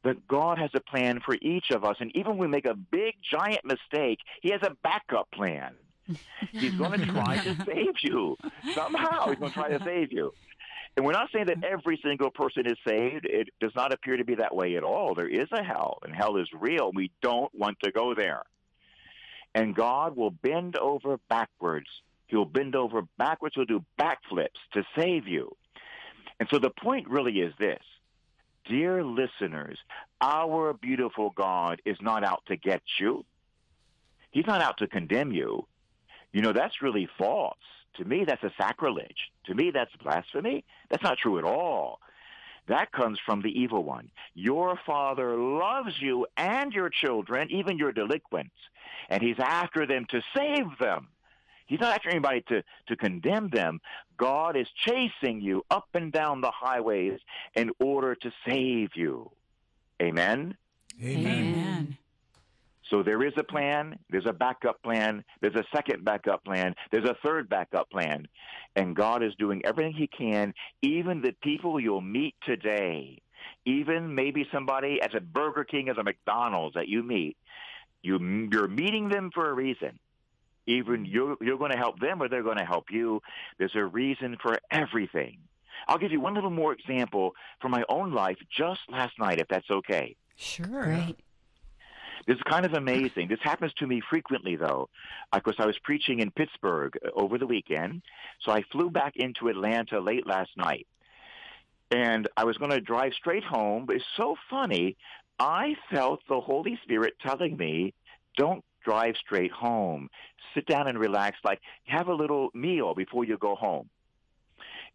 That 0.04 0.28
God 0.28 0.58
has 0.58 0.70
a 0.74 0.80
plan 0.80 1.20
for 1.24 1.36
each 1.40 1.70
of 1.70 1.84
us. 1.84 1.96
And 2.00 2.14
even 2.14 2.32
when 2.32 2.38
we 2.38 2.46
make 2.48 2.66
a 2.66 2.74
big, 2.74 3.14
giant 3.28 3.64
mistake, 3.64 4.18
He 4.40 4.50
has 4.50 4.60
a 4.62 4.76
backup 4.82 5.30
plan. 5.32 5.74
He's 6.52 6.74
going 6.74 7.00
to 7.00 7.06
try 7.06 7.38
to 7.38 7.64
save 7.64 7.94
you. 8.02 8.36
Somehow, 8.72 9.30
He's 9.30 9.38
going 9.38 9.50
to 9.50 9.58
try 9.58 9.68
to 9.70 9.82
save 9.84 10.12
you. 10.12 10.32
And 10.96 11.04
we're 11.04 11.12
not 11.12 11.30
saying 11.32 11.46
that 11.46 11.62
every 11.64 12.00
single 12.02 12.30
person 12.30 12.66
is 12.66 12.76
saved. 12.86 13.26
It 13.26 13.48
does 13.60 13.72
not 13.74 13.92
appear 13.92 14.16
to 14.16 14.24
be 14.24 14.36
that 14.36 14.54
way 14.54 14.76
at 14.76 14.82
all. 14.82 15.14
There 15.14 15.28
is 15.28 15.48
a 15.52 15.62
hell, 15.62 15.98
and 16.02 16.14
hell 16.14 16.36
is 16.36 16.48
real. 16.58 16.90
We 16.94 17.10
don't 17.20 17.52
want 17.54 17.78
to 17.82 17.90
go 17.90 18.14
there. 18.14 18.42
And 19.54 19.74
God 19.74 20.16
will 20.16 20.30
bend 20.30 20.76
over 20.76 21.18
backwards 21.28 21.88
He'll 22.26 22.44
bend 22.44 22.74
over 22.74 23.02
backwards. 23.18 23.54
He'll 23.54 23.64
do 23.64 23.84
backflips 23.98 24.60
to 24.72 24.84
save 24.96 25.28
you. 25.28 25.54
And 26.38 26.48
so 26.50 26.58
the 26.58 26.70
point 26.70 27.08
really 27.08 27.40
is 27.40 27.54
this. 27.58 27.82
Dear 28.68 29.04
listeners, 29.04 29.78
our 30.20 30.72
beautiful 30.72 31.30
God 31.30 31.80
is 31.84 31.96
not 32.00 32.24
out 32.24 32.42
to 32.48 32.56
get 32.56 32.82
you. 32.98 33.24
He's 34.32 34.46
not 34.46 34.60
out 34.60 34.78
to 34.78 34.88
condemn 34.88 35.32
you. 35.32 35.66
You 36.32 36.42
know, 36.42 36.52
that's 36.52 36.82
really 36.82 37.08
false. 37.16 37.56
To 37.96 38.04
me, 38.04 38.24
that's 38.24 38.42
a 38.42 38.52
sacrilege. 38.58 39.30
To 39.46 39.54
me, 39.54 39.70
that's 39.70 39.94
blasphemy. 40.02 40.64
That's 40.90 41.02
not 41.02 41.18
true 41.18 41.38
at 41.38 41.44
all. 41.44 42.00
That 42.68 42.90
comes 42.92 43.18
from 43.24 43.42
the 43.42 43.48
evil 43.48 43.84
one. 43.84 44.10
Your 44.34 44.78
father 44.84 45.36
loves 45.36 45.94
you 46.00 46.26
and 46.36 46.72
your 46.72 46.90
children, 46.90 47.48
even 47.50 47.78
your 47.78 47.92
delinquents, 47.92 48.56
and 49.08 49.22
he's 49.22 49.38
after 49.38 49.86
them 49.86 50.04
to 50.10 50.20
save 50.36 50.66
them. 50.80 51.08
He's 51.66 51.80
not 51.80 51.94
after 51.94 52.08
anybody 52.08 52.42
to, 52.48 52.62
to 52.88 52.96
condemn 52.96 53.50
them. 53.50 53.80
God 54.16 54.56
is 54.56 54.68
chasing 54.84 55.40
you 55.40 55.64
up 55.70 55.88
and 55.94 56.12
down 56.12 56.40
the 56.40 56.52
highways 56.52 57.18
in 57.54 57.70
order 57.80 58.14
to 58.14 58.32
save 58.48 58.90
you. 58.94 59.30
Amen? 60.00 60.56
Amen. 61.02 61.26
Amen. 61.26 61.98
So 62.90 63.02
there 63.02 63.26
is 63.26 63.32
a 63.36 63.42
plan, 63.42 63.98
there's 64.10 64.26
a 64.26 64.32
backup 64.32 64.80
plan, 64.82 65.24
there's 65.40 65.56
a 65.56 65.64
second 65.74 66.04
backup 66.04 66.44
plan, 66.44 66.74
there's 66.92 67.08
a 67.08 67.16
third 67.24 67.48
backup 67.48 67.90
plan. 67.90 68.28
And 68.76 68.94
God 68.94 69.24
is 69.24 69.34
doing 69.38 69.62
everything 69.64 69.92
He 69.92 70.06
can, 70.06 70.54
even 70.82 71.20
the 71.20 71.32
people 71.42 71.80
you'll 71.80 72.00
meet 72.00 72.34
today, 72.44 73.18
even 73.64 74.14
maybe 74.14 74.46
somebody 74.52 75.00
at 75.02 75.14
a 75.16 75.20
Burger 75.20 75.64
King, 75.64 75.88
as 75.88 75.98
a 75.98 76.04
McDonald's 76.04 76.74
that 76.74 76.86
you 76.86 77.02
meet, 77.02 77.36
you, 78.02 78.48
you're 78.52 78.68
meeting 78.68 79.08
them 79.08 79.30
for 79.34 79.50
a 79.50 79.52
reason. 79.52 79.98
Even 80.66 81.04
you're, 81.04 81.36
you're 81.40 81.58
going 81.58 81.70
to 81.70 81.76
help 81.76 82.00
them 82.00 82.22
or 82.22 82.28
they're 82.28 82.42
going 82.42 82.58
to 82.58 82.64
help 82.64 82.86
you. 82.90 83.20
There's 83.58 83.74
a 83.74 83.84
reason 83.84 84.36
for 84.42 84.58
everything. 84.70 85.38
I'll 85.88 85.98
give 85.98 86.12
you 86.12 86.20
one 86.20 86.34
little 86.34 86.50
more 86.50 86.72
example 86.72 87.34
from 87.60 87.70
my 87.70 87.84
own 87.88 88.12
life 88.12 88.38
just 88.56 88.80
last 88.88 89.18
night, 89.18 89.38
if 89.38 89.48
that's 89.48 89.70
okay. 89.70 90.16
Sure. 90.36 90.84
Great. 90.84 91.16
This 92.26 92.36
is 92.36 92.42
kind 92.42 92.66
of 92.66 92.72
amazing. 92.72 93.28
This 93.28 93.38
happens 93.42 93.72
to 93.74 93.86
me 93.86 94.02
frequently, 94.10 94.56
though. 94.56 94.88
Of 95.32 95.42
course, 95.44 95.56
I 95.60 95.66
was 95.66 95.78
preaching 95.84 96.18
in 96.18 96.32
Pittsburgh 96.32 96.98
uh, 97.04 97.10
over 97.14 97.38
the 97.38 97.46
weekend, 97.46 98.02
so 98.40 98.50
I 98.50 98.62
flew 98.72 98.90
back 98.90 99.14
into 99.16 99.48
Atlanta 99.48 100.00
late 100.00 100.26
last 100.26 100.50
night. 100.56 100.88
And 101.92 102.26
I 102.36 102.44
was 102.44 102.56
going 102.56 102.72
to 102.72 102.80
drive 102.80 103.12
straight 103.14 103.44
home, 103.44 103.86
but 103.86 103.96
it's 103.96 104.04
so 104.16 104.34
funny. 104.50 104.96
I 105.38 105.76
felt 105.88 106.20
the 106.28 106.40
Holy 106.40 106.80
Spirit 106.82 107.14
telling 107.24 107.56
me, 107.56 107.94
don't 108.36 108.64
drive 108.86 109.16
straight 109.16 109.52
home. 109.52 110.08
Sit 110.54 110.66
down 110.66 110.86
and 110.86 110.98
relax, 110.98 111.36
like 111.44 111.60
have 111.86 112.08
a 112.08 112.14
little 112.14 112.50
meal 112.54 112.94
before 112.94 113.24
you 113.24 113.36
go 113.36 113.54
home. 113.54 113.90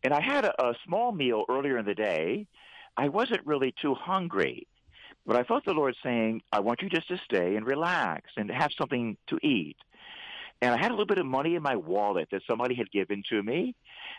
And 0.04 0.14
I 0.14 0.22
had 0.22 0.46
a, 0.46 0.70
a 0.70 0.76
small 0.86 1.12
meal 1.12 1.44
earlier 1.50 1.78
in 1.78 1.86
the 1.86 1.94
day. 1.94 2.48
I 2.98 3.10
wasn't 3.10 3.46
really 3.46 3.74
too 3.82 3.94
hungry, 3.94 4.68
but 5.26 5.36
I 5.36 5.44
felt 5.44 5.66
the 5.66 5.74
Lord 5.74 5.96
saying, 6.04 6.42
I 6.52 6.62
want 6.62 6.82
you 6.82 6.90
just 6.90 7.08
to 7.10 7.18
stay 7.24 7.56
and 7.56 7.66
relax 7.66 8.32
and 8.38 8.50
have 8.50 8.72
something 8.78 9.18
to 9.28 9.38
eat. 9.46 9.78
And 10.62 10.74
I 10.74 10.78
had 10.78 10.92
a 10.92 10.94
little 10.94 11.06
bit 11.06 11.18
of 11.18 11.26
money 11.26 11.56
in 11.56 11.64
my 11.64 11.76
wallet 11.76 12.30
that 12.32 12.44
somebody 12.48 12.76
had 12.76 12.92
given 12.92 13.24
to 13.30 13.42
me. 13.42 13.76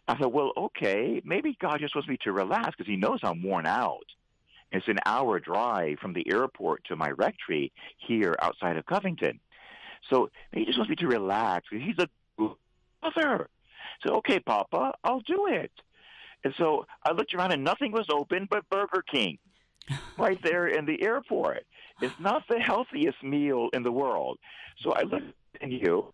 I 0.08 0.14
thought, 0.16 0.32
well, 0.32 0.52
okay, 0.56 1.22
maybe 1.24 1.56
God 1.61 1.78
just 1.80 1.94
wants 1.94 2.08
me 2.08 2.18
to 2.24 2.32
relax 2.32 2.70
because 2.76 2.90
he 2.90 2.96
knows 2.96 3.20
I'm 3.22 3.42
worn 3.42 3.66
out. 3.66 4.06
It's 4.72 4.88
an 4.88 4.98
hour 5.06 5.38
drive 5.38 5.98
from 5.98 6.14
the 6.14 6.26
airport 6.32 6.85
to 6.85 6.96
my 6.96 7.11
rectory 7.11 7.72
here 7.98 8.35
outside 8.40 8.76
of 8.76 8.87
Covington. 8.87 9.38
So 10.11 10.31
he 10.53 10.65
just 10.65 10.79
wants 10.79 10.91
me 10.91 10.97
to 10.97 11.07
relax. 11.07 11.67
He's 11.71 11.99
a 11.99 12.09
mother. 13.03 13.49
So 14.07 14.15
okay, 14.17 14.41
Papa, 14.41 14.95
I'll 15.05 15.21
do 15.21 15.47
it. 15.47 15.73
And 16.45 16.55
so 16.59 16.87
I 17.05 17.12
looked 17.12 17.35
around 17.35 17.53
and 17.53 17.62
nothing 17.62 17.93
was 17.93 18.07
open 18.11 18.49
but 18.51 18.69
Burger 18.69 19.05
King, 19.11 19.38
right 20.19 20.38
there 20.43 20.67
in 20.67 20.87
the 20.87 21.03
airport. 21.03 21.65
It's 22.01 22.19
not 22.19 22.43
the 22.49 22.59
healthiest 22.59 23.23
meal 23.23 23.69
in 23.73 23.83
the 23.83 23.93
world. 23.93 24.38
So 24.83 24.93
I 24.93 25.03
looked 25.03 25.35
at 25.61 25.71
you. 25.71 26.12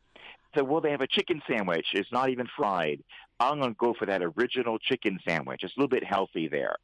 Said, 0.54 0.66
well, 0.66 0.80
they 0.80 0.90
have 0.90 1.02
a 1.02 1.06
chicken 1.06 1.42
sandwich. 1.48 1.86
It's 1.92 2.10
not 2.10 2.30
even 2.30 2.46
fried. 2.56 3.02
I'm 3.40 3.60
going 3.60 3.72
to 3.72 3.78
go 3.78 3.94
for 3.94 4.06
that 4.06 4.22
original 4.22 4.78
chicken 4.78 5.18
sandwich. 5.26 5.62
It's 5.62 5.76
a 5.76 5.80
little 5.80 5.88
bit 5.88 6.04
healthy 6.04 6.48
there. 6.48 6.76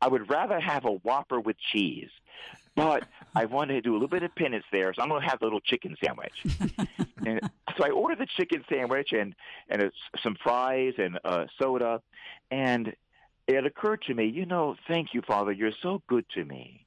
I 0.00 0.08
would 0.08 0.28
rather 0.30 0.60
have 0.60 0.84
a 0.84 0.92
Whopper 0.92 1.40
with 1.40 1.56
cheese. 1.58 2.10
But 2.76 3.04
I 3.36 3.44
wanted 3.44 3.74
to 3.74 3.80
do 3.82 3.92
a 3.92 3.94
little 3.94 4.08
bit 4.08 4.24
of 4.24 4.34
penance 4.34 4.64
there, 4.72 4.92
so 4.92 5.02
I'm 5.02 5.08
going 5.08 5.22
to 5.22 5.28
have 5.28 5.40
a 5.40 5.44
little 5.44 5.60
chicken 5.60 5.96
sandwich. 6.04 6.44
and 7.24 7.40
so 7.76 7.84
I 7.84 7.90
ordered 7.90 8.18
the 8.18 8.26
chicken 8.26 8.64
sandwich 8.68 9.12
and 9.12 9.34
and 9.68 9.82
a, 9.82 9.92
some 10.22 10.36
fries 10.42 10.94
and 10.98 11.18
a 11.24 11.46
soda, 11.56 12.02
and 12.50 12.94
it 13.46 13.64
occurred 13.64 14.02
to 14.02 14.14
me, 14.14 14.26
you 14.26 14.46
know, 14.46 14.74
thank 14.88 15.14
you, 15.14 15.22
Father, 15.22 15.52
you're 15.52 15.72
so 15.82 16.02
good 16.08 16.24
to 16.34 16.44
me. 16.44 16.84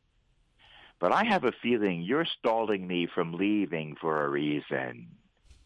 But 1.00 1.14
I 1.14 1.24
have 1.24 1.44
a 1.44 1.52
feeling 1.62 2.02
you're 2.02 2.26
stalling 2.40 2.88
me 2.88 3.08
from 3.14 3.34
leaving 3.34 3.96
for 4.02 4.26
a 4.26 4.30
reason. 4.30 5.08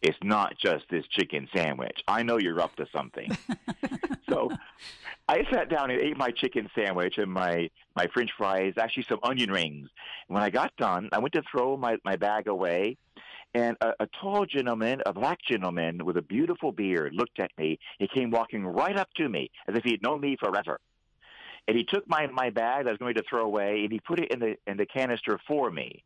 It's 0.01 0.17
not 0.23 0.57
just 0.57 0.85
this 0.89 1.05
chicken 1.07 1.47
sandwich. 1.53 2.03
I 2.07 2.23
know 2.23 2.37
you're 2.37 2.59
up 2.59 2.75
to 2.77 2.87
something. 2.91 3.37
so 4.29 4.49
I 5.29 5.45
sat 5.51 5.69
down 5.69 5.91
and 5.91 6.01
ate 6.01 6.17
my 6.17 6.31
chicken 6.31 6.69
sandwich 6.73 7.19
and 7.19 7.31
my, 7.31 7.69
my 7.95 8.07
french 8.07 8.31
fries, 8.35 8.73
actually 8.77 9.03
some 9.03 9.19
onion 9.21 9.51
rings. 9.51 9.89
When 10.27 10.41
I 10.41 10.49
got 10.49 10.75
done, 10.77 11.09
I 11.11 11.19
went 11.19 11.33
to 11.33 11.43
throw 11.43 11.77
my, 11.77 11.97
my 12.03 12.15
bag 12.15 12.47
away, 12.47 12.97
and 13.53 13.77
a, 13.81 13.93
a 13.99 14.07
tall 14.19 14.45
gentleman, 14.45 15.03
a 15.05 15.13
black 15.13 15.39
gentleman 15.41 16.03
with 16.03 16.17
a 16.17 16.21
beautiful 16.21 16.71
beard, 16.71 17.13
looked 17.13 17.39
at 17.39 17.51
me. 17.57 17.79
He 17.99 18.07
came 18.07 18.31
walking 18.31 18.65
right 18.65 18.97
up 18.97 19.13
to 19.17 19.29
me 19.29 19.51
as 19.67 19.75
if 19.75 19.83
he 19.83 19.91
had 19.91 20.01
known 20.01 20.21
me 20.21 20.35
forever. 20.37 20.79
And 21.67 21.77
he 21.77 21.83
took 21.83 22.07
my, 22.09 22.25
my 22.27 22.49
bag 22.49 22.85
that 22.85 22.89
I 22.89 22.91
was 22.91 22.97
going 22.97 23.15
to 23.15 23.23
throw 23.29 23.45
away, 23.45 23.83
and 23.83 23.91
he 23.91 23.99
put 23.99 24.19
it 24.19 24.31
in 24.31 24.39
the, 24.39 24.55
in 24.65 24.77
the 24.77 24.85
canister 24.87 25.39
for 25.47 25.69
me. 25.69 26.03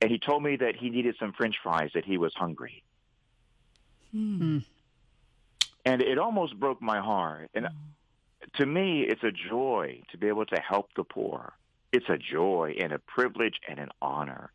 And 0.00 0.10
he 0.10 0.18
told 0.18 0.42
me 0.42 0.56
that 0.56 0.74
he 0.74 0.90
needed 0.90 1.14
some 1.20 1.32
french 1.32 1.56
fries, 1.62 1.90
that 1.94 2.04
he 2.04 2.18
was 2.18 2.34
hungry. 2.34 2.82
Hmm. 4.14 4.58
And 5.84 6.00
it 6.00 6.18
almost 6.18 6.58
broke 6.58 6.80
my 6.80 7.00
heart. 7.00 7.50
And 7.54 7.66
to 8.56 8.66
me, 8.66 9.04
it's 9.08 9.22
a 9.24 9.32
joy 9.32 10.02
to 10.12 10.18
be 10.18 10.28
able 10.28 10.46
to 10.46 10.56
help 10.56 10.90
the 10.96 11.02
poor. 11.04 11.52
It's 11.92 12.08
a 12.08 12.16
joy 12.16 12.76
and 12.80 12.92
a 12.92 12.98
privilege 13.00 13.56
and 13.68 13.78
an 13.78 13.88
honor. 14.00 14.50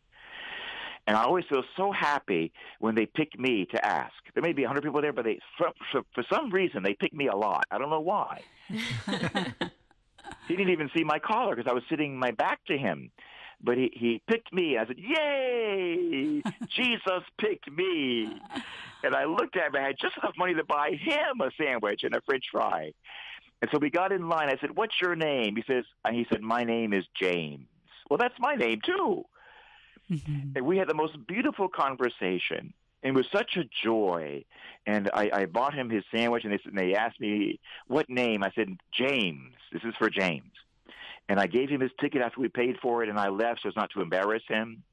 And 1.07 1.17
I 1.17 1.23
always 1.23 1.45
feel 1.49 1.63
so 1.75 1.91
happy 1.91 2.53
when 2.79 2.95
they 2.95 3.05
pick 3.05 3.37
me 3.37 3.65
to 3.71 3.85
ask. 3.85 4.13
There 4.33 4.43
may 4.43 4.53
be 4.53 4.63
100 4.63 4.83
people 4.83 5.01
there, 5.01 5.11
but 5.11 5.25
they, 5.25 5.39
for, 5.57 5.71
for, 5.91 6.01
for 6.13 6.23
some 6.31 6.51
reason, 6.51 6.83
they 6.83 6.93
pick 6.93 7.13
me 7.13 7.27
a 7.27 7.35
lot. 7.35 7.65
I 7.71 7.77
don't 7.77 7.89
know 7.89 7.99
why. 7.99 8.41
he 8.69 10.55
didn't 10.55 10.69
even 10.69 10.89
see 10.95 11.03
my 11.03 11.19
collar 11.19 11.55
because 11.55 11.69
I 11.69 11.73
was 11.73 11.83
sitting 11.89 12.17
my 12.17 12.31
back 12.31 12.63
to 12.67 12.77
him. 12.77 13.11
But 13.61 13.77
he, 13.77 13.91
he 13.93 14.21
picked 14.27 14.53
me. 14.53 14.77
I 14.77 14.85
said, 14.85 14.97
Yay! 14.97 16.41
Jesus 16.69 17.23
picked 17.39 17.69
me. 17.71 18.29
And 19.03 19.15
I 19.15 19.25
looked 19.25 19.57
at 19.57 19.67
him. 19.67 19.75
I 19.75 19.87
had 19.87 19.97
just 19.99 20.17
enough 20.17 20.35
money 20.37 20.53
to 20.53 20.63
buy 20.63 20.91
him 20.91 21.41
a 21.41 21.51
sandwich 21.61 22.03
and 22.03 22.15
a 22.15 22.21
french 22.21 22.45
fry. 22.51 22.93
And 23.61 23.69
so 23.71 23.77
we 23.77 23.89
got 23.89 24.11
in 24.11 24.29
line. 24.29 24.49
I 24.49 24.57
said, 24.61 24.75
"What's 24.75 25.01
your 25.01 25.15
name?" 25.15 25.55
He 25.57 25.63
says, 25.67 25.83
and 26.05 26.15
he 26.15 26.25
said, 26.31 26.41
"My 26.41 26.63
name 26.63 26.93
is 26.93 27.03
James." 27.19 27.67
Well, 28.09 28.17
that's 28.17 28.39
my 28.39 28.55
name 28.55 28.79
too. 28.85 29.25
Mm-hmm. 30.09 30.51
And 30.55 30.65
we 30.65 30.77
had 30.77 30.87
the 30.87 30.93
most 30.93 31.15
beautiful 31.27 31.67
conversation. 31.67 32.73
And 33.03 33.15
it 33.15 33.15
was 33.15 33.27
such 33.31 33.55
a 33.57 33.63
joy. 33.83 34.43
And 34.85 35.09
I, 35.13 35.29
I 35.31 35.45
bought 35.45 35.73
him 35.73 35.89
his 35.89 36.03
sandwich, 36.13 36.43
and 36.43 36.53
they, 36.53 36.59
and 36.65 36.77
they 36.77 36.95
asked 36.95 37.19
me, 37.19 37.59
what 37.87 38.09
name? 38.09 38.43
I 38.43 38.51
said, 38.55 38.75
James. 38.91 39.53
This 39.71 39.83
is 39.83 39.93
for 39.97 40.09
James. 40.09 40.51
And 41.29 41.39
I 41.39 41.45
gave 41.45 41.69
him 41.69 41.79
his 41.79 41.91
ticket 42.01 42.21
after 42.21 42.41
we 42.41 42.49
paid 42.49 42.77
for 42.81 43.03
it, 43.03 43.09
and 43.09 43.19
I 43.19 43.29
left 43.29 43.61
so 43.61 43.69
as 43.69 43.75
not 43.75 43.91
to 43.91 44.01
embarrass 44.01 44.43
him. 44.47 44.83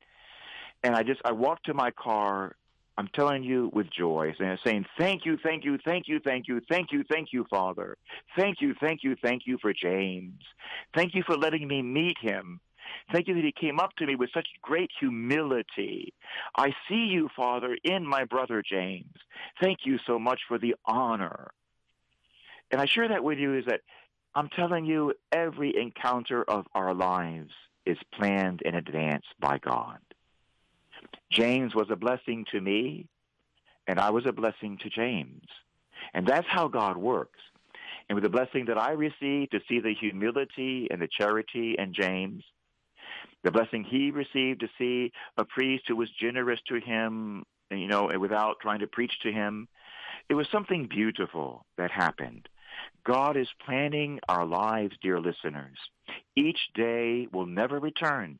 And 0.85 0.94
I 0.94 1.03
just, 1.03 1.20
I 1.25 1.33
walked 1.33 1.66
to 1.66 1.75
my 1.75 1.90
car, 1.90 2.55
I'm 2.99 3.09
telling 3.09 3.42
you 3.42 3.70
with 3.72 3.90
joy, 3.90 4.35
saying, 4.38 4.85
thank 4.99 5.25
you, 5.25 5.38
thank 5.42 5.64
you, 5.64 5.79
thank 5.85 6.09
you, 6.09 6.20
thank 6.20 6.46
you, 6.46 6.61
thank 6.68 6.92
you, 6.92 7.05
thank 7.11 7.33
you, 7.33 7.46
Father. 7.51 7.96
Thank 8.37 8.61
you, 8.61 8.75
thank 8.81 9.03
you, 9.03 9.16
thank 9.22 9.42
you 9.46 9.59
for 9.61 9.72
James. 9.72 10.42
Thank 10.94 11.14
you 11.14 11.22
for 11.27 11.37
letting 11.37 11.66
me 11.66 11.83
meet 11.83 12.16
him. 12.20 12.61
Thank 13.12 13.29
you 13.29 13.35
that 13.35 13.44
he 13.44 13.53
came 13.53 13.81
up 13.81 13.96
to 13.96 14.07
me 14.07 14.14
with 14.14 14.31
such 14.33 14.46
great 14.62 14.90
humility. 15.01 16.14
I 16.57 16.72
see 16.88 17.07
you, 17.11 17.29
Father, 17.35 17.77
in 17.83 18.07
my 18.07 18.25
brother 18.25 18.62
James. 18.62 19.14
Thank 19.61 19.81
you 19.85 19.99
so 20.07 20.18
much 20.18 20.40
for 20.46 20.59
the 20.59 20.75
honor. 20.85 21.51
And 22.70 22.81
I 22.81 22.87
share 22.87 23.09
that 23.09 23.25
with 23.25 23.38
you 23.38 23.57
is 23.57 23.64
that 23.66 23.81
I'm 24.37 24.51
telling 24.51 24.85
you, 24.85 25.14
every 25.33 25.75
encounter 25.75 26.44
of 26.44 26.66
our 26.75 26.92
lives 26.92 27.53
is 27.87 27.96
planned 28.12 28.61
in 28.61 28.75
advance 28.75 29.25
by 29.40 29.57
God. 29.57 29.96
James 31.31 31.75
was 31.75 31.87
a 31.90 31.96
blessing 31.96 32.44
to 32.53 32.61
me, 32.61 33.07
and 33.87 33.99
I 33.99 34.11
was 34.11 34.27
a 34.27 34.33
blessing 34.33 34.77
to 34.83 34.90
James. 34.90 35.46
And 36.12 36.27
that's 36.27 36.46
how 36.51 36.68
God 36.68 36.99
works. 36.99 37.38
And 38.11 38.14
with 38.14 38.25
the 38.25 38.29
blessing 38.29 38.66
that 38.66 38.77
I 38.77 38.90
received 38.90 39.53
to 39.53 39.61
see 39.66 39.81
the 39.81 39.94
humility 39.94 40.88
and 40.90 41.01
the 41.01 41.09
charity 41.09 41.75
in 41.79 41.94
James, 41.94 42.44
the 43.42 43.51
blessing 43.51 43.85
he 43.85 44.11
received 44.11 44.61
to 44.61 44.68
see 44.77 45.12
a 45.38 45.46
priest 45.46 45.85
who 45.88 45.96
was 45.96 46.11
generous 46.11 46.61
to 46.68 46.79
him, 46.79 47.46
you 47.70 47.88
know, 47.88 48.11
without 48.18 48.61
trying 48.61 48.81
to 48.81 48.87
preach 48.87 49.18
to 49.22 49.33
him, 49.33 49.66
it 50.29 50.35
was 50.35 50.46
something 50.53 50.88
beautiful 50.88 51.64
that 51.79 51.90
happened. 51.90 52.51
God 53.05 53.37
is 53.37 53.49
planning 53.64 54.20
our 54.29 54.44
lives, 54.44 54.96
dear 55.03 55.20
listeners. 55.20 55.79
Each 56.35 56.59
day 56.75 57.29
will 57.33 57.46
never 57.46 57.79
return. 57.79 58.38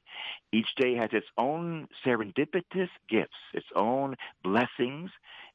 Each 0.52 0.68
day 0.76 0.94
has 0.96 1.11
its 1.12 1.26
own 1.38 1.88
serendipitous 2.04 2.90
gifts, 3.09 3.37
its 3.54 3.66
own 3.74 4.16
blessings, 4.42 5.11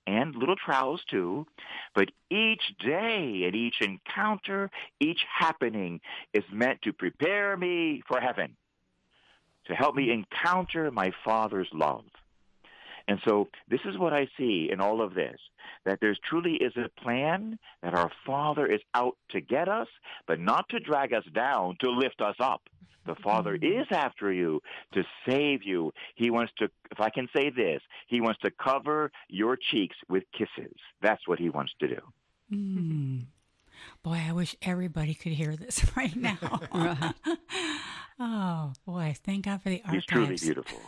and 0.07 0.35
little 0.35 0.55
trials 0.55 1.01
too. 1.09 1.45
But 1.93 2.09
each 2.29 2.63
day 2.79 3.43
and 3.45 3.55
each 3.55 3.81
encounter, 3.81 4.69
each 4.99 5.19
happening 5.39 6.01
is 6.33 6.43
meant 6.51 6.81
to 6.83 6.93
prepare 6.93 7.55
me 7.57 8.01
for 8.07 8.19
heaven, 8.19 8.55
to 9.65 9.75
help 9.75 9.95
me 9.95 10.11
encounter 10.11 10.89
my 10.91 11.11
Father's 11.23 11.69
love. 11.73 12.05
And 13.11 13.19
so 13.27 13.49
this 13.67 13.81
is 13.83 13.97
what 13.97 14.13
I 14.13 14.29
see 14.37 14.69
in 14.71 14.79
all 14.79 15.01
of 15.01 15.13
this, 15.13 15.37
that 15.83 15.99
there 15.99 16.15
truly 16.29 16.53
is 16.53 16.71
a 16.77 16.87
plan 17.01 17.59
that 17.83 17.93
our 17.93 18.09
Father 18.25 18.65
is 18.65 18.79
out 18.93 19.17
to 19.31 19.41
get 19.41 19.67
us, 19.67 19.89
but 20.27 20.39
not 20.39 20.69
to 20.69 20.79
drag 20.79 21.11
us 21.11 21.25
down, 21.35 21.75
to 21.81 21.91
lift 21.91 22.21
us 22.21 22.37
up. 22.39 22.61
The 23.05 23.15
Father 23.15 23.57
mm-hmm. 23.57 23.81
is 23.81 23.87
after 23.91 24.31
you 24.31 24.61
to 24.93 25.03
save 25.27 25.61
you. 25.63 25.91
He 26.15 26.29
wants 26.29 26.53
to, 26.59 26.69
if 26.89 27.01
I 27.01 27.09
can 27.09 27.27
say 27.35 27.49
this, 27.49 27.81
he 28.07 28.21
wants 28.21 28.39
to 28.43 28.51
cover 28.51 29.11
your 29.27 29.57
cheeks 29.57 29.97
with 30.07 30.23
kisses. 30.31 30.77
That's 31.01 31.27
what 31.27 31.37
he 31.37 31.49
wants 31.49 31.73
to 31.81 31.89
do. 31.89 32.01
Mm. 32.53 33.25
Boy, 34.03 34.23
I 34.25 34.31
wish 34.31 34.55
everybody 34.61 35.15
could 35.15 35.33
hear 35.33 35.57
this 35.57 35.83
right 35.97 36.15
now. 36.15 36.37
oh, 38.21 38.73
boy, 38.85 39.15
thank 39.25 39.45
God 39.45 39.61
for 39.61 39.69
the 39.69 39.81
archives. 39.83 39.93
He's 39.93 40.05
truly 40.05 40.37
beautiful. 40.37 40.79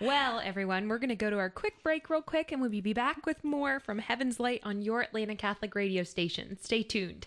well, 0.00 0.40
everyone, 0.40 0.88
we're 0.88 0.98
going 0.98 1.10
to 1.10 1.14
go 1.14 1.30
to 1.30 1.38
our 1.38 1.50
quick 1.50 1.82
break 1.82 2.08
real 2.08 2.22
quick, 2.22 2.50
and 2.50 2.60
we'll 2.60 2.70
be 2.70 2.92
back 2.92 3.26
with 3.26 3.44
more 3.44 3.80
from 3.80 3.98
Heaven's 3.98 4.40
Light 4.40 4.60
on 4.64 4.82
your 4.82 5.02
Atlanta 5.02 5.36
Catholic 5.36 5.74
radio 5.74 6.02
station. 6.02 6.58
Stay 6.60 6.82
tuned. 6.82 7.26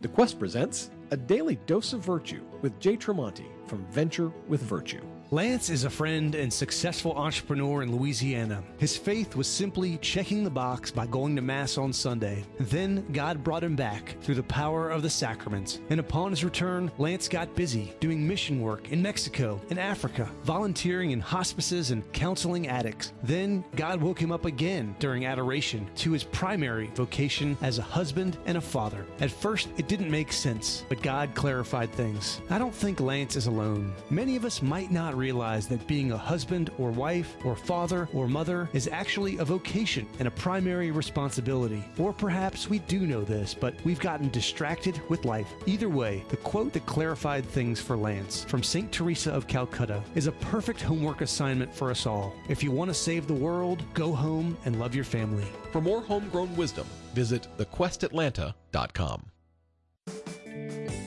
The 0.00 0.08
Quest 0.08 0.38
presents 0.38 0.90
A 1.12 1.16
Daily 1.16 1.56
Dose 1.66 1.92
of 1.92 2.04
Virtue 2.04 2.44
with 2.62 2.78
Jay 2.78 2.96
Tremonti 2.96 3.46
from 3.66 3.84
Venture 3.86 4.32
with 4.46 4.62
Virtue. 4.62 5.02
Lance 5.32 5.70
is 5.70 5.84
a 5.84 5.90
friend 5.90 6.34
and 6.34 6.52
successful 6.52 7.16
entrepreneur 7.16 7.84
in 7.84 7.96
Louisiana. 7.96 8.64
His 8.78 8.96
faith 8.96 9.36
was 9.36 9.46
simply 9.46 9.96
checking 9.98 10.42
the 10.42 10.50
box 10.50 10.90
by 10.90 11.06
going 11.06 11.36
to 11.36 11.42
Mass 11.42 11.78
on 11.78 11.92
Sunday. 11.92 12.44
Then 12.58 13.06
God 13.12 13.44
brought 13.44 13.62
him 13.62 13.76
back 13.76 14.16
through 14.22 14.34
the 14.34 14.42
power 14.42 14.90
of 14.90 15.02
the 15.02 15.08
sacraments. 15.10 15.78
And 15.88 16.00
upon 16.00 16.30
his 16.30 16.42
return, 16.42 16.90
Lance 16.98 17.28
got 17.28 17.54
busy 17.54 17.94
doing 18.00 18.26
mission 18.26 18.60
work 18.60 18.90
in 18.90 19.00
Mexico 19.00 19.60
and 19.70 19.78
Africa, 19.78 20.28
volunteering 20.42 21.12
in 21.12 21.20
hospices 21.20 21.92
and 21.92 22.12
counseling 22.12 22.66
addicts. 22.66 23.12
Then 23.22 23.64
God 23.76 24.02
woke 24.02 24.20
him 24.20 24.32
up 24.32 24.46
again 24.46 24.96
during 24.98 25.26
adoration 25.26 25.88
to 25.98 26.10
his 26.10 26.24
primary 26.24 26.88
vocation 26.96 27.56
as 27.62 27.78
a 27.78 27.82
husband 27.82 28.36
and 28.46 28.58
a 28.58 28.60
father. 28.60 29.06
At 29.20 29.30
first, 29.30 29.68
it 29.76 29.86
didn't 29.86 30.10
make 30.10 30.32
sense, 30.32 30.84
but 30.88 30.99
God 31.02 31.34
clarified 31.34 31.92
things. 31.92 32.40
I 32.50 32.58
don't 32.58 32.74
think 32.74 33.00
Lance 33.00 33.36
is 33.36 33.46
alone. 33.46 33.94
Many 34.10 34.36
of 34.36 34.44
us 34.44 34.62
might 34.62 34.90
not 34.90 35.16
realize 35.16 35.66
that 35.68 35.86
being 35.86 36.12
a 36.12 36.18
husband 36.18 36.70
or 36.78 36.90
wife 36.90 37.36
or 37.44 37.56
father 37.56 38.08
or 38.12 38.28
mother 38.28 38.68
is 38.72 38.88
actually 38.88 39.38
a 39.38 39.44
vocation 39.44 40.06
and 40.18 40.28
a 40.28 40.30
primary 40.32 40.90
responsibility. 40.90 41.84
Or 41.98 42.12
perhaps 42.12 42.68
we 42.68 42.80
do 42.80 43.06
know 43.06 43.22
this, 43.22 43.54
but 43.54 43.74
we've 43.84 44.00
gotten 44.00 44.28
distracted 44.30 45.00
with 45.08 45.24
life. 45.24 45.48
Either 45.66 45.88
way, 45.88 46.24
the 46.28 46.36
quote 46.36 46.72
that 46.74 46.86
clarified 46.86 47.44
things 47.44 47.80
for 47.80 47.96
Lance 47.96 48.44
from 48.44 48.62
St. 48.62 48.90
Teresa 48.92 49.32
of 49.32 49.46
Calcutta 49.46 50.02
is 50.14 50.26
a 50.26 50.32
perfect 50.32 50.82
homework 50.82 51.20
assignment 51.20 51.74
for 51.74 51.90
us 51.90 52.06
all. 52.06 52.34
If 52.48 52.62
you 52.62 52.70
want 52.70 52.90
to 52.90 52.94
save 52.94 53.26
the 53.26 53.34
world, 53.34 53.82
go 53.94 54.12
home 54.12 54.56
and 54.64 54.78
love 54.78 54.94
your 54.94 55.04
family. 55.04 55.46
For 55.72 55.80
more 55.80 56.02
homegrown 56.02 56.56
wisdom, 56.56 56.86
visit 57.14 57.46
thequestatlanta.com. 57.58 59.30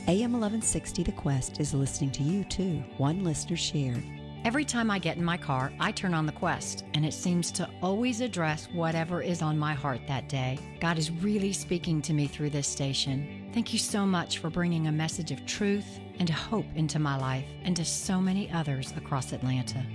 AM 0.05 0.33
1160 0.33 1.03
The 1.03 1.13
Quest 1.13 1.61
is 1.61 1.73
listening 1.73 2.11
to 2.11 2.23
you 2.23 2.43
too. 2.43 2.83
One 2.97 3.23
listener 3.23 3.55
shared. 3.55 4.03
Every 4.43 4.65
time 4.65 4.91
I 4.91 4.99
get 4.99 5.15
in 5.15 5.23
my 5.23 5.37
car, 5.37 5.71
I 5.79 5.93
turn 5.93 6.13
on 6.13 6.25
the 6.25 6.33
Quest, 6.33 6.83
and 6.93 7.05
it 7.05 7.13
seems 7.13 7.53
to 7.53 7.69
always 7.81 8.19
address 8.19 8.67
whatever 8.73 9.21
is 9.21 9.41
on 9.41 9.57
my 9.57 9.73
heart 9.73 10.01
that 10.09 10.27
day. 10.27 10.59
God 10.81 10.97
is 10.97 11.09
really 11.09 11.53
speaking 11.53 12.01
to 12.01 12.11
me 12.11 12.27
through 12.27 12.49
this 12.49 12.67
station. 12.67 13.49
Thank 13.53 13.71
you 13.71 13.79
so 13.79 14.05
much 14.05 14.39
for 14.39 14.49
bringing 14.49 14.87
a 14.87 14.91
message 14.91 15.31
of 15.31 15.45
truth 15.45 16.01
and 16.19 16.29
hope 16.29 16.65
into 16.75 16.99
my 16.99 17.15
life 17.15 17.45
and 17.63 17.73
to 17.77 17.85
so 17.85 18.19
many 18.19 18.51
others 18.51 18.93
across 18.97 19.31
Atlanta. 19.31 19.85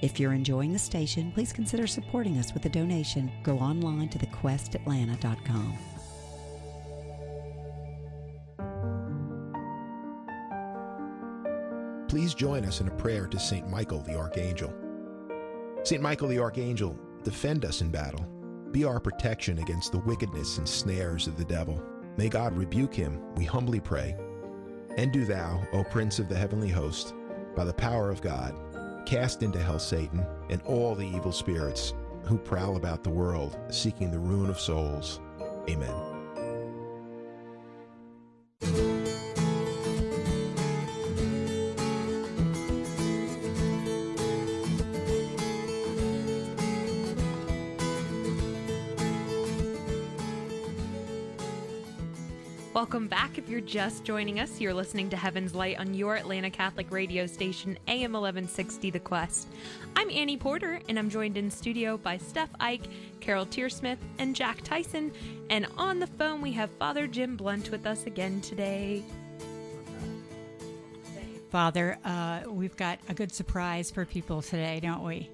If 0.00 0.18
you're 0.18 0.32
enjoying 0.32 0.72
the 0.72 0.78
station, 0.78 1.30
please 1.30 1.52
consider 1.52 1.86
supporting 1.86 2.38
us 2.38 2.54
with 2.54 2.64
a 2.64 2.70
donation. 2.70 3.30
Go 3.42 3.58
online 3.58 4.08
to 4.08 4.18
thequestatlanta.com. 4.18 5.97
please 12.08 12.34
join 12.34 12.64
us 12.64 12.80
in 12.80 12.88
a 12.88 12.96
prayer 12.96 13.26
to 13.26 13.38
St. 13.38 13.68
Michael 13.68 14.00
the 14.00 14.16
Archangel. 14.16 14.72
St. 15.84 16.02
Michael 16.02 16.28
the 16.28 16.38
Archangel, 16.38 16.98
defend 17.22 17.64
us 17.64 17.82
in 17.82 17.90
battle. 17.90 18.26
Be 18.72 18.84
our 18.84 18.98
protection 18.98 19.58
against 19.58 19.92
the 19.92 20.00
wickedness 20.00 20.58
and 20.58 20.68
snares 20.68 21.26
of 21.26 21.36
the 21.36 21.44
devil. 21.44 21.82
May 22.16 22.28
God 22.28 22.56
rebuke 22.56 22.94
him, 22.94 23.20
we 23.34 23.44
humbly 23.44 23.78
pray. 23.78 24.16
And 24.96 25.12
do 25.12 25.24
thou, 25.24 25.62
O 25.72 25.84
Prince 25.84 26.18
of 26.18 26.28
the 26.28 26.36
heavenly 26.36 26.70
host, 26.70 27.14
by 27.54 27.64
the 27.64 27.74
power 27.74 28.10
of 28.10 28.22
God, 28.22 28.54
cast 29.06 29.42
into 29.42 29.62
hell 29.62 29.78
Satan 29.78 30.26
and 30.48 30.62
all 30.62 30.94
the 30.94 31.06
evil 31.06 31.32
spirits 31.32 31.94
who 32.24 32.38
prowl 32.38 32.76
about 32.76 33.04
the 33.04 33.10
world 33.10 33.58
seeking 33.68 34.10
the 34.10 34.18
ruin 34.18 34.50
of 34.50 34.58
souls. 34.58 35.20
Amen. 35.68 36.17
Just 53.68 54.02
joining 54.02 54.40
us, 54.40 54.62
you're 54.62 54.72
listening 54.72 55.10
to 55.10 55.16
Heaven's 55.18 55.54
Light 55.54 55.78
on 55.78 55.92
your 55.92 56.16
Atlanta 56.16 56.48
Catholic 56.48 56.90
radio 56.90 57.26
station, 57.26 57.78
AM 57.86 58.14
1160 58.14 58.88
The 58.88 58.98
Quest. 58.98 59.46
I'm 59.94 60.10
Annie 60.10 60.38
Porter, 60.38 60.80
and 60.88 60.98
I'm 60.98 61.10
joined 61.10 61.36
in 61.36 61.50
studio 61.50 61.98
by 61.98 62.16
Steph 62.16 62.48
Ike, 62.60 62.88
Carol 63.20 63.44
Tearsmith, 63.44 63.98
and 64.18 64.34
Jack 64.34 64.62
Tyson. 64.62 65.12
And 65.50 65.66
on 65.76 65.98
the 65.98 66.06
phone, 66.06 66.40
we 66.40 66.50
have 66.52 66.70
Father 66.78 67.06
Jim 67.06 67.36
Blount 67.36 67.70
with 67.70 67.84
us 67.84 68.06
again 68.06 68.40
today. 68.40 69.04
Father, 71.50 71.98
uh, 72.06 72.44
we've 72.48 72.76
got 72.76 73.00
a 73.10 73.12
good 73.12 73.32
surprise 73.32 73.90
for 73.90 74.06
people 74.06 74.40
today, 74.40 74.80
don't 74.80 75.04
we? 75.04 75.28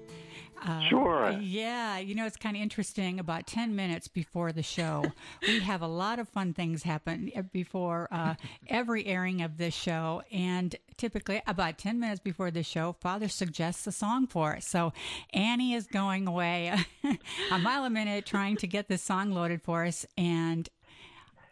Uh, 0.63 0.81
sure. 0.89 1.31
Yeah, 1.41 1.97
you 1.97 2.15
know, 2.15 2.25
it's 2.25 2.37
kind 2.37 2.55
of 2.55 2.61
interesting. 2.61 3.19
About 3.19 3.45
10 3.47 3.75
minutes 3.75 4.07
before 4.07 4.51
the 4.51 4.63
show, 4.63 5.05
we 5.41 5.59
have 5.59 5.81
a 5.81 5.87
lot 5.87 6.19
of 6.19 6.27
fun 6.29 6.53
things 6.53 6.83
happen 6.83 7.31
before 7.51 8.07
uh, 8.11 8.35
every 8.67 9.05
airing 9.05 9.41
of 9.41 9.57
this 9.57 9.73
show. 9.73 10.23
And 10.31 10.75
typically, 10.97 11.41
about 11.45 11.77
10 11.77 11.99
minutes 11.99 12.19
before 12.19 12.51
the 12.51 12.63
show, 12.63 12.95
Father 12.99 13.27
suggests 13.27 13.85
a 13.87 13.91
song 13.91 14.27
for 14.27 14.55
us. 14.55 14.67
So 14.67 14.93
Annie 15.33 15.73
is 15.73 15.87
going 15.87 16.27
away 16.27 16.73
a 17.51 17.59
mile 17.59 17.85
a 17.85 17.89
minute 17.89 18.25
trying 18.25 18.57
to 18.57 18.67
get 18.67 18.87
this 18.87 19.01
song 19.01 19.31
loaded 19.31 19.61
for 19.61 19.85
us. 19.85 20.05
And 20.17 20.69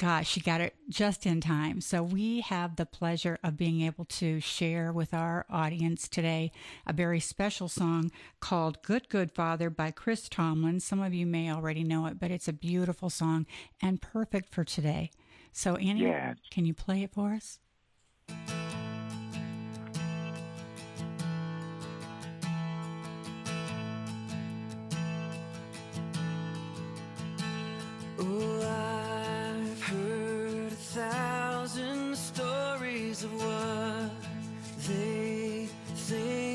gosh, 0.03 0.27
she 0.27 0.41
got 0.41 0.59
it 0.59 0.75
just 0.89 1.25
in 1.25 1.39
time. 1.39 1.79
So 1.79 2.03
we 2.03 2.41
have 2.41 2.75
the 2.75 2.85
pleasure 2.85 3.39
of 3.41 3.55
being 3.55 3.79
able 3.83 4.03
to 4.05 4.41
share 4.41 4.91
with 4.91 5.13
our 5.13 5.45
audience 5.49 6.09
today 6.09 6.51
a 6.85 6.91
very 6.91 7.21
special 7.21 7.69
song 7.69 8.11
called 8.41 8.83
Good 8.83 9.07
Good 9.07 9.31
Father 9.31 9.69
by 9.69 9.91
Chris 9.91 10.27
Tomlin. 10.27 10.81
Some 10.81 11.01
of 11.01 11.13
you 11.13 11.25
may 11.25 11.49
already 11.49 11.85
know 11.85 12.05
it, 12.07 12.19
but 12.19 12.31
it's 12.31 12.49
a 12.49 12.53
beautiful 12.53 13.09
song 13.09 13.45
and 13.81 14.01
perfect 14.01 14.53
for 14.53 14.65
today. 14.65 15.09
So 15.53 15.77
Annie, 15.77 16.01
yes. 16.01 16.35
can 16.51 16.65
you 16.65 16.73
play 16.73 17.03
it 17.03 17.13
for 17.13 17.31
us? 17.31 17.59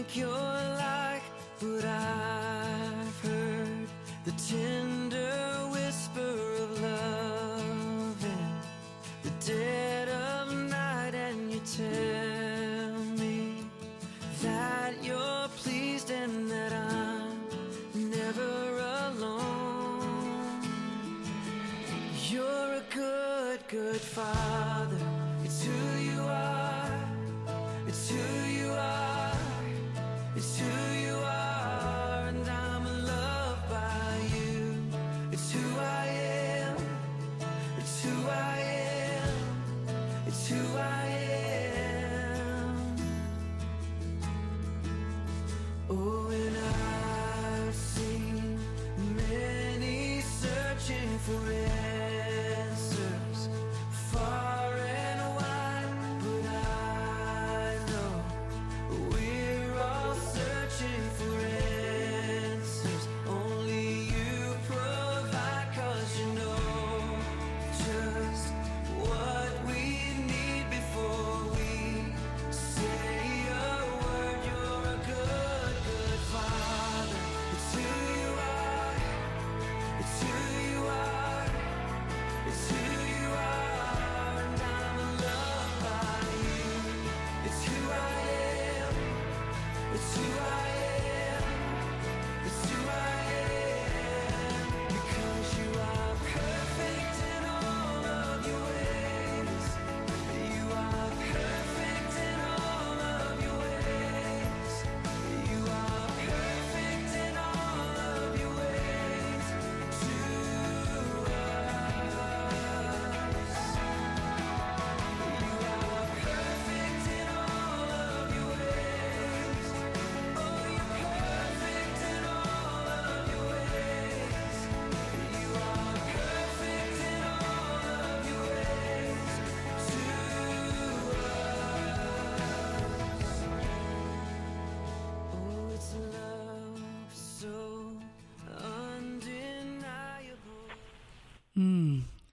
think 0.09 0.17
you're 0.17 0.29
like, 0.31 1.23
but 1.61 1.85
I 1.85 2.18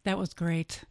That 0.05 0.17
was 0.17 0.33
great. 0.33 0.83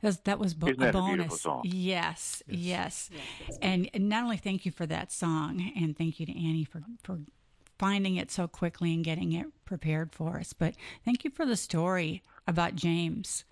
That 0.00 0.08
was, 0.08 0.18
that 0.20 0.38
was 0.38 0.54
bo- 0.54 0.68
Isn't 0.68 0.80
that 0.80 0.88
a 0.88 0.92
bonus. 0.92 1.12
A 1.12 1.16
beautiful 1.16 1.36
song? 1.36 1.62
Yes, 1.64 2.42
yes. 2.48 3.10
yes. 3.12 3.58
And, 3.60 3.88
and 3.94 4.08
not 4.08 4.24
only 4.24 4.36
thank 4.36 4.64
you 4.64 4.72
for 4.72 4.86
that 4.86 5.12
song, 5.12 5.72
and 5.76 5.96
thank 5.96 6.18
you 6.18 6.26
to 6.26 6.32
Annie 6.32 6.64
for, 6.64 6.82
for 7.04 7.18
finding 7.78 8.16
it 8.16 8.30
so 8.30 8.48
quickly 8.48 8.94
and 8.94 9.04
getting 9.04 9.32
it 9.32 9.46
prepared 9.64 10.12
for 10.12 10.38
us, 10.38 10.52
but 10.52 10.74
thank 11.04 11.24
you 11.24 11.30
for 11.30 11.44
the 11.44 11.56
story 11.56 12.22
about 12.46 12.74
James. 12.74 13.44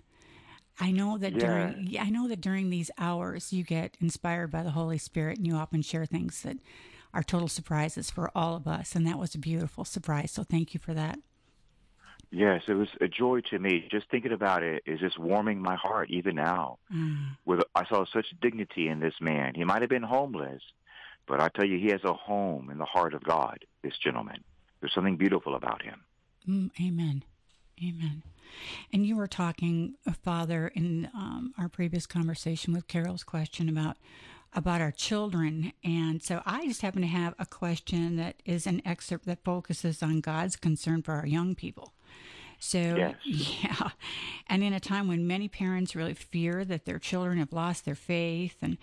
I 0.79 0.91
know 0.91 1.17
that 1.17 1.33
yeah. 1.33 1.39
during 1.39 1.97
I 1.99 2.09
know 2.09 2.27
that 2.27 2.41
during 2.41 2.69
these 2.69 2.89
hours 2.97 3.53
you 3.53 3.63
get 3.63 3.97
inspired 3.99 4.49
by 4.51 4.63
the 4.63 4.71
Holy 4.71 4.97
Spirit 4.97 5.37
and 5.37 5.45
you 5.45 5.55
often 5.55 5.81
share 5.81 6.05
things 6.05 6.41
that 6.41 6.57
are 7.13 7.23
total 7.23 7.49
surprises 7.49 8.09
for 8.09 8.31
all 8.33 8.55
of 8.55 8.67
us 8.67 8.95
and 8.95 9.05
that 9.05 9.19
was 9.19 9.35
a 9.35 9.37
beautiful 9.37 9.83
surprise. 9.85 10.31
So 10.31 10.43
thank 10.43 10.73
you 10.73 10.79
for 10.79 10.93
that. 10.93 11.19
Yes, 12.31 12.61
it 12.67 12.73
was 12.73 12.87
a 13.01 13.09
joy 13.09 13.41
to 13.49 13.59
me. 13.59 13.87
Just 13.91 14.09
thinking 14.09 14.31
about 14.31 14.63
it 14.63 14.83
is 14.85 15.01
just 15.01 15.19
warming 15.19 15.61
my 15.61 15.75
heart 15.75 16.09
even 16.09 16.35
now. 16.35 16.77
Mm. 16.93 17.35
With 17.45 17.59
I 17.75 17.85
saw 17.87 18.05
such 18.05 18.27
dignity 18.41 18.87
in 18.87 19.01
this 19.01 19.15
man. 19.19 19.53
He 19.53 19.65
might 19.65 19.81
have 19.81 19.89
been 19.89 20.03
homeless, 20.03 20.61
but 21.27 21.41
I 21.41 21.49
tell 21.49 21.65
you, 21.65 21.77
he 21.77 21.89
has 21.89 22.03
a 22.05 22.13
home 22.13 22.69
in 22.69 22.77
the 22.77 22.85
heart 22.85 23.13
of 23.13 23.23
God. 23.23 23.65
This 23.83 23.97
gentleman. 23.97 24.43
There's 24.79 24.93
something 24.93 25.17
beautiful 25.17 25.55
about 25.55 25.81
him. 25.81 26.01
Mm, 26.47 26.71
amen. 26.81 27.23
Amen. 27.83 28.23
And 28.93 29.05
you 29.05 29.15
were 29.15 29.27
talking, 29.27 29.95
uh, 30.07 30.13
Father, 30.13 30.71
in 30.73 31.09
um, 31.13 31.53
our 31.57 31.67
previous 31.67 32.05
conversation 32.05 32.73
with 32.73 32.87
Carol's 32.87 33.23
question 33.23 33.67
about 33.69 33.97
about 34.53 34.81
our 34.81 34.91
children. 34.91 35.71
And 35.81 36.21
so 36.21 36.41
I 36.45 36.65
just 36.67 36.81
happen 36.81 37.01
to 37.01 37.07
have 37.07 37.33
a 37.39 37.45
question 37.45 38.17
that 38.17 38.35
is 38.45 38.67
an 38.67 38.81
excerpt 38.85 39.25
that 39.25 39.43
focuses 39.45 40.03
on 40.03 40.19
God's 40.19 40.57
concern 40.57 41.01
for 41.03 41.13
our 41.13 41.25
young 41.25 41.55
people. 41.55 41.93
So, 42.63 42.77
yes. 42.77 43.15
yeah. 43.25 43.89
And 44.47 44.63
in 44.63 44.71
a 44.71 44.79
time 44.79 45.07
when 45.07 45.25
many 45.25 45.47
parents 45.47 45.95
really 45.95 46.13
fear 46.13 46.63
that 46.63 46.85
their 46.85 46.99
children 46.99 47.39
have 47.39 47.51
lost 47.51 47.85
their 47.85 47.95
faith 47.95 48.57
and 48.61 48.77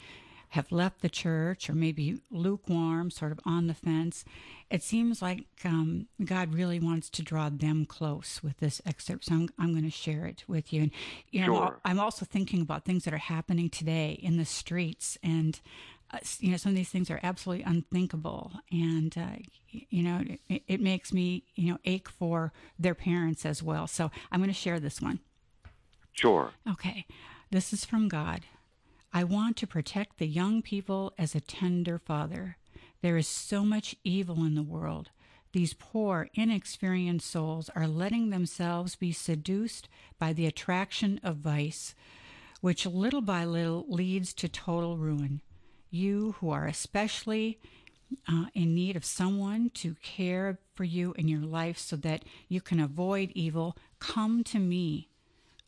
have 0.51 0.73
left 0.73 1.01
the 1.01 1.09
church 1.09 1.71
or 1.71 1.75
maybe 1.75 2.21
lukewarm, 2.31 3.11
sort 3.11 3.31
of 3.31 3.39
on 3.45 3.69
the 3.69 3.75
fence, 3.75 4.25
it 4.69 4.83
seems 4.83 5.23
like 5.23 5.45
um, 5.65 6.09
God 6.25 6.55
really 6.55 6.81
wants 6.81 7.09
to 7.11 7.23
draw 7.23 7.51
them 7.51 7.85
close 7.85 8.43
with 8.43 8.59
this 8.59 8.83
excerpt. 8.85 9.27
So 9.27 9.35
I'm, 9.35 9.49
I'm 9.59 9.71
going 9.73 9.85
to 9.85 9.91
share 9.91 10.27
it 10.27 10.43
with 10.49 10.73
you. 10.73 10.83
And, 10.83 10.91
you 11.31 11.47
know, 11.47 11.55
sure. 11.55 11.81
I'm 11.85 12.01
also 12.01 12.25
thinking 12.25 12.61
about 12.61 12.85
things 12.85 13.05
that 13.05 13.15
are 13.15 13.19
happening 13.19 13.71
today 13.71 14.19
in 14.21 14.39
the 14.39 14.45
streets 14.45 15.19
and 15.23 15.61
uh, 16.11 16.19
you 16.41 16.51
know, 16.51 16.57
some 16.57 16.71
of 16.71 16.77
these 16.77 16.89
things 16.89 17.11
are 17.11 17.21
absolutely 17.23 17.65
unthinkable, 17.65 18.53
and 18.71 19.17
uh, 19.19 19.37
you 19.69 20.03
know, 20.03 20.25
it, 20.49 20.63
it, 20.67 20.81
makes 20.81 21.13
me 21.13 21.45
you 21.55 21.71
know 21.71 21.79
ache 21.85 22.09
for 22.09 22.53
their 22.79 22.95
parents 22.95 23.45
as 23.45 23.63
well. 23.63 23.87
So 23.87 24.11
I'm 24.33 24.41
going 24.41 24.49
to 24.49 24.55
share 24.55 24.81
this 24.81 25.03
one. 25.03 25.21
Sure. 26.13 26.53
Okay, 26.69 27.07
this 27.51 27.73
is 27.73 27.85
from 27.85 28.09
God. 28.09 28.47
I 29.13 29.25
want 29.25 29.57
to 29.59 29.67
protect 29.67 30.19
the 30.19 30.27
young 30.27 30.63
people 30.63 31.13
as 31.19 31.35
a 31.35 31.41
tender 31.41 31.99
father. 31.99 32.57
There 33.03 33.17
is 33.17 33.29
so 33.29 33.65
much 33.65 33.95
evil 34.03 34.45
in 34.45 34.55
the 34.55 34.63
world. 34.63 35.11
These 35.53 35.75
poor, 35.75 36.29
inexperienced 36.35 37.31
souls 37.31 37.71
are 37.75 37.87
letting 37.87 38.31
themselves 38.31 38.97
be 38.97 39.13
seduced 39.13 39.89
by 40.19 40.33
the 40.33 40.47
attraction 40.47 41.21
of 41.23 41.37
vice, 41.37 41.95
which 42.61 42.85
little 42.85 43.23
by 43.23 43.45
little 43.45 43.87
leads 43.89 44.35
to 44.35 44.49
total 44.49 44.99
ruin. 44.99 45.41
You 45.91 46.37
who 46.39 46.51
are 46.51 46.67
especially 46.67 47.59
uh, 48.29 48.47
in 48.55 48.75
need 48.75 48.97
of 48.97 49.05
someone 49.05 49.71
to 49.71 49.95
care 50.03 50.59
for 50.75 50.85
you 50.85 51.15
in 51.19 51.29
your 51.29 51.43
life 51.43 51.79
so 51.79 51.97
that 51.97 52.25
you 52.49 52.61
can 52.61 52.81
avoid 52.81 53.33
evil, 53.35 53.77
come 53.99 54.45
to 54.45 54.59
me. 54.59 55.09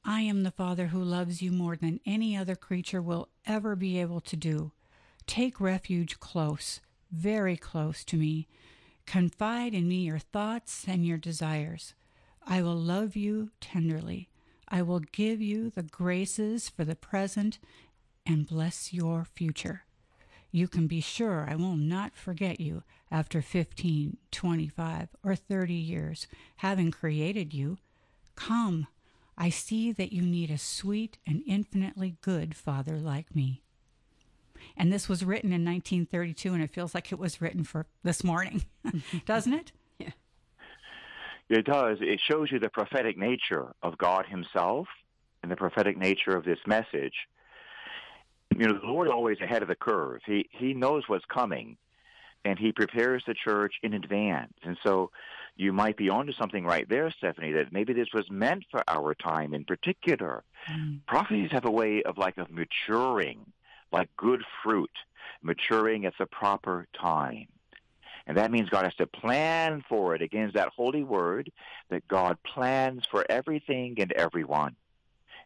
I 0.04 0.22
am 0.22 0.42
the 0.42 0.50
Father 0.50 0.86
who 0.86 1.02
loves 1.02 1.42
you 1.42 1.52
more 1.52 1.76
than 1.76 2.00
any 2.06 2.36
other 2.36 2.56
creature 2.56 3.02
will 3.02 3.28
ever 3.46 3.76
be 3.76 4.00
able 4.00 4.20
to 4.22 4.36
do. 4.36 4.72
Take 5.26 5.60
refuge 5.60 6.18
close, 6.20 6.80
very 7.10 7.56
close 7.56 8.04
to 8.04 8.16
me. 8.16 8.48
Confide 9.06 9.74
in 9.74 9.88
me 9.88 9.96
your 9.96 10.18
thoughts 10.18 10.84
and 10.88 11.04
your 11.04 11.18
desires. 11.18 11.94
I 12.46 12.62
will 12.62 12.76
love 12.76 13.16
you 13.16 13.50
tenderly. 13.60 14.30
I 14.68 14.82
will 14.82 15.00
give 15.00 15.42
you 15.42 15.68
the 15.68 15.82
graces 15.82 16.68
for 16.68 16.84
the 16.84 16.96
present 16.96 17.58
and 18.24 18.46
bless 18.46 18.92
your 18.92 19.24
future. 19.24 19.84
You 20.53 20.66
can 20.66 20.86
be 20.86 21.01
sure 21.01 21.46
I 21.48 21.55
will 21.55 21.76
not 21.76 22.16
forget 22.16 22.61
you 22.61 22.82
after 23.11 23.40
15, 23.40 24.16
25, 24.30 25.09
or 25.22 25.36
30 25.36 25.74
years, 25.74 26.26
having 26.57 26.90
created 26.90 27.55
you. 27.55 27.78
Come, 28.34 28.86
I 29.38 29.48
see 29.48 29.92
that 29.92 30.12
you 30.12 30.22
need 30.22 30.51
a 30.51 30.59
sweet 30.59 31.18
and 31.26 31.42
infinitely 31.46 32.16
good 32.20 32.57
father 32.57 32.96
like 32.96 33.34
me. 33.34 33.62
And 34.76 34.92
this 34.92 35.09
was 35.09 35.24
written 35.24 35.53
in 35.53 35.64
1932, 35.64 36.53
and 36.53 36.62
it 36.62 36.72
feels 36.72 36.94
like 36.94 37.12
it 37.12 37.18
was 37.18 37.40
written 37.40 37.64
for 37.64 37.86
this 38.03 38.22
morning, 38.24 38.64
doesn't 39.26 39.55
it? 39.55 39.72
Yeah. 39.98 40.12
It 41.51 41.66
does. 41.66 41.98
It 42.01 42.20
shows 42.20 42.51
you 42.51 42.59
the 42.59 42.70
prophetic 42.70 43.18
nature 43.18 43.74
of 43.82 43.98
God 43.98 44.24
Himself 44.24 44.86
and 45.42 45.51
the 45.53 45.57
prophetic 45.57 45.98
nature 45.98 46.34
of 46.36 46.44
this 46.44 46.59
message. 46.66 47.12
You 48.57 48.66
know, 48.66 48.78
the 48.78 48.86
Lord 48.86 49.09
always 49.09 49.40
ahead 49.40 49.62
of 49.62 49.68
the 49.68 49.74
curve. 49.74 50.20
He 50.26 50.48
He 50.51 50.74
knows 50.74 51.05
what's 51.07 51.24
coming, 51.26 51.76
and 52.44 52.59
He 52.59 52.72
prepares 52.72 53.22
the 53.26 53.34
church 53.34 53.74
in 53.82 53.94
advance. 53.94 54.55
And 54.62 54.76
so, 54.82 55.11
you 55.57 55.72
might 55.72 55.96
be 55.96 56.09
onto 56.09 56.32
something 56.32 56.64
right 56.64 56.88
there, 56.88 57.11
Stephanie, 57.11 57.53
that 57.53 57.72
maybe 57.72 57.92
this 57.92 58.09
was 58.14 58.30
meant 58.30 58.64
for 58.70 58.82
our 58.88 59.14
time 59.14 59.53
in 59.55 59.64
particular. 59.64 60.42
Mm. 60.70 61.01
Prophecies 61.07 61.51
have 61.53 61.64
a 61.64 61.70
way 61.70 62.03
of 62.03 62.18
like 62.18 62.38
of 62.38 62.51
maturing, 62.51 63.53
like 63.92 64.09
good 64.16 64.42
fruit, 64.62 64.90
maturing 65.42 66.07
at 66.07 66.14
the 66.18 66.26
proper 66.26 66.86
time. 66.98 67.48
And 68.26 68.36
that 68.36 68.51
means 68.51 68.68
God 68.68 68.84
has 68.84 68.94
to 68.96 69.07
plan 69.07 69.82
for 69.88 70.14
it 70.14 70.22
against 70.22 70.55
that 70.55 70.68
holy 70.68 71.03
word 71.03 71.51
that 71.88 72.07
God 72.07 72.38
plans 72.42 73.05
for 73.11 73.24
everything 73.28 73.96
and 73.98 74.12
everyone. 74.12 74.76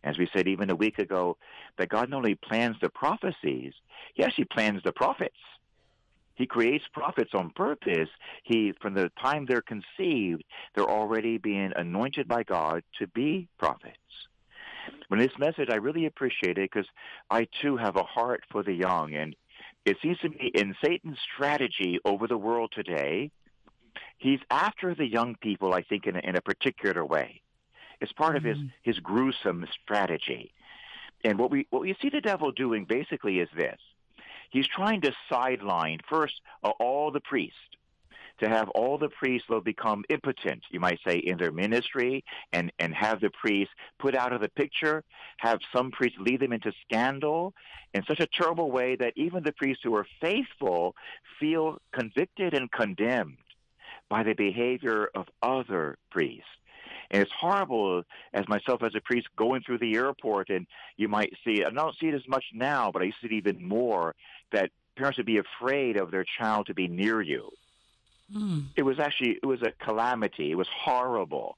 As 0.04 0.18
we 0.18 0.28
said 0.32 0.46
even 0.46 0.70
a 0.70 0.76
week 0.76 0.98
ago, 0.98 1.38
that 1.78 1.88
God 1.88 2.10
not 2.10 2.18
only 2.18 2.34
plans 2.34 2.76
the 2.80 2.90
prophecies, 2.90 3.72
he 4.12 4.22
actually 4.22 4.44
plans 4.44 4.82
the 4.84 4.92
prophets. 4.92 5.34
He 6.34 6.46
creates 6.46 6.84
prophets 6.92 7.30
on 7.32 7.50
purpose. 7.50 8.10
He, 8.42 8.72
from 8.82 8.94
the 8.94 9.10
time 9.20 9.46
they're 9.46 9.62
conceived, 9.62 10.44
they're 10.74 10.84
already 10.84 11.38
being 11.38 11.72
anointed 11.74 12.28
by 12.28 12.42
God 12.42 12.82
to 12.98 13.06
be 13.06 13.48
prophets. 13.58 13.96
When 15.08 15.20
this 15.20 15.38
message, 15.38 15.70
I 15.70 15.76
really 15.76 16.06
appreciate 16.06 16.58
it 16.58 16.70
because 16.70 16.88
I 17.30 17.46
too 17.62 17.76
have 17.76 17.96
a 17.96 18.02
heart 18.02 18.42
for 18.50 18.62
the 18.62 18.74
young. 18.74 19.14
And 19.14 19.34
it 19.86 19.96
seems 20.02 20.18
to 20.18 20.28
me 20.28 20.50
in 20.54 20.74
Satan's 20.84 21.18
strategy 21.34 21.98
over 22.04 22.26
the 22.26 22.36
world 22.36 22.72
today, 22.74 23.30
he's 24.18 24.40
after 24.50 24.94
the 24.94 25.06
young 25.06 25.36
people, 25.36 25.72
I 25.72 25.82
think, 25.82 26.06
in 26.06 26.16
a, 26.16 26.18
in 26.18 26.36
a 26.36 26.42
particular 26.42 27.04
way. 27.06 27.40
It's 28.04 28.12
part 28.12 28.36
mm-hmm. 28.36 28.46
of 28.46 28.56
his, 28.56 28.64
mm. 28.64 28.72
his 28.82 28.98
gruesome 29.00 29.66
strategy. 29.82 30.52
And 31.24 31.38
what 31.38 31.50
we, 31.50 31.66
what 31.70 31.82
we 31.82 31.96
see 32.02 32.10
the 32.10 32.20
devil 32.20 32.52
doing 32.52 32.84
basically 32.84 33.38
is 33.40 33.48
this 33.56 33.80
he's 34.50 34.68
trying 34.68 35.00
to 35.00 35.12
sideline 35.30 35.98
first 36.08 36.34
uh, 36.62 36.70
all 36.78 37.10
the 37.10 37.20
priests 37.20 37.56
to 38.40 38.48
have 38.48 38.68
all 38.70 38.98
the 38.98 39.08
priests 39.08 39.48
will 39.48 39.60
become 39.60 40.04
impotent, 40.08 40.62
you 40.70 40.80
might 40.80 40.98
say, 41.06 41.16
in 41.16 41.38
their 41.38 41.52
ministry 41.52 42.24
and, 42.52 42.72
and 42.78 42.92
have 42.92 43.20
the 43.20 43.30
priests 43.30 43.72
put 43.98 44.14
out 44.14 44.32
of 44.32 44.40
the 44.40 44.48
picture, 44.48 45.04
have 45.38 45.60
some 45.74 45.90
priests 45.92 46.18
lead 46.18 46.40
them 46.40 46.52
into 46.52 46.72
scandal 46.84 47.54
in 47.94 48.02
such 48.04 48.20
a 48.20 48.26
terrible 48.26 48.70
way 48.70 48.96
that 48.96 49.12
even 49.16 49.44
the 49.44 49.52
priests 49.52 49.82
who 49.84 49.94
are 49.94 50.06
faithful 50.20 50.96
feel 51.38 51.78
convicted 51.92 52.54
and 52.54 52.70
condemned 52.72 53.38
by 54.10 54.22
the 54.24 54.34
behavior 54.34 55.08
of 55.14 55.26
other 55.40 55.96
priests. 56.10 56.48
And 57.10 57.22
it's 57.22 57.32
horrible 57.32 58.02
as 58.32 58.48
myself 58.48 58.82
as 58.82 58.94
a 58.94 59.00
priest 59.00 59.28
going 59.36 59.62
through 59.62 59.78
the 59.78 59.94
airport 59.94 60.50
and 60.50 60.66
you 60.96 61.08
might 61.08 61.32
see, 61.44 61.64
I 61.64 61.70
don't 61.70 61.96
see 61.98 62.08
it 62.08 62.14
as 62.14 62.26
much 62.28 62.44
now, 62.52 62.90
but 62.92 63.02
I 63.02 63.10
see 63.10 63.26
it 63.26 63.32
even 63.32 63.66
more, 63.66 64.14
that 64.52 64.70
parents 64.96 65.18
would 65.18 65.26
be 65.26 65.38
afraid 65.38 65.96
of 65.96 66.10
their 66.10 66.24
child 66.24 66.66
to 66.66 66.74
be 66.74 66.88
near 66.88 67.20
you. 67.20 67.50
Mm. 68.34 68.66
It 68.76 68.82
was 68.82 68.98
actually, 68.98 69.38
it 69.42 69.46
was 69.46 69.62
a 69.62 69.72
calamity. 69.72 70.50
It 70.50 70.56
was 70.56 70.68
horrible. 70.68 71.56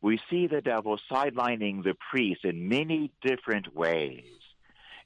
We 0.00 0.20
see 0.30 0.46
the 0.46 0.60
devil 0.60 0.98
sidelining 1.10 1.82
the 1.82 1.96
priest 2.10 2.44
in 2.44 2.68
many 2.68 3.10
different 3.20 3.74
ways 3.74 4.24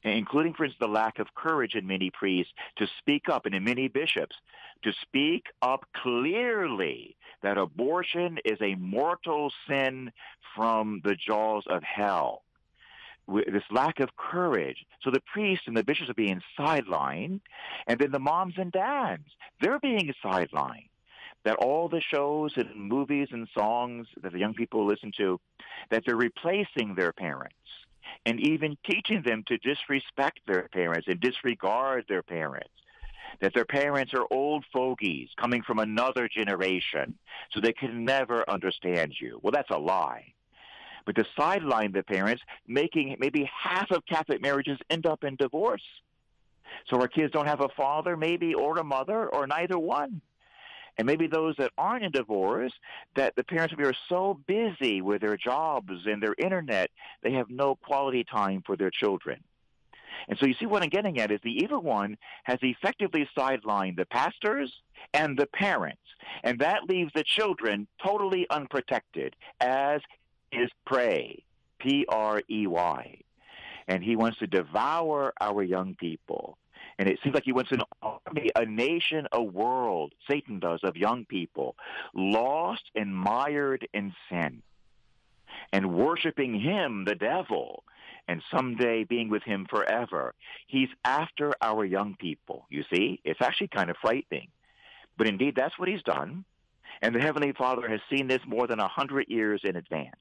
including, 0.05 0.55
for 0.55 0.65
instance, 0.65 0.81
the 0.81 0.89
lack 0.89 1.19
of 1.19 1.35
courage 1.35 1.75
in 1.75 1.87
many 1.87 2.11
priests 2.11 2.53
to 2.77 2.87
speak 2.99 3.29
up 3.29 3.47
and 3.47 3.55
in 3.55 3.65
many 3.65 3.89
bishops 3.89 4.37
to 4.83 4.93
speak 5.01 5.47
up 5.61 5.87
clearly 5.95 7.17
that 7.43 7.59
abortion 7.59 8.39
is 8.45 8.59
a 8.61 8.75
mortal 8.77 9.53
sin 9.69 10.13
from 10.55 11.01
the 11.05 11.15
jaws 11.15 11.65
of 11.69 11.83
hell. 11.83 12.43
This 13.29 13.63
lack 13.71 14.01
of 14.01 14.17
courage. 14.17 14.85
So 15.03 15.11
the 15.11 15.23
priests 15.33 15.67
and 15.67 15.77
the 15.77 15.85
bishops 15.85 16.11
are 16.11 16.15
being 16.15 16.43
sidelined, 16.59 17.41
and 17.87 17.99
then 17.99 18.11
the 18.11 18.19
moms 18.19 18.55
and 18.57 18.73
dads, 18.73 19.25
they're 19.61 19.79
being 19.79 20.13
sidelined. 20.25 20.89
That 21.45 21.57
all 21.57 21.89
the 21.89 22.01
shows 22.01 22.53
and 22.57 22.75
movies 22.77 23.29
and 23.33 23.49
songs 23.57 24.07
that 24.23 24.33
the 24.33 24.39
young 24.39 24.55
people 24.55 24.87
listen 24.87 25.13
to, 25.17 25.41
that 25.91 26.05
they're 26.05 26.17
replacing 26.17 26.95
their 26.95 27.13
parents 27.13 27.57
and 28.27 28.41
even 28.41 28.77
teaching 28.85 29.23
them 29.23 29.45
to 29.47 29.59
disrespect 29.59 30.41
their 30.47 30.69
parents 30.73 31.09
and 31.09 31.21
disregard 31.21 32.05
their 32.09 32.23
parents. 32.23 32.71
That 33.41 33.55
their 33.55 33.65
parents 33.65 34.13
are 34.15 34.27
old 34.31 34.65
fogies 34.73 35.29
coming 35.41 35.63
from 35.63 35.79
another 35.79 36.29
generation, 36.29 37.15
so 37.51 37.61
they 37.61 37.73
can 37.73 38.05
never 38.05 38.49
understand 38.49 39.15
you. 39.19 39.41
Well, 39.43 39.53
that's 39.53 39.71
a 39.71 39.79
lie. 39.79 40.35
But 41.07 41.17
to 41.17 41.25
sideline 41.37 41.93
the 41.93 42.03
parents, 42.03 42.43
making 42.67 43.17
maybe 43.19 43.51
half 43.51 43.91
of 43.91 44.07
Catholic 44.07 44.41
marriages 44.41 44.79
end 44.91 45.07
up 45.07 45.25
in 45.25 45.37
divorce. 45.37 45.83
So 46.89 47.01
our 47.01 47.09
kids 47.09 47.33
don't 47.33 47.49
have 47.49 47.61
a 47.61 47.69
father, 47.77 48.17
maybe, 48.17 48.55
or 48.55 48.79
a 48.79 48.85
mother, 48.85 49.29
or 49.29 49.47
neither 49.47 49.79
one. 49.79 50.21
And 51.03 51.07
maybe 51.09 51.27
those 51.27 51.57
that 51.59 51.73
aren't 51.77 52.05
in 52.05 52.13
divorce, 52.13 52.73
that 53.17 53.35
the 53.35 53.43
parents 53.43 53.75
are 53.77 53.93
so 54.09 54.39
busy 54.47 55.03
with 55.03 55.21
their 55.21 55.37
jobs 55.37 55.91
and 56.07 56.23
their 56.23 56.37
internet, 56.39 56.93
they 57.25 57.33
have 57.33 57.51
no 57.51 57.75
quality 57.75 58.23
time 58.23 58.63
for 58.65 58.77
their 58.77 58.93
children. 58.93 59.43
And 60.29 60.39
so 60.39 60.47
you 60.47 60.55
see 60.55 60.67
what 60.67 60.85
I'm 60.85 60.91
getting 60.91 61.19
at 61.19 61.33
is 61.33 61.41
the 61.43 61.59
evil 61.61 61.83
one 61.83 62.19
has 62.45 62.61
effectively 62.63 63.29
sidelined 63.37 63.97
the 63.97 64.07
pastors 64.07 64.73
and 65.13 65.37
the 65.37 65.47
parents. 65.47 66.05
And 66.45 66.61
that 66.61 66.85
leaves 66.89 67.11
the 67.17 67.25
children 67.25 67.89
totally 68.01 68.47
unprotected 68.49 69.35
as 69.61 70.03
his 70.53 70.71
prey. 70.87 71.43
P 71.81 72.07
R 72.09 72.43
E 72.49 72.69
Y. 72.69 73.19
And 73.89 74.05
he 74.05 74.15
wants 74.15 74.39
to 74.39 74.47
devour 74.47 75.33
our 75.41 75.65
young 75.65 75.97
people. 75.97 76.59
And 76.99 77.09
it 77.09 77.19
seems 77.23 77.35
like 77.35 77.45
he 77.45 77.53
wants 77.53 77.73
an 77.73 77.83
army, 78.03 78.51
a 78.55 78.65
nation, 78.67 79.27
a 79.33 79.43
world, 79.43 80.13
Satan 80.29 80.59
does, 80.59 80.81
of 80.83 80.97
young 80.97 81.25
people, 81.25 81.77
lost 82.15 82.85
and 82.95 83.15
mired 83.15 83.89
in 83.93 84.15
sin 84.29 84.63
and 85.73 85.95
worshiping 85.95 86.59
him, 86.61 87.05
the 87.05 87.15
devil, 87.15 87.85
and 88.29 88.43
someday 88.55 89.05
being 89.05 89.29
with 89.29 89.43
him 89.43 89.67
forever. 89.69 90.35
He's 90.67 90.89
after 91.05 91.53
our 91.61 91.85
young 91.85 92.15
people, 92.19 92.67
you 92.71 92.85
see? 92.93 93.21
It's 93.25 93.41
actually 93.41 93.69
kind 93.69 93.91
of 93.91 93.97
frightening. 94.01 94.49
But 95.17 95.29
indeed, 95.29 95.55
that's 95.57 95.79
what 95.79 95.89
he's 95.89 96.03
done. 96.03 96.45
And 97.01 97.15
the 97.15 97.21
Heavenly 97.21 97.53
Father 97.53 97.89
has 97.89 98.01
seen 98.11 98.29
this 98.29 98.41
more 98.47 98.67
than 98.67 98.79
a 98.79 98.89
hundred 98.89 99.29
years 99.29 99.63
in 99.65 99.77
advance. 99.77 100.15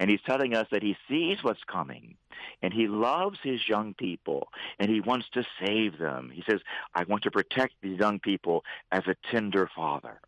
And 0.00 0.10
he's 0.10 0.20
telling 0.26 0.54
us 0.54 0.66
that 0.70 0.82
he 0.82 0.96
sees 1.08 1.42
what's 1.42 1.62
coming 1.64 2.16
and 2.62 2.72
he 2.72 2.88
loves 2.88 3.38
his 3.42 3.68
young 3.68 3.94
people 3.94 4.48
and 4.78 4.90
he 4.90 5.00
wants 5.00 5.26
to 5.34 5.44
save 5.64 5.98
them. 5.98 6.30
He 6.32 6.42
says, 6.48 6.60
I 6.94 7.04
want 7.04 7.24
to 7.24 7.30
protect 7.30 7.74
these 7.82 7.98
young 7.98 8.20
people 8.20 8.64
as 8.92 9.02
a 9.06 9.16
tender 9.30 9.68
father. 9.74 10.20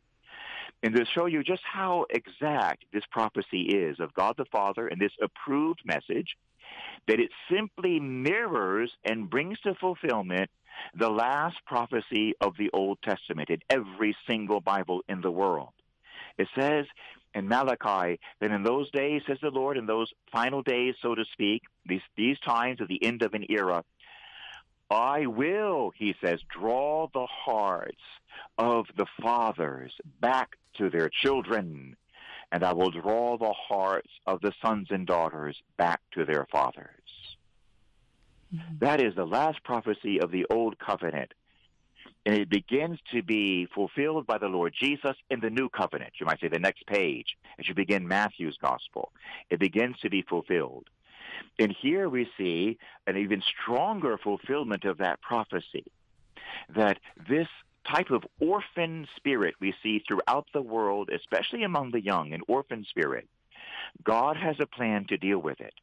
And 0.83 0.95
to 0.95 1.05
show 1.05 1.27
you 1.27 1.43
just 1.43 1.63
how 1.63 2.07
exact 2.09 2.85
this 2.93 3.05
prophecy 3.11 3.63
is 3.63 4.01
of 4.01 4.15
God 4.15 4.37
the 4.39 4.47
Father 4.47 4.89
and 4.89 5.01
this 5.01 5.13
approved 5.21 5.83
message, 5.85 6.37
that 7.07 7.21
it 7.21 7.31
simply 7.53 8.01
mirrors 8.01 8.91
and 9.05 9.29
brings 9.29 9.61
to 9.61 9.75
fulfillment 9.75 10.51
the 10.95 11.11
last 11.11 11.57
prophecy 11.67 12.35
of 12.41 12.57
the 12.57 12.71
Old 12.73 12.99
Testament 13.03 13.51
in 13.51 13.59
every 13.69 14.17
single 14.27 14.61
Bible 14.61 15.03
in 15.09 15.21
the 15.21 15.31
world. 15.31 15.73
It 16.39 16.49
says 16.59 16.87
in 17.35 17.49
Malachi 17.49 18.19
that 18.41 18.51
in 18.51 18.63
those 18.63 18.91
days, 18.91 19.23
says 19.27 19.39
the 19.41 19.51
Lord, 19.51 19.77
in 19.77 19.87
those 19.87 20.13
final 20.33 20.63
days, 20.63 20.95
so 21.01 21.15
to 21.15 21.25
speak, 21.33 21.63
these, 21.87 22.03
these 22.17 22.39
times 22.41 22.81
of 22.81 22.89
the 22.89 23.03
end 23.05 23.23
of 23.23 23.35
an 23.35 23.47
era, 23.49 23.85
I 24.91 25.27
will, 25.27 25.93
he 25.97 26.15
says, 26.21 26.41
draw 26.49 27.09
the 27.13 27.27
hearts 27.27 28.03
of 28.59 28.87
the 28.97 29.07
fathers 29.23 29.93
back 30.21 30.57
to 30.79 30.91
their 30.91 31.09
children, 31.09 31.97
and 32.51 32.65
I 32.65 32.73
will 32.73 32.91
draw 32.91 33.39
the 33.39 33.53
hearts 33.53 34.11
of 34.27 34.41
the 34.41 34.53
sons 34.61 34.89
and 34.91 35.07
daughters 35.07 35.57
back 35.77 36.01
to 36.13 36.25
their 36.25 36.47
fathers. 36.51 37.37
Mm-hmm. 38.53 38.79
That 38.81 39.01
is 39.01 39.15
the 39.15 39.27
last 39.27 39.63
prophecy 39.63 40.21
of 40.21 40.33
the 40.33 40.47
Old 40.51 40.79
Covenant. 40.81 41.33
And 42.27 42.35
it 42.35 42.51
begins 42.51 42.99
to 43.13 43.23
be 43.23 43.67
fulfilled 43.75 44.27
by 44.27 44.39
the 44.39 44.49
Lord 44.49 44.75
Jesus 44.79 45.17
in 45.31 45.41
the 45.41 45.51
New 45.51 45.69
Covenant. 45.69 46.13
You 46.21 46.27
might 46.27 46.41
say 46.41 46.49
the 46.49 46.59
next 46.59 46.87
page, 46.87 47.37
as 47.59 47.67
you 47.67 47.75
begin 47.75 48.07
Matthew's 48.07 48.59
Gospel. 48.61 49.13
It 49.49 49.59
begins 49.59 49.99
to 50.01 50.11
be 50.11 50.23
fulfilled. 50.23 50.89
And 51.59 51.75
here 51.81 52.09
we 52.09 52.29
see 52.37 52.79
an 53.07 53.17
even 53.17 53.43
stronger 53.63 54.19
fulfillment 54.19 54.85
of 54.85 54.99
that 54.99 55.23
prophecy 55.23 55.85
that 56.75 56.99
this 57.29 57.49
type 57.87 58.11
of 58.11 58.25
orphan 58.41 59.07
spirit 59.17 59.55
we 59.61 59.75
see 59.83 60.03
throughout 60.07 60.47
the 60.53 60.63
world, 60.63 61.11
especially 61.11 61.63
among 61.63 61.91
the 61.91 62.03
young, 62.03 62.33
an 62.33 62.43
orphan 62.49 62.85
spirit, 62.89 63.29
God 64.03 64.37
has 64.37 64.57
a 64.61 64.67
plan 64.67 65.07
to 65.09 65.17
deal 65.17 65.39
with 65.39 65.61
it. 65.61 65.75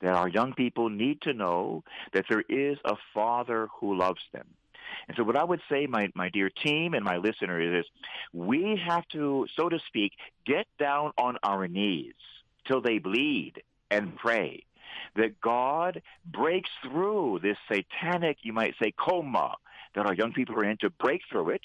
That 0.00 0.14
our 0.14 0.28
young 0.28 0.52
people 0.52 0.88
need 0.90 1.22
to 1.22 1.32
know 1.32 1.82
that 2.12 2.26
there 2.28 2.44
is 2.48 2.78
a 2.84 2.96
Father 3.14 3.68
who 3.80 3.96
loves 3.96 4.22
them. 4.32 4.46
And 5.08 5.16
so 5.16 5.24
what 5.24 5.36
I 5.36 5.44
would 5.44 5.60
say, 5.70 5.86
my, 5.86 6.10
my 6.14 6.28
dear 6.28 6.50
team 6.50 6.94
and 6.94 7.04
my 7.04 7.16
listeners, 7.16 7.84
is 7.84 7.90
we 8.32 8.80
have 8.86 9.06
to, 9.08 9.46
so 9.56 9.68
to 9.68 9.78
speak, 9.86 10.12
get 10.46 10.66
down 10.78 11.12
on 11.18 11.38
our 11.42 11.68
knees 11.68 12.14
till 12.66 12.80
they 12.80 12.98
bleed 12.98 13.62
and 13.90 14.16
pray 14.16 14.64
that 15.16 15.40
God 15.40 16.02
breaks 16.24 16.70
through 16.82 17.40
this 17.42 17.56
satanic, 17.70 18.38
you 18.42 18.52
might 18.52 18.74
say, 18.80 18.92
coma 18.96 19.56
that 19.94 20.06
our 20.06 20.14
young 20.14 20.32
people 20.32 20.54
are 20.56 20.64
in 20.64 20.78
to 20.78 20.90
break 20.90 21.22
through 21.30 21.50
it. 21.50 21.62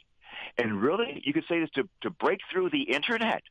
And 0.58 0.82
really, 0.82 1.22
you 1.26 1.34
could 1.34 1.46
say 1.48 1.60
this 1.60 1.70
to, 1.72 1.88
to 2.02 2.10
break 2.10 2.40
through 2.52 2.70
the 2.70 2.84
internet. 2.84 3.44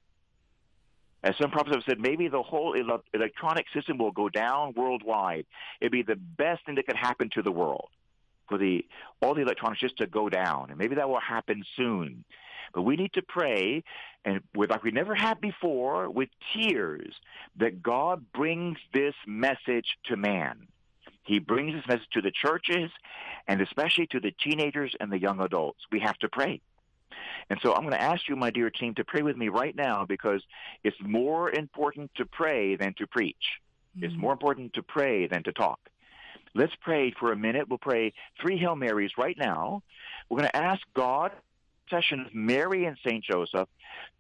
As 1.22 1.34
some 1.38 1.50
prophets 1.50 1.74
have 1.74 1.84
said, 1.88 1.98
maybe 1.98 2.28
the 2.28 2.42
whole 2.42 2.76
ele- 2.76 3.02
electronic 3.12 3.66
system 3.74 3.98
will 3.98 4.12
go 4.12 4.28
down 4.28 4.74
worldwide. 4.76 5.46
It'd 5.80 5.92
be 5.92 6.02
the 6.02 6.16
best 6.16 6.64
thing 6.66 6.76
that 6.76 6.86
could 6.86 6.96
happen 6.96 7.30
to 7.30 7.42
the 7.42 7.50
world 7.50 7.88
for 8.48 8.58
the 8.58 8.84
all 9.20 9.34
the 9.34 9.42
electronics 9.42 9.80
just 9.80 9.98
to 9.98 10.06
go 10.06 10.28
down, 10.28 10.70
and 10.70 10.78
maybe 10.78 10.96
that 10.96 11.08
will 11.08 11.20
happen 11.20 11.64
soon. 11.76 12.24
But 12.74 12.82
we 12.82 12.96
need 12.96 13.12
to 13.14 13.22
pray, 13.22 13.84
and 14.24 14.40
with 14.54 14.70
like 14.70 14.82
we 14.82 14.90
never 14.90 15.14
had 15.14 15.40
before, 15.40 16.10
with 16.10 16.28
tears, 16.54 17.14
that 17.56 17.82
God 17.82 18.24
brings 18.32 18.78
this 18.92 19.14
message 19.26 19.96
to 20.06 20.16
man. 20.16 20.66
He 21.24 21.38
brings 21.40 21.74
this 21.74 21.86
message 21.88 22.08
to 22.12 22.22
the 22.22 22.30
churches, 22.30 22.90
and 23.48 23.60
especially 23.60 24.06
to 24.08 24.20
the 24.20 24.32
teenagers 24.32 24.94
and 25.00 25.10
the 25.10 25.18
young 25.18 25.40
adults. 25.40 25.80
We 25.90 26.00
have 26.00 26.18
to 26.18 26.28
pray. 26.28 26.60
And 27.50 27.58
so 27.62 27.74
I'm 27.74 27.82
going 27.82 27.92
to 27.92 28.02
ask 28.02 28.28
you, 28.28 28.36
my 28.36 28.50
dear 28.50 28.70
team, 28.70 28.94
to 28.94 29.04
pray 29.04 29.22
with 29.22 29.36
me 29.36 29.48
right 29.48 29.74
now 29.74 30.04
because 30.04 30.42
it's 30.84 30.96
more 31.00 31.50
important 31.50 32.10
to 32.16 32.26
pray 32.26 32.76
than 32.76 32.94
to 32.94 33.06
preach. 33.06 33.60
Mm-hmm. 33.96 34.04
It's 34.04 34.16
more 34.16 34.32
important 34.32 34.74
to 34.74 34.82
pray 34.82 35.26
than 35.26 35.42
to 35.44 35.52
talk. 35.52 35.80
Let's 36.56 36.72
pray 36.80 37.12
for 37.20 37.32
a 37.32 37.36
minute. 37.36 37.68
We'll 37.68 37.78
pray 37.78 38.14
three 38.40 38.56
Hail 38.56 38.76
Marys 38.76 39.12
right 39.18 39.36
now. 39.38 39.82
We're 40.28 40.38
going 40.38 40.50
to 40.50 40.56
ask 40.56 40.80
God, 40.94 41.32
session 41.90 42.20
of 42.20 42.34
Mary 42.34 42.86
and 42.86 42.96
St. 43.06 43.22
Joseph, 43.22 43.68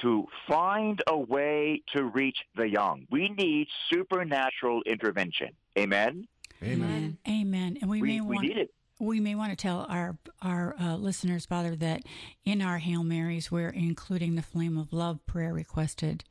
to 0.02 0.26
find 0.46 1.02
a 1.06 1.16
way 1.16 1.82
to 1.94 2.04
reach 2.04 2.36
the 2.54 2.68
young. 2.68 3.06
We 3.10 3.30
need 3.30 3.68
supernatural 3.90 4.82
intervention. 4.82 5.48
Amen? 5.78 6.28
Amen. 6.62 7.18
Amen. 7.26 7.78
And 7.80 7.90
we, 7.90 8.02
we 8.02 8.08
may 8.08 8.20
want, 8.20 8.40
we 8.40 8.48
need 8.48 8.58
it. 8.58 8.70
We 8.98 9.20
may 9.20 9.34
want 9.34 9.50
to 9.50 9.56
tell 9.56 9.86
our 9.88 10.16
our 10.40 10.74
uh, 10.80 10.96
listeners, 10.96 11.44
Father, 11.44 11.76
that 11.76 12.02
in 12.44 12.62
our 12.62 12.78
Hail 12.78 13.02
Marys, 13.02 13.50
we're 13.50 13.68
including 13.68 14.36
the 14.36 14.42
Flame 14.42 14.78
of 14.78 14.92
Love 14.92 15.24
prayer 15.26 15.52
requested 15.52 16.24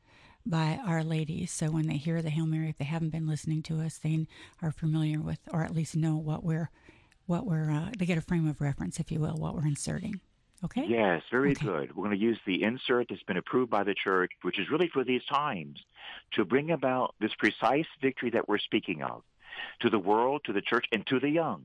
by 0.46 0.78
Our 0.86 1.02
Lady. 1.02 1.44
So 1.46 1.70
when 1.70 1.86
they 1.86 1.96
hear 1.96 2.22
the 2.22 2.30
Hail 2.30 2.46
Mary, 2.46 2.68
if 2.68 2.78
they 2.78 2.84
haven't 2.84 3.10
been 3.10 3.26
listening 3.26 3.62
to 3.64 3.80
us, 3.80 3.98
they 3.98 4.26
are 4.62 4.70
familiar 4.70 5.20
with, 5.20 5.40
or 5.52 5.62
at 5.64 5.74
least 5.74 5.96
know 5.96 6.16
what 6.16 6.44
we're, 6.44 6.70
what 7.26 7.44
we're, 7.44 7.70
uh, 7.70 7.90
they 7.98 8.06
get 8.06 8.18
a 8.18 8.22
frame 8.22 8.48
of 8.48 8.60
reference, 8.60 9.00
if 9.00 9.10
you 9.10 9.20
will, 9.20 9.36
what 9.36 9.54
we're 9.54 9.66
inserting. 9.66 10.20
Okay? 10.64 10.86
Yes, 10.88 11.22
very 11.30 11.50
okay. 11.50 11.66
good. 11.66 11.96
We're 11.96 12.04
going 12.04 12.18
to 12.18 12.24
use 12.24 12.38
the 12.46 12.62
insert 12.62 13.08
that's 13.10 13.22
been 13.24 13.36
approved 13.36 13.70
by 13.70 13.84
the 13.84 13.94
church, 13.94 14.30
which 14.42 14.58
is 14.58 14.70
really 14.70 14.88
for 14.88 15.04
these 15.04 15.24
times, 15.24 15.80
to 16.32 16.44
bring 16.44 16.70
about 16.70 17.14
this 17.20 17.34
precise 17.38 17.86
victory 18.00 18.30
that 18.30 18.48
we're 18.48 18.58
speaking 18.58 19.02
of 19.02 19.22
to 19.80 19.90
the 19.90 19.98
world, 19.98 20.42
to 20.44 20.52
the 20.52 20.62
church, 20.62 20.86
and 20.92 21.06
to 21.08 21.20
the 21.20 21.28
young. 21.28 21.62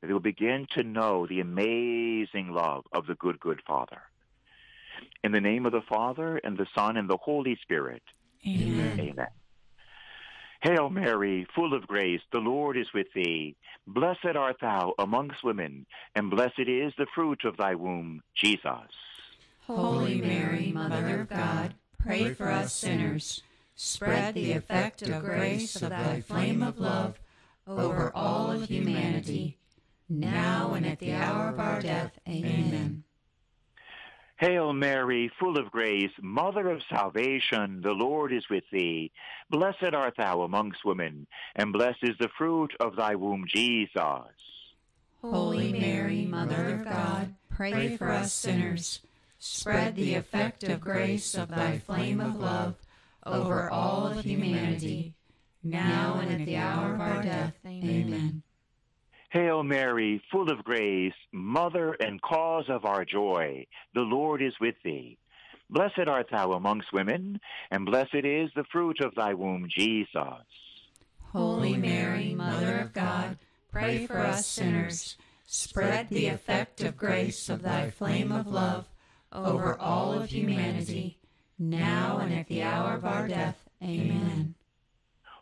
That 0.00 0.06
they 0.06 0.12
will 0.12 0.20
begin 0.20 0.66
to 0.76 0.82
know 0.82 1.26
the 1.26 1.40
amazing 1.40 2.52
love 2.52 2.84
of 2.92 3.06
the 3.06 3.14
good, 3.14 3.38
good 3.38 3.60
Father. 3.66 4.00
In 5.22 5.32
the 5.32 5.40
name 5.40 5.66
of 5.66 5.72
the 5.72 5.82
Father, 5.82 6.38
and 6.38 6.56
the 6.56 6.66
Son, 6.74 6.96
and 6.96 7.08
the 7.08 7.18
Holy 7.18 7.58
Spirit. 7.62 8.02
Amen. 8.46 9.00
Amen. 9.00 9.26
Hail 10.62 10.90
Mary, 10.90 11.46
full 11.54 11.72
of 11.72 11.86
grace, 11.86 12.20
the 12.32 12.38
Lord 12.38 12.76
is 12.76 12.92
with 12.92 13.06
thee. 13.14 13.56
Blessed 13.86 14.36
art 14.36 14.56
thou 14.60 14.92
amongst 14.98 15.42
women, 15.42 15.86
and 16.14 16.30
blessed 16.30 16.68
is 16.68 16.92
the 16.98 17.06
fruit 17.14 17.44
of 17.44 17.56
thy 17.56 17.74
womb, 17.74 18.22
Jesus. 18.36 18.90
Holy 19.66 20.20
Mary, 20.20 20.70
Mother 20.72 21.20
of 21.20 21.30
God, 21.30 21.74
pray 21.98 22.34
for 22.34 22.50
us 22.50 22.74
sinners. 22.74 23.42
Spread 23.74 24.34
the 24.34 24.52
effect 24.52 25.00
of 25.00 25.22
grace 25.22 25.76
of 25.76 25.88
thy 25.90 26.20
flame 26.20 26.62
of 26.62 26.78
love 26.78 27.18
over 27.66 28.12
all 28.14 28.50
of 28.50 28.68
humanity, 28.68 29.56
now 30.08 30.74
and 30.74 30.84
at 30.84 30.98
the 30.98 31.12
hour 31.12 31.48
of 31.48 31.58
our 31.58 31.80
death. 31.80 32.18
Amen. 32.28 33.04
Hail 34.40 34.72
Mary, 34.72 35.30
full 35.38 35.58
of 35.58 35.70
grace, 35.70 36.12
Mother 36.22 36.70
of 36.70 36.80
salvation, 36.88 37.82
the 37.82 37.92
Lord 37.92 38.32
is 38.32 38.48
with 38.48 38.64
thee. 38.72 39.12
Blessed 39.50 39.92
art 39.92 40.14
thou 40.16 40.40
amongst 40.40 40.82
women, 40.82 41.26
and 41.56 41.74
blessed 41.74 42.02
is 42.02 42.16
the 42.18 42.30
fruit 42.38 42.72
of 42.80 42.96
thy 42.96 43.16
womb, 43.16 43.44
Jesus. 43.46 44.00
Holy 45.20 45.72
Mary, 45.72 46.24
Mother 46.24 46.76
of 46.76 46.84
God, 46.84 47.34
pray 47.50 47.98
for 47.98 48.10
us 48.10 48.32
sinners. 48.32 49.00
Spread 49.38 49.94
the 49.94 50.14
effect 50.14 50.62
of 50.64 50.80
grace 50.80 51.34
of 51.34 51.48
thy 51.48 51.76
flame 51.76 52.22
of 52.22 52.36
love 52.36 52.76
over 53.26 53.68
all 53.68 54.06
of 54.06 54.24
humanity, 54.24 55.12
now 55.62 56.18
and 56.18 56.40
at 56.40 56.46
the 56.46 56.56
hour 56.56 56.94
of 56.94 57.00
our 57.02 57.22
death. 57.22 57.56
Amen. 57.66 58.42
Hail 59.30 59.62
Mary, 59.62 60.20
full 60.32 60.50
of 60.50 60.64
grace, 60.64 61.14
Mother 61.32 61.92
and 62.00 62.20
cause 62.20 62.64
of 62.68 62.84
our 62.84 63.04
joy, 63.04 63.64
the 63.94 64.00
Lord 64.00 64.42
is 64.42 64.54
with 64.60 64.74
thee. 64.84 65.18
Blessed 65.70 66.08
art 66.08 66.26
thou 66.32 66.52
amongst 66.52 66.92
women, 66.92 67.40
and 67.70 67.86
blessed 67.86 68.24
is 68.24 68.50
the 68.56 68.64
fruit 68.72 69.00
of 69.00 69.14
thy 69.14 69.34
womb, 69.34 69.68
Jesus. 69.70 70.18
Holy 71.32 71.76
Mary, 71.76 72.34
Mother 72.34 72.78
of 72.78 72.92
God, 72.92 73.38
pray 73.70 74.04
for 74.04 74.18
us 74.18 74.46
sinners. 74.46 75.16
Spread 75.46 76.08
the 76.08 76.26
effect 76.26 76.80
of 76.82 76.96
grace 76.96 77.48
of 77.48 77.62
thy 77.62 77.90
flame 77.90 78.32
of 78.32 78.48
love 78.48 78.86
over 79.32 79.78
all 79.78 80.12
of 80.12 80.30
humanity, 80.30 81.18
now 81.56 82.18
and 82.18 82.34
at 82.34 82.48
the 82.48 82.64
hour 82.64 82.94
of 82.94 83.04
our 83.04 83.28
death. 83.28 83.68
Amen. 83.80 84.56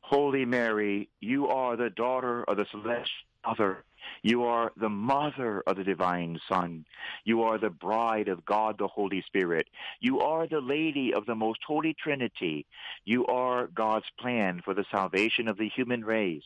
Holy 0.02 0.44
Mary, 0.44 1.08
you 1.20 1.48
are 1.48 1.76
the 1.76 1.90
daughter 1.90 2.44
of 2.44 2.58
the 2.58 2.66
celestial 2.70 3.27
mother. 3.46 3.84
You 4.22 4.44
are 4.44 4.72
the 4.76 4.88
mother 4.88 5.62
of 5.66 5.76
the 5.76 5.84
divine 5.84 6.38
Son. 6.48 6.84
You 7.24 7.42
are 7.42 7.58
the 7.58 7.70
bride 7.70 8.28
of 8.28 8.44
God 8.44 8.76
the 8.78 8.88
Holy 8.88 9.22
Spirit. 9.26 9.68
You 10.00 10.20
are 10.20 10.46
the 10.46 10.60
lady 10.60 11.12
of 11.14 11.26
the 11.26 11.34
most 11.34 11.60
holy 11.66 11.94
Trinity. 11.94 12.66
You 13.04 13.26
are 13.26 13.66
God's 13.66 14.06
plan 14.18 14.62
for 14.64 14.74
the 14.74 14.86
salvation 14.90 15.48
of 15.48 15.58
the 15.58 15.68
human 15.68 16.04
race 16.04 16.44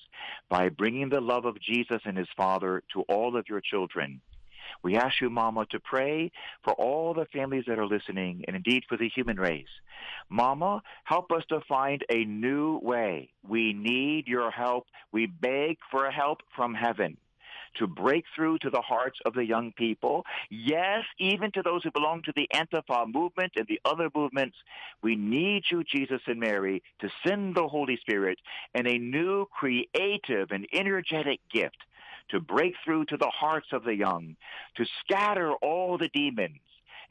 by 0.49 0.69
bringing 0.69 1.09
the 1.09 1.21
love 1.21 1.45
of 1.45 1.61
Jesus 1.61 2.01
and 2.05 2.17
his 2.17 2.29
Father 2.37 2.83
to 2.95 3.03
all 3.03 3.37
of 3.37 3.49
your 3.49 3.61
children. 3.61 4.21
We 4.83 4.97
ask 4.97 5.21
you, 5.21 5.31
Mama, 5.31 5.67
to 5.71 5.81
pray 5.81 6.31
for 6.65 6.73
all 6.75 7.15
the 7.15 7.27
families 7.27 7.65
that 7.67 7.79
are 7.79 7.87
listening 7.87 8.45
and 8.47 8.57
indeed 8.57 8.85
for 8.89 8.97
the 8.97 9.09
human 9.09 9.39
race. 9.39 9.67
Mama, 10.29 10.83
help 11.05 11.31
us 11.33 11.45
to 11.49 11.61
find 11.69 12.05
a 12.11 12.25
new 12.25 12.79
way. 12.83 13.31
We 13.47 13.73
need 13.73 14.27
your 14.27 14.51
help. 14.51 14.87
We 15.13 15.27
beg 15.27 15.79
for 15.91 16.11
help 16.11 16.41
from 16.55 16.75
heaven 16.75 17.17
to 17.79 17.87
break 17.87 18.25
through 18.35 18.59
to 18.59 18.71
the 18.71 18.81
hearts 18.81 19.19
of 19.25 19.35
the 19.35 19.45
young 19.45 19.73
people. 19.73 20.25
Yes, 20.51 21.05
even 21.19 21.51
to 21.53 21.63
those 21.63 21.83
who 21.83 21.91
belong 21.91 22.23
to 22.23 22.33
the 22.35 22.49
Antifa 22.55 23.13
movement 23.13 23.53
and 23.57 23.67
the 23.67 23.81
other 23.85 24.11
movements. 24.15 24.57
We 25.03 25.17
need 25.17 25.65
you, 25.71 25.85
Jesus 25.85 26.21
and 26.27 26.41
Mary, 26.41 26.83
to 27.01 27.09
send 27.27 27.55
the 27.55 27.69
Holy 27.69 27.97
Spirit 27.97 28.39
and 28.75 28.87
a 28.87 28.99
new 28.99 29.47
creative 29.47 30.51
and 30.51 30.67
energetic 30.73 31.41
gift 31.51 31.79
to 32.31 32.41
break 32.41 32.75
through 32.85 33.07
to 33.07 33.17
the 33.17 33.31
hearts 33.35 33.69
of 33.73 33.85
the 33.85 33.95
young, 33.95 34.37
to 34.77 34.85
scatter 35.05 35.53
all 35.55 35.99
the 35.99 36.09
demons 36.09 36.61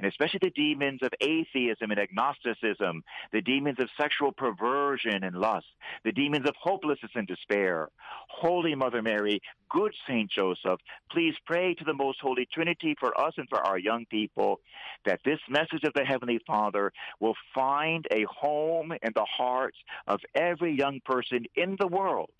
and 0.02 0.10
especially 0.10 0.40
the 0.42 0.50
demons 0.50 1.00
of 1.04 1.12
atheism 1.22 1.92
and 1.92 2.00
agnosticism, 2.00 3.04
the 3.32 3.42
demons 3.42 3.78
of 3.80 3.88
sexual 4.00 4.32
perversion 4.32 5.24
and 5.24 5.36
lust, 5.36 5.68
the 6.04 6.12
demons 6.12 6.48
of 6.48 6.56
hopelessness 6.60 7.12
and 7.14 7.28
despair. 7.28 7.88
Holy 8.28 8.74
Mother 8.74 9.04
Mary, 9.04 9.42
good 9.70 9.94
Saint 10.08 10.32
Joseph, 10.32 10.80
please 11.12 11.36
pray 11.46 11.76
to 11.76 11.84
the 11.84 11.94
Most 11.94 12.20
Holy 12.20 12.48
Trinity 12.52 12.96
for 13.00 13.20
us 13.20 13.34
and 13.38 13.48
for 13.48 13.60
our 13.60 13.78
young 13.78 14.06
people 14.06 14.60
that 15.06 15.20
this 15.24 15.40
message 15.48 15.84
of 15.84 15.94
the 15.94 16.04
Heavenly 16.04 16.40
Father 16.48 16.92
will 17.20 17.36
find 17.54 18.08
a 18.12 18.24
home 18.24 18.92
in 18.92 19.12
the 19.14 19.26
hearts 19.26 19.78
of 20.08 20.20
every 20.34 20.76
young 20.76 21.00
person 21.06 21.46
in 21.56 21.78
the 21.80 21.88
world 21.88 22.32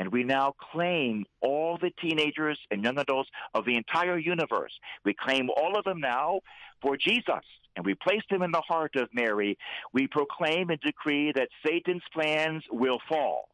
and 0.00 0.10
we 0.10 0.24
now 0.24 0.54
claim 0.72 1.26
all 1.42 1.76
the 1.76 1.90
teenagers 2.00 2.58
and 2.70 2.82
young 2.82 2.96
adults 2.96 3.28
of 3.52 3.66
the 3.66 3.76
entire 3.76 4.16
universe. 4.16 4.72
We 5.04 5.12
claim 5.12 5.50
all 5.54 5.78
of 5.78 5.84
them 5.84 6.00
now 6.00 6.40
for 6.80 6.96
Jesus. 6.96 7.44
And 7.76 7.84
we 7.84 7.92
place 7.92 8.22
them 8.30 8.40
in 8.40 8.50
the 8.50 8.62
heart 8.62 8.96
of 8.96 9.10
Mary. 9.12 9.58
We 9.92 10.06
proclaim 10.06 10.70
and 10.70 10.80
decree 10.80 11.32
that 11.32 11.50
Satan's 11.64 12.02
plans 12.14 12.64
will 12.72 12.98
fall, 13.10 13.50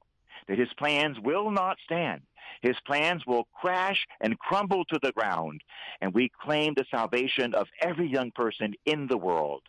that 0.47 0.57
his 0.57 0.72
plans 0.78 1.16
will 1.18 1.51
not 1.51 1.78
stand. 1.84 2.20
His 2.62 2.76
plans 2.86 3.26
will 3.26 3.49
crash 3.61 4.07
and 4.20 4.38
crumble 4.38 4.84
to 4.84 5.01
the 5.03 5.11
ground. 5.11 5.62
And 6.01 6.14
we 6.14 6.30
claim 6.40 6.74
the 6.76 6.86
salvation 6.92 7.55
of 7.55 7.66
every 7.82 8.07
young 8.07 8.30
person 8.30 8.74
in 8.84 9.09
the 9.09 9.18
world. 9.18 9.62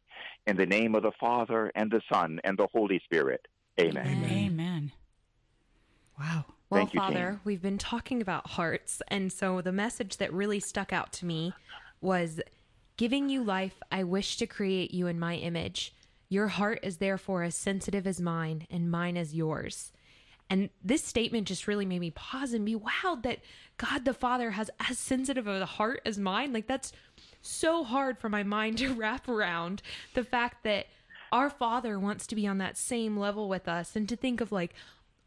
In 0.46 0.58
the 0.58 0.68
name 0.68 0.94
of 0.94 1.02
the 1.02 1.12
Father 1.20 1.72
and 1.74 1.90
the 1.90 2.02
Son 2.14 2.40
and 2.44 2.56
the 2.56 2.68
Holy 2.72 3.02
Spirit. 3.04 3.48
Amen. 3.80 4.06
Amen. 4.06 4.30
Amen. 4.30 4.92
Wow. 6.20 6.46
Well, 6.70 6.90
you, 6.92 7.00
Father, 7.00 7.32
Jane. 7.32 7.40
we've 7.44 7.62
been 7.62 7.78
talking 7.78 8.22
about 8.22 8.48
hearts. 8.52 9.02
And 9.08 9.32
so 9.32 9.62
the 9.62 9.72
message 9.72 10.18
that 10.18 10.34
really 10.34 10.60
stuck 10.60 10.92
out 10.92 11.14
to 11.14 11.26
me 11.26 11.54
was 12.02 12.42
giving 12.98 13.30
you 13.30 13.44
life, 13.44 13.82
I 13.92 14.04
wish 14.04 14.38
to 14.38 14.48
create 14.48 14.94
you 14.94 15.08
in 15.08 15.20
my 15.20 15.36
image. 15.36 15.94
Your 16.30 16.48
heart 16.50 16.80
is 16.84 16.98
therefore 16.98 17.44
as 17.44 17.56
sensitive 17.56 18.06
as 18.06 18.20
mine, 18.20 18.68
and 18.70 18.92
mine 18.92 19.16
as 19.16 19.34
yours. 19.34 19.94
And 20.50 20.70
this 20.84 21.04
statement 21.04 21.48
just 21.48 21.68
really 21.68 21.86
made 21.86 22.02
me 22.02 22.12
pause 22.12 22.54
and 22.54 22.66
be 22.66 22.76
wowed 22.76 23.24
that 23.24 23.40
God 23.78 24.06
the 24.06 24.14
Father 24.14 24.52
has 24.52 24.70
as 24.90 24.98
sensitive 24.98 25.48
of 25.48 25.62
a 25.62 25.66
heart 25.66 26.02
as 26.06 26.18
mine. 26.18 26.54
Like, 26.54 26.68
that's 26.68 26.92
so 27.42 27.84
hard 27.84 28.18
for 28.18 28.30
my 28.30 28.44
mind 28.44 28.78
to 28.80 28.94
wrap 28.96 29.28
around 29.28 29.82
the 30.16 30.24
fact 30.24 30.64
that 30.64 30.88
our 31.32 31.50
Father 31.50 32.00
wants 32.00 32.26
to 32.28 32.36
be 32.36 32.48
on 32.48 32.58
that 32.58 32.78
same 32.78 33.18
level 33.18 33.50
with 33.50 33.68
us 33.68 33.96
and 33.96 34.08
to 34.10 34.16
think 34.16 34.40
of 34.42 34.52
like, 34.52 34.74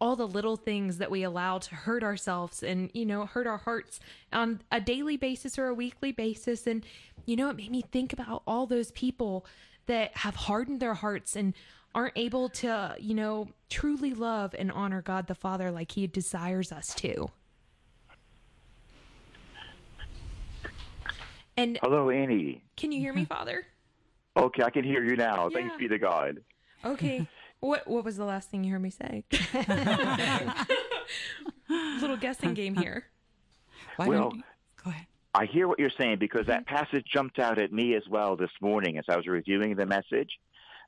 all 0.01 0.17
the 0.17 0.27
little 0.27 0.57
things 0.57 0.99
that 0.99 1.11
we 1.11 1.23
allow 1.23 1.59
to 1.59 1.75
hurt 1.75 2.03
ourselves 2.03 2.63
and 2.63 2.91
you 2.95 3.05
know 3.05 3.27
hurt 3.27 3.47
our 3.47 3.59
hearts 3.59 4.01
on 4.33 4.61
a 4.73 4.81
daily 4.81 5.17
basis 5.17 5.59
or 5.59 5.67
a 5.67 5.75
weekly 5.75 6.11
basis. 6.13 6.67
And 6.67 6.85
you 7.27 7.37
know 7.37 7.51
it 7.51 7.57
made 7.57 7.71
me 7.71 7.83
think 7.83 8.13
about 8.13 8.43
all 8.47 8.67
those 8.67 8.91
people 8.93 9.45
that 9.87 10.17
have 10.19 10.35
hardened 10.35 10.81
their 10.81 10.95
hearts 10.95 11.37
and 11.37 11.55
aren't 11.95 12.17
able 12.17 12.49
to 12.49 12.95
you 12.99 13.15
know 13.15 13.49
truly 13.69 14.15
love 14.15 14.55
and 14.59 14.73
honor 14.73 15.03
God 15.03 15.27
the 15.27 15.35
Father 15.35 15.71
like 15.71 15.93
he 15.93 16.07
desires 16.07 16.73
us 16.73 16.95
to. 16.97 17.31
And 21.57 21.79
hello 21.83 22.09
Annie. 22.09 22.63
can 22.77 22.91
you 22.91 23.01
hear 23.01 23.13
me 23.13 23.25
father? 23.25 23.67
Okay 24.37 24.63
I 24.63 24.71
can 24.71 24.85
hear 24.85 25.03
you 25.03 25.17
now. 25.17 25.49
Yeah. 25.49 25.59
thanks 25.59 25.77
be 25.77 25.89
to 25.89 25.99
God. 25.99 26.39
Okay 26.85 27.27
What 27.61 27.87
What 27.87 28.05
was 28.05 28.17
the 28.17 28.25
last 28.25 28.51
thing 28.51 28.65
you 28.65 28.73
heard 28.73 28.83
me 28.83 28.91
say? 28.91 29.23
Little 32.01 32.17
guessing 32.17 32.55
game 32.55 32.75
here. 32.75 33.05
Why 33.97 34.09
well, 34.09 34.33
you... 34.35 34.43
go 34.83 34.91
ahead. 34.91 35.07
I 35.35 35.47
hear 35.47 35.69
what 35.69 35.79
you're 35.79 35.91
saying 35.97 36.19
because 36.19 36.47
that 36.47 36.67
mm-hmm. 36.67 36.75
passage 36.75 37.07
jumped 37.13 37.39
out 37.39 37.61
at 37.61 37.73
me 37.73 37.95
as 37.95 38.03
well 38.09 38.37
this 38.37 38.51
morning 38.61 38.99
as 38.99 39.05
I 39.09 39.17
was 39.17 39.27
reviewing 39.27 39.77
the 39.77 39.87
message 39.87 40.39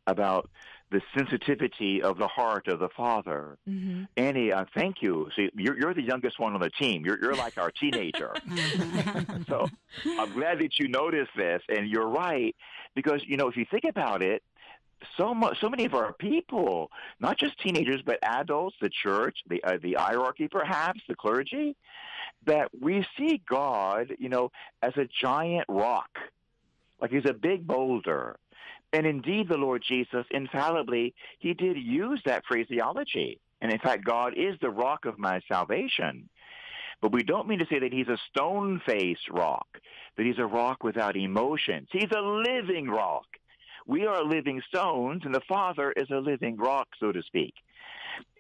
about 0.07 0.51
the 0.91 1.01
sensitivity 1.17 2.03
of 2.03 2.19
the 2.19 2.27
heart 2.27 2.69
of 2.69 2.79
the 2.79 2.89
father. 2.97 3.57
Mm-hmm. 3.69 4.05
Annie, 4.17 4.53
uh, 4.53 4.65
thank 4.75 4.97
you. 5.01 5.29
See, 5.35 5.49
you're, 5.57 5.79
you're 5.79 5.95
the 5.95 6.03
youngest 6.03 6.39
one 6.39 6.55
on 6.55 6.61
the 6.61 6.71
team. 6.71 7.05
You're, 7.05 7.19
you're 7.21 7.35
like 7.35 7.57
our 7.57 7.71
teenager. 7.71 8.35
so 9.49 9.67
I'm 10.07 10.33
glad 10.33 10.59
that 10.59 10.79
you 10.79 10.89
noticed 10.89 11.31
this, 11.37 11.63
and 11.69 11.89
you're 11.89 12.09
right 12.09 12.55
because 12.95 13.23
you 13.27 13.37
know 13.37 13.49
if 13.49 13.57
you 13.57 13.65
think 13.71 13.85
about 13.89 14.23
it, 14.23 14.43
so 15.17 15.35
much, 15.35 15.61
so 15.61 15.69
many 15.69 15.85
of 15.85 15.95
our 15.95 16.13
people, 16.13 16.91
not 17.21 17.39
just 17.39 17.59
teenagers, 17.61 18.03
but 18.05 18.19
adults, 18.23 18.77
the 18.81 18.91
church, 18.91 19.39
the 19.49 19.63
uh, 19.65 19.79
the 19.83 19.95
hierarchy, 19.95 20.49
perhaps 20.49 21.01
the 21.09 21.15
clergy, 21.15 21.77
that 22.47 22.71
we 22.81 23.07
see 23.17 23.43
God, 23.49 24.15
you 24.19 24.29
know, 24.29 24.51
as 24.83 24.93
a 24.97 25.09
giant 25.21 25.67
rock, 25.69 26.19
like 27.01 27.11
he's 27.11 27.29
a 27.29 27.35
big 27.35 27.67
boulder. 27.67 28.37
And 28.93 29.07
indeed, 29.07 29.49
the 29.49 29.57
Lord 29.57 29.83
Jesus, 29.87 30.27
infallibly, 30.31 31.15
he 31.39 31.55
did 31.55 31.79
use 31.79 32.21
that 32.27 32.45
phraseology. 32.47 33.41
And 33.63 33.73
in 33.73 33.79
fact, 33.79 34.05
God 34.05 34.35
is 34.37 34.57
the 34.61 34.71
rock 34.71 35.07
of 35.07 35.19
my 35.19 35.41
salvation. 35.49 36.29
But 37.01 37.13
we 37.13 37.23
don't 37.23 37.49
mean 37.49 37.59
to 37.61 37.67
say 37.67 37.79
that 37.79 37.93
he's 37.93 38.09
a 38.09 38.19
stone 38.31 38.81
faced 38.85 39.29
rock, 39.31 39.67
that 40.17 40.27
he's 40.27 40.39
a 40.39 40.47
rock 40.47 40.85
without 40.85 41.17
emotions. 41.17 41.89
He's 41.91 42.11
a 42.15 42.21
living 42.21 42.89
rock. 42.89 43.27
We 43.87 44.07
are 44.07 44.25
living 44.25 44.63
stones, 44.69 45.23
and 45.25 45.35
the 45.35 45.43
Father 45.49 45.93
is 45.93 46.11
a 46.11 46.19
living 46.19 46.57
rock, 46.57 46.89
so 46.99 47.13
to 47.13 47.23
speak. 47.23 47.55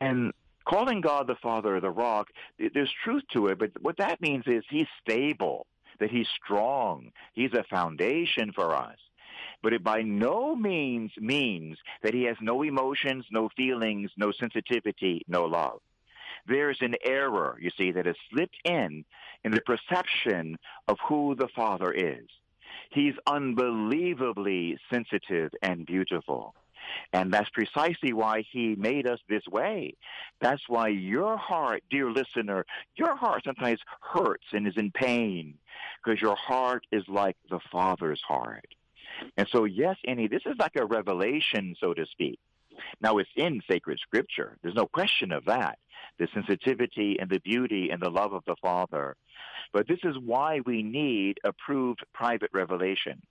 And 0.01 0.32
calling 0.64 1.01
God 1.01 1.26
the 1.26 1.36
Father 1.43 1.76
of 1.76 1.82
the 1.82 1.90
rock, 1.90 2.28
there's 2.59 2.93
truth 3.05 3.24
to 3.32 3.49
it, 3.49 3.59
but 3.59 3.70
what 3.80 3.97
that 3.99 4.20
means 4.20 4.45
is 4.47 4.64
he's 4.68 4.86
stable, 5.01 5.66
that 5.99 6.11
he's 6.11 6.28
strong, 6.45 7.11
he's 7.32 7.53
a 7.55 7.64
foundation 7.64 8.53
for 8.53 8.74
us. 8.74 8.97
But 9.62 9.72
it 9.72 9.84
by 9.84 10.03
no 10.03 10.57
means 10.57 11.12
means 11.18 11.78
that 12.03 12.14
he 12.14 12.24
has 12.24 12.36
no 12.40 12.62
emotions, 12.62 13.24
no 13.30 13.49
feelings, 13.57 14.11
no 14.16 14.32
sensitivity, 14.32 15.22
no 15.28 15.45
love. 15.45 15.80
There's 16.47 16.78
an 16.80 16.97
error, 17.05 17.57
you 17.61 17.70
see, 17.76 17.93
that 17.93 18.07
has 18.07 18.16
slipped 18.30 18.57
in 18.64 19.05
in 19.45 19.53
the 19.53 19.61
perception 19.61 20.59
of 20.88 20.99
who 21.07 21.36
the 21.36 21.49
Father 21.55 21.93
is. 21.93 22.26
He's 22.90 23.14
unbelievably 23.26 24.78
sensitive 24.92 25.52
and 25.62 25.86
beautiful. 25.86 26.54
And 27.12 27.32
that's 27.32 27.48
precisely 27.50 28.12
why 28.12 28.44
he 28.50 28.74
made 28.74 29.06
us 29.06 29.20
this 29.28 29.46
way. 29.46 29.94
That's 30.40 30.62
why 30.68 30.88
your 30.88 31.36
heart, 31.36 31.82
dear 31.90 32.10
listener, 32.10 32.66
your 32.96 33.16
heart 33.16 33.44
sometimes 33.44 33.80
hurts 34.00 34.46
and 34.52 34.66
is 34.66 34.76
in 34.76 34.90
pain 34.90 35.54
because 36.02 36.20
your 36.20 36.36
heart 36.36 36.86
is 36.92 37.04
like 37.08 37.36
the 37.50 37.60
Father's 37.70 38.20
heart. 38.22 38.74
And 39.36 39.46
so, 39.48 39.64
yes, 39.64 39.96
Annie, 40.06 40.28
this 40.28 40.42
is 40.46 40.56
like 40.58 40.76
a 40.76 40.84
revelation, 40.86 41.76
so 41.78 41.94
to 41.94 42.06
speak. 42.06 42.40
Now, 43.00 43.18
it's 43.18 43.30
in 43.36 43.60
sacred 43.68 43.98
scripture. 44.00 44.56
There's 44.62 44.74
no 44.74 44.86
question 44.86 45.32
of 45.32 45.44
that. 45.46 45.78
The 46.18 46.28
sensitivity 46.34 47.18
and 47.20 47.30
the 47.30 47.40
beauty 47.40 47.90
and 47.90 48.00
the 48.00 48.10
love 48.10 48.32
of 48.32 48.44
the 48.46 48.56
Father. 48.60 49.16
But 49.72 49.88
this 49.88 50.00
is 50.04 50.16
why 50.18 50.60
we 50.64 50.82
need 50.82 51.38
approved 51.44 52.04
private 52.12 52.50
revelation 52.52 53.22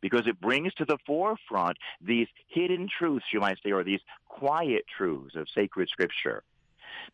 because 0.00 0.26
it 0.26 0.40
brings 0.40 0.74
to 0.74 0.84
the 0.84 0.98
forefront 1.06 1.78
these 2.00 2.28
hidden 2.48 2.88
truths, 2.88 3.26
you 3.32 3.40
might 3.40 3.58
say, 3.62 3.72
or 3.72 3.84
these 3.84 4.00
quiet 4.26 4.84
truths 4.96 5.34
of 5.34 5.48
sacred 5.54 5.88
scripture. 5.88 6.42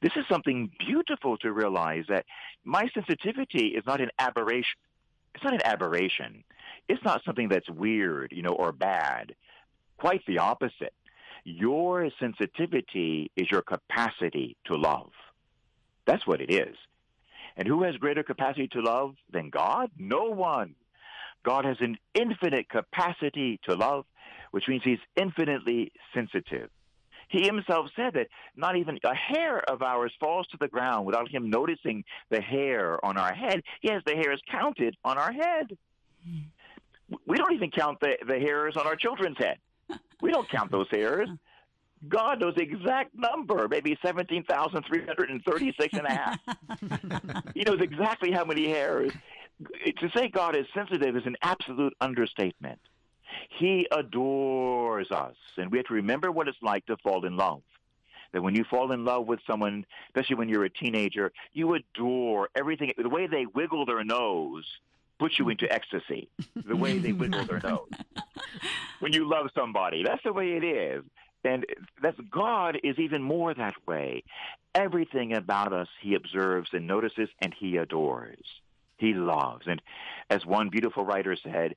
This 0.00 0.12
is 0.16 0.24
something 0.28 0.70
beautiful 0.78 1.36
to 1.38 1.52
realize 1.52 2.04
that 2.08 2.26
my 2.64 2.88
sensitivity 2.94 3.68
is 3.68 3.84
not 3.86 4.00
an 4.00 4.10
aberration. 4.18 4.78
It's 5.34 5.44
not 5.44 5.54
an 5.54 5.64
aberration. 5.64 6.44
It's 6.88 7.02
not 7.04 7.24
something 7.24 7.48
that's 7.48 7.68
weird, 7.68 8.32
you 8.32 8.42
know, 8.42 8.52
or 8.52 8.72
bad. 8.72 9.34
Quite 9.96 10.24
the 10.26 10.38
opposite. 10.38 10.94
Your 11.44 12.10
sensitivity 12.18 13.30
is 13.36 13.50
your 13.50 13.62
capacity 13.62 14.56
to 14.66 14.76
love. 14.76 15.10
That's 16.06 16.26
what 16.26 16.40
it 16.40 16.50
is. 16.50 16.76
And 17.56 17.68
who 17.68 17.82
has 17.84 17.96
greater 17.96 18.22
capacity 18.22 18.68
to 18.68 18.80
love 18.80 19.14
than 19.30 19.50
God? 19.50 19.90
No 19.98 20.30
one. 20.30 20.74
God 21.44 21.64
has 21.66 21.76
an 21.80 21.98
infinite 22.14 22.68
capacity 22.68 23.60
to 23.64 23.74
love, 23.74 24.06
which 24.50 24.66
means 24.66 24.82
he's 24.84 24.98
infinitely 25.16 25.92
sensitive. 26.14 26.70
He 27.28 27.44
himself 27.46 27.86
said 27.96 28.14
that 28.14 28.28
not 28.56 28.76
even 28.76 28.98
a 29.04 29.14
hair 29.14 29.58
of 29.70 29.82
ours 29.82 30.12
falls 30.20 30.46
to 30.48 30.56
the 30.58 30.68
ground 30.68 31.06
without 31.06 31.28
him 31.28 31.50
noticing 31.50 32.04
the 32.30 32.40
hair 32.40 33.04
on 33.04 33.16
our 33.16 33.34
head. 33.34 33.62
Yes, 33.82 34.02
the 34.06 34.14
hairs 34.14 34.40
counted 34.50 34.96
on 35.04 35.18
our 35.18 35.32
head. 35.32 35.76
We 37.26 37.36
don't 37.36 37.52
even 37.52 37.70
count 37.70 38.00
the, 38.00 38.16
the 38.26 38.38
hairs 38.38 38.76
on 38.76 38.86
our 38.86 38.96
children's 38.96 39.38
head. 39.38 39.58
We 40.24 40.30
don't 40.30 40.48
count 40.48 40.70
those 40.70 40.86
hairs. 40.90 41.28
God 42.08 42.40
knows 42.40 42.54
the 42.54 42.62
exact 42.62 43.14
number, 43.14 43.68
maybe 43.68 43.98
17,336 44.02 45.92
and 45.92 46.06
a 46.06 46.10
half. 46.10 46.38
he 47.54 47.62
knows 47.64 47.82
exactly 47.82 48.32
how 48.32 48.46
many 48.46 48.70
hairs. 48.70 49.12
To 49.98 50.10
say 50.16 50.28
God 50.28 50.56
is 50.56 50.64
sensitive 50.72 51.14
is 51.14 51.26
an 51.26 51.36
absolute 51.42 51.92
understatement. 52.00 52.78
He 53.58 53.86
adores 53.92 55.10
us, 55.10 55.36
and 55.58 55.70
we 55.70 55.76
have 55.76 55.86
to 55.88 55.94
remember 55.94 56.32
what 56.32 56.48
it's 56.48 56.56
like 56.62 56.86
to 56.86 56.96
fall 57.02 57.26
in 57.26 57.36
love. 57.36 57.60
That 58.32 58.42
when 58.42 58.54
you 58.54 58.64
fall 58.64 58.92
in 58.92 59.04
love 59.04 59.26
with 59.26 59.40
someone, 59.46 59.84
especially 60.08 60.36
when 60.36 60.48
you're 60.48 60.64
a 60.64 60.70
teenager, 60.70 61.32
you 61.52 61.74
adore 61.74 62.48
everything. 62.54 62.94
The 62.96 63.10
way 63.10 63.26
they 63.26 63.44
wiggle 63.44 63.84
their 63.84 64.02
nose 64.04 64.64
puts 65.18 65.38
you 65.38 65.48
into 65.48 65.70
ecstasy. 65.72 66.28
The 66.54 66.76
way 66.76 66.98
they 66.98 67.12
wiggle 67.12 67.44
their 67.44 67.60
nose. 67.64 67.88
When 69.00 69.12
you 69.12 69.28
love 69.28 69.46
somebody, 69.54 70.02
that's 70.02 70.22
the 70.24 70.32
way 70.32 70.52
it 70.52 70.64
is. 70.64 71.04
And 71.44 71.66
that's 72.02 72.18
God 72.30 72.78
is 72.82 72.98
even 72.98 73.22
more 73.22 73.52
that 73.52 73.74
way. 73.86 74.24
Everything 74.74 75.34
about 75.34 75.72
us 75.72 75.88
he 76.00 76.14
observes 76.14 76.70
and 76.72 76.86
notices 76.86 77.28
and 77.40 77.54
he 77.58 77.76
adores. 77.76 78.44
He 78.96 79.12
loves. 79.12 79.66
And 79.66 79.82
as 80.30 80.46
one 80.46 80.70
beautiful 80.70 81.04
writer 81.04 81.36
said, 81.42 81.74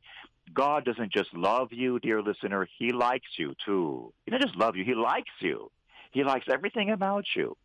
God 0.53 0.85
doesn't 0.85 1.11
just 1.11 1.33
love 1.33 1.73
you, 1.73 1.99
dear 1.99 2.21
listener, 2.21 2.67
he 2.79 2.93
likes 2.93 3.27
you 3.37 3.53
too. 3.65 4.13
He 4.23 4.31
doesn't 4.31 4.47
just 4.47 4.57
love 4.57 4.77
you, 4.77 4.85
he 4.85 4.95
likes 4.95 5.31
you. 5.41 5.69
He 6.11 6.23
likes 6.23 6.45
everything 6.49 6.89
about 6.91 7.25
you. 7.35 7.57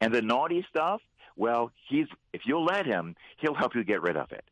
And 0.00 0.14
the 0.14 0.22
naughty 0.22 0.64
stuff, 0.70 1.02
well, 1.36 1.70
he's 1.88 2.06
if 2.32 2.42
you'll 2.46 2.64
let 2.64 2.86
him, 2.86 3.14
he'll 3.36 3.54
help 3.54 3.74
you 3.74 3.84
get 3.84 4.00
rid 4.00 4.16
of 4.16 4.32
it 4.32 4.44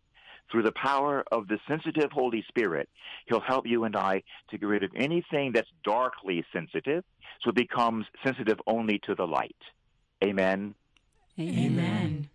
through 0.51 0.63
the 0.63 0.73
power 0.73 1.25
of 1.33 1.49
the 1.49 1.59
sensitive 1.67 2.11
Holy 2.13 2.45
Spirit, 2.49 2.89
He'll 3.27 3.41
help 3.41 3.67
you 3.67 3.85
and 3.85 3.97
I 3.97 4.23
to 4.51 4.59
get 4.59 4.67
rid 4.67 4.83
of 4.83 4.91
anything 4.95 5.53
that's 5.53 5.71
darkly 5.85 6.45
sensitive 6.53 7.05
so 7.43 7.51
it 7.51 7.57
becomes 7.57 8.07
sensitive 8.25 8.59
only 8.67 9.01
to 9.07 9.15
the 9.15 9.27
light. 9.27 9.57
Amen. 10.23 10.75
Amen. 11.39 12.29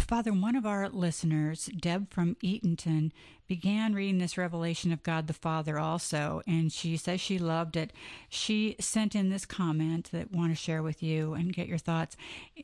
Father, 0.00 0.32
one 0.32 0.56
of 0.56 0.66
our 0.66 0.88
listeners, 0.88 1.66
Deb 1.66 2.12
from 2.12 2.34
Eatonton, 2.42 3.12
began 3.46 3.94
reading 3.94 4.18
this 4.18 4.36
revelation 4.36 4.92
of 4.92 5.02
God 5.02 5.26
the 5.28 5.32
Father 5.32 5.78
also, 5.78 6.42
and 6.46 6.72
she 6.72 6.96
says 6.96 7.20
she 7.20 7.38
loved 7.38 7.76
it. 7.76 7.92
She 8.28 8.74
sent 8.80 9.14
in 9.14 9.30
this 9.30 9.46
comment 9.46 10.10
that 10.12 10.28
I 10.32 10.36
want 10.36 10.50
to 10.50 10.56
share 10.56 10.82
with 10.82 11.02
you 11.02 11.34
and 11.34 11.52
get 11.52 11.68
your 11.68 11.78
thoughts. 11.78 12.16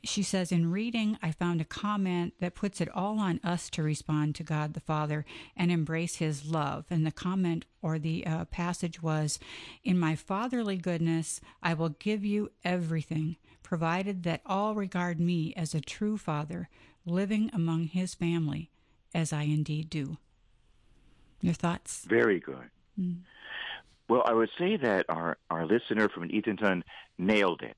She 0.03 0.23
says, 0.23 0.51
In 0.51 0.71
reading, 0.73 1.19
I 1.23 1.31
found 1.31 1.61
a 1.61 1.65
comment 1.65 2.35
that 2.41 2.57
puts 2.57 2.81
it 2.81 2.89
all 2.95 3.21
on 3.21 3.41
us 3.45 3.71
to 3.71 3.83
respond 3.83 4.35
to 4.35 4.43
God 4.43 4.75
the 4.75 4.81
Father 4.81 5.25
and 5.57 5.71
embrace 5.71 6.17
his 6.17 6.47
love. 6.47 6.87
And 6.91 7.07
the 7.07 7.13
comment 7.13 7.65
or 7.81 7.99
the 7.99 8.27
uh, 8.27 8.45
passage 8.47 9.03
was, 9.03 9.39
In 9.85 9.99
my 9.99 10.17
fatherly 10.17 10.77
goodness, 10.77 11.41
I 11.63 11.75
will 11.75 11.91
give 11.91 12.25
you 12.25 12.51
everything, 12.65 13.37
provided 13.63 14.25
that 14.25 14.43
all 14.45 14.75
regard 14.75 15.21
me 15.21 15.55
as 15.57 15.75
a 15.75 15.81
true 15.81 16.19
father 16.19 16.69
living 17.05 17.51
among 17.53 17.85
his 17.85 18.15
family, 18.15 18.71
as 19.15 19.33
I 19.33 19.43
indeed 19.43 19.91
do. 19.91 20.19
Your 21.41 21.55
thoughts? 21.55 22.05
Very 22.09 22.41
good. 22.41 22.71
Mm. 23.01 23.21
Well, 24.09 24.23
I 24.27 24.35
would 24.35 24.51
say 24.59 24.77
that 24.77 25.07
our, 25.09 25.39
our 25.51 25.67
listener 25.67 26.09
from 26.09 26.29
Eatonton 26.29 26.83
nailed 27.17 27.63
it. 27.63 27.77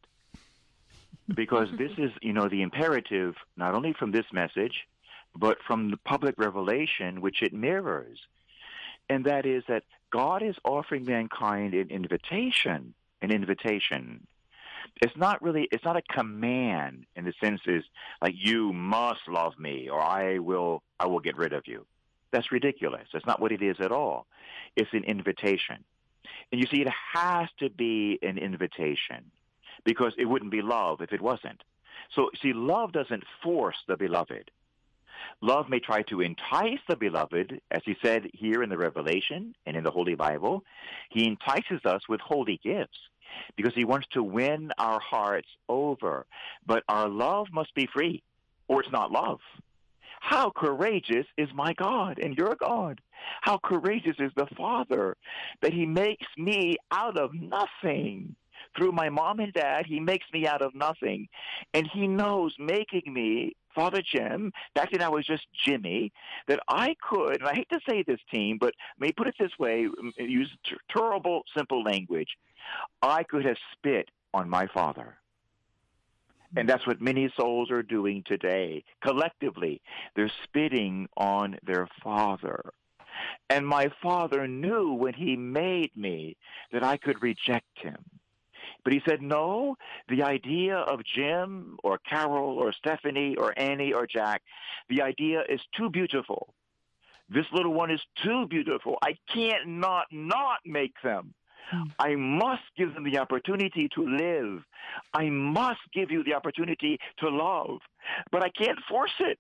Because 1.33 1.69
this 1.79 1.93
is, 1.99 2.11
you 2.21 2.33
know, 2.33 2.49
the 2.49 2.63
imperative 2.63 3.35
not 3.57 3.75
only 3.75 3.93
from 3.93 4.13
this 4.13 4.27
message, 4.33 4.87
but 5.37 5.59
from 5.67 5.91
the 5.91 5.97
public 5.97 6.35
revelation 6.39 7.21
which 7.21 7.43
it 7.43 7.53
mirrors. 7.53 8.19
And 9.09 9.25
that 9.27 9.47
is 9.47 9.63
that 9.69 9.85
God 10.11 10.43
is 10.43 10.57
offering 10.65 11.05
mankind 11.05 11.75
an 11.75 11.91
invitation, 11.91 12.95
an 13.21 13.31
invitation 13.31 14.27
it's 15.01 15.17
not 15.17 15.43
really 15.43 15.69
it's 15.71 15.85
not 15.85 15.97
a 15.97 16.03
command 16.03 17.07
in 17.17 17.25
the 17.25 17.33
sense 17.43 17.61
is 17.67 17.85
like 18.21 18.35
you 18.37 18.73
must 18.73 19.21
love 19.29 19.59
me 19.59 19.89
or 19.89 20.01
I 20.01 20.39
will 20.39 20.83
I 20.99 21.07
will 21.07 21.21
get 21.21 21.37
rid 21.37 21.53
of 21.53 21.65
you. 21.67 21.87
That's 22.33 22.51
ridiculous. 22.51 23.09
That's 23.13 23.27
not 23.27 23.41
what 23.41 23.53
it 23.53 23.63
is 23.63 23.77
at 23.81 23.93
all. 23.93 24.27
It's 24.77 24.93
an 24.93 25.05
invitation. 25.05 25.85
And 26.51 26.61
you 26.61 26.67
see 26.67 26.81
it 26.81 26.89
has 27.15 27.49
to 27.59 27.69
be 27.69 28.19
an 28.23 28.39
invitation 28.39 29.31
because 29.85 30.15
it 30.19 30.27
wouldn't 30.27 30.51
be 30.51 30.63
love 30.63 31.01
if 31.01 31.13
it 31.13 31.21
wasn't. 31.21 31.63
So 32.15 32.31
see 32.41 32.53
love 32.53 32.93
doesn't 32.93 33.25
force 33.43 33.77
the 33.87 33.97
beloved. 33.97 34.51
Love 35.41 35.69
may 35.69 35.79
try 35.79 36.03
to 36.03 36.21
entice 36.21 36.81
the 36.89 36.97
beloved, 36.97 37.61
as 37.71 37.83
he 37.85 37.97
said 38.03 38.29
here 38.33 38.63
in 38.63 38.71
the 38.71 38.79
Revelation 38.79 39.55
and 39.67 39.77
in 39.77 39.85
the 39.85 39.91
Holy 39.91 40.15
Bible. 40.15 40.65
He 41.11 41.27
entices 41.27 41.85
us 41.85 42.09
with 42.09 42.21
holy 42.21 42.61
gifts 42.63 42.99
because 43.57 43.75
he 43.75 43.85
wants 43.85 44.07
to 44.13 44.23
win 44.23 44.71
our 44.79 45.01
hearts 45.01 45.49
over. 45.69 46.27
But 46.67 46.85
our 46.89 47.09
love 47.09 47.49
must 47.53 47.75
be 47.75 47.89
free, 47.93 48.23
or 48.69 48.83
it's 48.83 48.93
not 48.93 49.11
love. 49.11 49.41
How 50.21 50.51
courageous 50.51 51.27
is 51.37 51.49
my 51.53 51.73
God 51.73 52.21
and 52.21 52.37
your 52.37 52.55
God? 52.55 53.01
How 53.41 53.59
courageous 53.59 54.17
is 54.19 54.31
the 54.37 54.47
Father 54.57 55.17
that 55.63 55.73
he 55.73 55.85
makes 55.85 56.27
me 56.37 56.77
out 56.93 57.19
of 57.19 57.35
nothing? 57.35 58.37
Through 58.77 58.93
my 58.93 59.09
mom 59.09 59.41
and 59.41 59.53
dad, 59.53 59.85
he 59.87 60.01
makes 60.01 60.27
me 60.33 60.47
out 60.47 60.63
of 60.63 60.75
nothing. 60.75 61.29
And 61.75 61.89
he 61.93 62.07
knows 62.07 62.55
making 62.59 63.13
me 63.13 63.55
Father 63.75 64.03
Jim, 64.03 64.53
back 64.75 64.91
then 64.91 65.03
I 65.03 65.09
was 65.09 65.27
just 65.27 65.47
Jimmy, 65.65 66.13
that 66.49 66.61
I 66.69 66.95
could, 67.09 67.41
and 67.41 67.49
I 67.49 67.55
hate 67.55 67.69
to 67.71 67.81
say 67.89 68.03
this, 68.03 68.21
team, 68.33 68.59
but 68.61 68.75
let 69.01 69.09
me 69.09 69.13
put 69.13 69.27
it 69.27 69.35
this 69.39 69.53
way, 69.59 69.87
um, 69.87 70.13
use 70.19 70.51
terrible, 70.91 71.43
simple 71.57 71.83
language. 71.83 72.37
I 73.03 73.23
could 73.25 73.45
have 73.45 73.57
spit 73.73 74.09
on 74.35 74.49
my 74.49 74.67
father. 74.67 75.17
And 76.55 76.69
that's 76.69 76.87
what 76.87 77.01
many 77.01 77.33
souls 77.35 77.71
are 77.71 77.83
doing 77.83 78.23
today. 78.27 78.85
Collectively, 79.03 79.81
they're 80.15 80.31
spitting 80.45 81.09
on 81.17 81.57
their 81.65 81.89
father. 82.05 82.73
And 83.49 83.67
my 83.67 83.91
father 84.03 84.47
knew 84.47 84.93
when 84.93 85.15
he 85.15 85.37
made 85.37 85.97
me 85.97 86.37
that 86.73 86.85
I 86.85 86.99
could 86.99 87.23
reject 87.23 87.79
him. 87.79 87.97
But 88.85 88.93
he 88.93 89.03
said, 89.07 89.23
no, 89.23 89.77
the 90.09 90.23
idea 90.23 90.77
of 90.77 91.01
Jim 91.05 91.79
or 91.83 91.99
Carol 91.99 92.59
or 92.59 92.73
Stephanie 92.73 93.37
or 93.37 93.55
Annie 93.57 93.93
or 93.93 94.07
Jack, 94.07 94.43
the 94.89 95.03
idea 95.03 95.43
is 95.49 95.61
too 95.77 95.89
beautiful. 95.91 96.55
This 97.29 97.47
little 97.53 97.73
one 97.73 97.91
is 97.91 98.01
too 98.23 98.47
beautiful. 98.49 98.99
I 99.03 99.17
can't 99.33 99.67
not 99.67 100.07
not 100.11 100.59
make 100.67 100.95
them. 101.03 101.35
Hmm. 101.71 101.85
I 101.99 102.15
must 102.17 102.63
give 102.77 102.93
them 102.95 103.05
the 103.05 103.19
opportunity 103.19 103.89
to 103.95 104.05
live. 104.05 104.63
I 105.15 105.31
must 105.31 105.81
give 105.95 106.11
you 106.11 106.25
the 106.25 106.35
opportunity 106.35 106.99
to 107.19 107.29
love. 107.29 107.79
But 108.31 108.43
I 108.43 108.51
can't 108.51 108.79
force 108.89 109.15
it. 109.21 109.39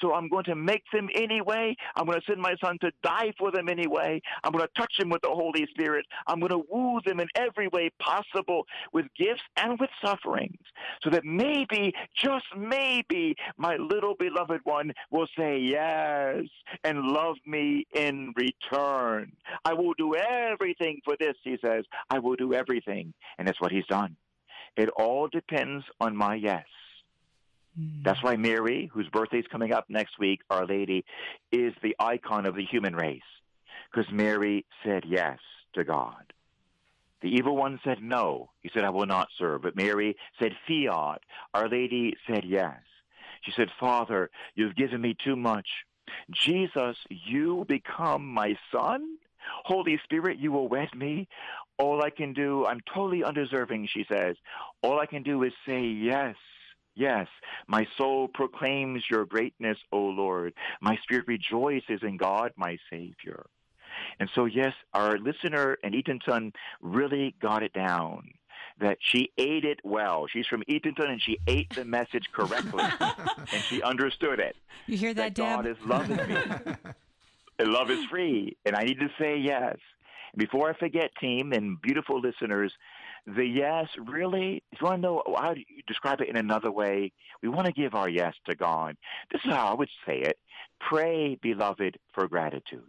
So 0.00 0.14
I'm 0.14 0.28
going 0.28 0.44
to 0.44 0.54
make 0.54 0.84
them 0.92 1.08
anyway. 1.14 1.76
I'm 1.96 2.06
going 2.06 2.20
to 2.20 2.26
send 2.26 2.40
my 2.40 2.54
son 2.62 2.78
to 2.80 2.90
die 3.02 3.32
for 3.38 3.50
them 3.50 3.68
anyway. 3.68 4.20
I'm 4.44 4.52
going 4.52 4.64
to 4.64 4.80
touch 4.80 4.92
them 4.98 5.10
with 5.10 5.22
the 5.22 5.30
Holy 5.30 5.66
Spirit. 5.70 6.06
I'm 6.26 6.40
going 6.40 6.52
to 6.52 6.62
woo 6.70 7.00
them 7.04 7.20
in 7.20 7.28
every 7.36 7.68
way 7.68 7.90
possible 7.98 8.66
with 8.92 9.06
gifts 9.16 9.42
and 9.56 9.78
with 9.78 9.90
sufferings 10.04 10.60
so 11.02 11.10
that 11.10 11.24
maybe, 11.24 11.92
just 12.16 12.46
maybe, 12.56 13.34
my 13.56 13.76
little 13.76 14.14
beloved 14.18 14.60
one 14.64 14.92
will 15.10 15.26
say 15.36 15.58
yes 15.58 16.44
and 16.84 17.00
love 17.00 17.36
me 17.46 17.86
in 17.94 18.32
return. 18.36 19.32
I 19.64 19.74
will 19.74 19.94
do 19.94 20.14
everything 20.14 21.00
for 21.04 21.16
this, 21.18 21.36
he 21.42 21.56
says. 21.64 21.84
I 22.10 22.18
will 22.18 22.36
do 22.36 22.54
everything. 22.54 23.14
And 23.38 23.46
that's 23.46 23.60
what 23.60 23.72
he's 23.72 23.86
done. 23.86 24.16
It 24.76 24.88
all 24.96 25.28
depends 25.28 25.84
on 26.00 26.16
my 26.16 26.34
yes. 26.36 26.64
Mm. 27.78 28.04
That's 28.04 28.22
why 28.22 28.36
Mary, 28.36 28.90
whose 28.92 29.08
birthday 29.08 29.38
is 29.38 29.46
coming 29.50 29.72
up 29.72 29.86
next 29.88 30.18
week, 30.18 30.40
Our 30.50 30.66
Lady, 30.66 31.04
is 31.50 31.72
the 31.82 31.96
icon 31.98 32.46
of 32.46 32.54
the 32.54 32.64
human 32.64 32.94
race. 32.94 33.20
Because 33.90 34.10
Mary 34.12 34.64
said 34.84 35.04
yes 35.06 35.38
to 35.74 35.84
God. 35.84 36.32
The 37.20 37.28
evil 37.28 37.56
one 37.56 37.78
said 37.84 38.02
no. 38.02 38.50
He 38.60 38.70
said, 38.74 38.84
I 38.84 38.90
will 38.90 39.06
not 39.06 39.28
serve. 39.38 39.62
But 39.62 39.76
Mary 39.76 40.16
said 40.40 40.52
fiat. 40.66 41.20
Our 41.54 41.68
Lady 41.68 42.14
said 42.26 42.44
yes. 42.44 42.80
She 43.42 43.52
said, 43.56 43.68
Father, 43.78 44.30
you've 44.54 44.76
given 44.76 45.00
me 45.00 45.16
too 45.24 45.36
much. 45.36 45.68
Jesus, 46.30 46.96
you 47.08 47.64
become 47.68 48.26
my 48.26 48.56
son? 48.72 49.18
Holy 49.64 50.00
Spirit, 50.04 50.38
you 50.38 50.52
will 50.52 50.68
wed 50.68 50.94
me. 50.94 51.28
All 51.78 52.02
I 52.02 52.10
can 52.10 52.32
do, 52.32 52.66
I'm 52.66 52.80
totally 52.92 53.24
undeserving, 53.24 53.88
she 53.92 54.04
says. 54.10 54.36
All 54.82 55.00
I 55.00 55.06
can 55.06 55.22
do 55.22 55.42
is 55.42 55.52
say 55.66 55.82
yes. 55.82 56.36
Yes, 56.94 57.26
my 57.66 57.86
soul 57.96 58.28
proclaims 58.28 59.02
your 59.10 59.24
greatness, 59.24 59.78
O 59.92 59.98
Lord. 59.98 60.52
My 60.80 60.98
spirit 61.02 61.26
rejoices 61.26 62.00
in 62.02 62.16
God, 62.18 62.52
my 62.56 62.78
Savior. 62.90 63.46
And 64.18 64.28
so, 64.34 64.44
yes, 64.44 64.74
our 64.92 65.18
listener 65.18 65.78
in 65.82 65.92
Eatonton 65.92 66.54
really 66.80 67.34
got 67.40 67.62
it 67.62 67.72
down 67.72 68.32
that 68.80 68.98
she 69.00 69.30
ate 69.38 69.64
it 69.64 69.80
well. 69.84 70.26
She's 70.26 70.46
from 70.46 70.62
Eatonton 70.68 71.08
and 71.08 71.22
she 71.22 71.38
ate 71.46 71.74
the 71.74 71.84
message 71.84 72.28
correctly 72.32 72.84
and 73.00 73.62
she 73.68 73.82
understood 73.82 74.40
it. 74.40 74.56
You 74.86 74.96
hear 74.96 75.14
that, 75.14 75.34
that 75.34 75.42
God 75.42 75.66
is 75.66 75.76
loving 75.84 76.16
me. 76.16 76.36
and 77.58 77.68
love 77.72 77.90
is 77.90 78.04
free. 78.06 78.56
And 78.64 78.74
I 78.74 78.82
need 78.82 78.98
to 79.00 79.08
say 79.18 79.36
yes. 79.38 79.76
And 80.32 80.38
before 80.38 80.70
I 80.70 80.74
forget, 80.74 81.10
team 81.20 81.52
and 81.52 81.80
beautiful 81.80 82.20
listeners, 82.20 82.72
the 83.26 83.44
yes 83.44 83.88
really, 83.98 84.62
if 84.72 84.80
you 84.80 84.86
want 84.86 85.02
to 85.02 85.02
know 85.02 85.22
how 85.38 85.54
do 85.54 85.60
you 85.60 85.82
describe 85.86 86.20
it 86.20 86.28
in 86.28 86.36
another 86.36 86.70
way, 86.70 87.12
we 87.42 87.48
want 87.48 87.66
to 87.66 87.72
give 87.72 87.94
our 87.94 88.08
yes 88.08 88.34
to 88.48 88.54
God. 88.54 88.96
This 89.30 89.40
is 89.44 89.50
how 89.52 89.68
I 89.68 89.74
would 89.74 89.90
say 90.06 90.18
it. 90.20 90.38
Pray, 90.80 91.36
beloved, 91.40 91.98
for 92.14 92.26
gratitude. 92.26 92.88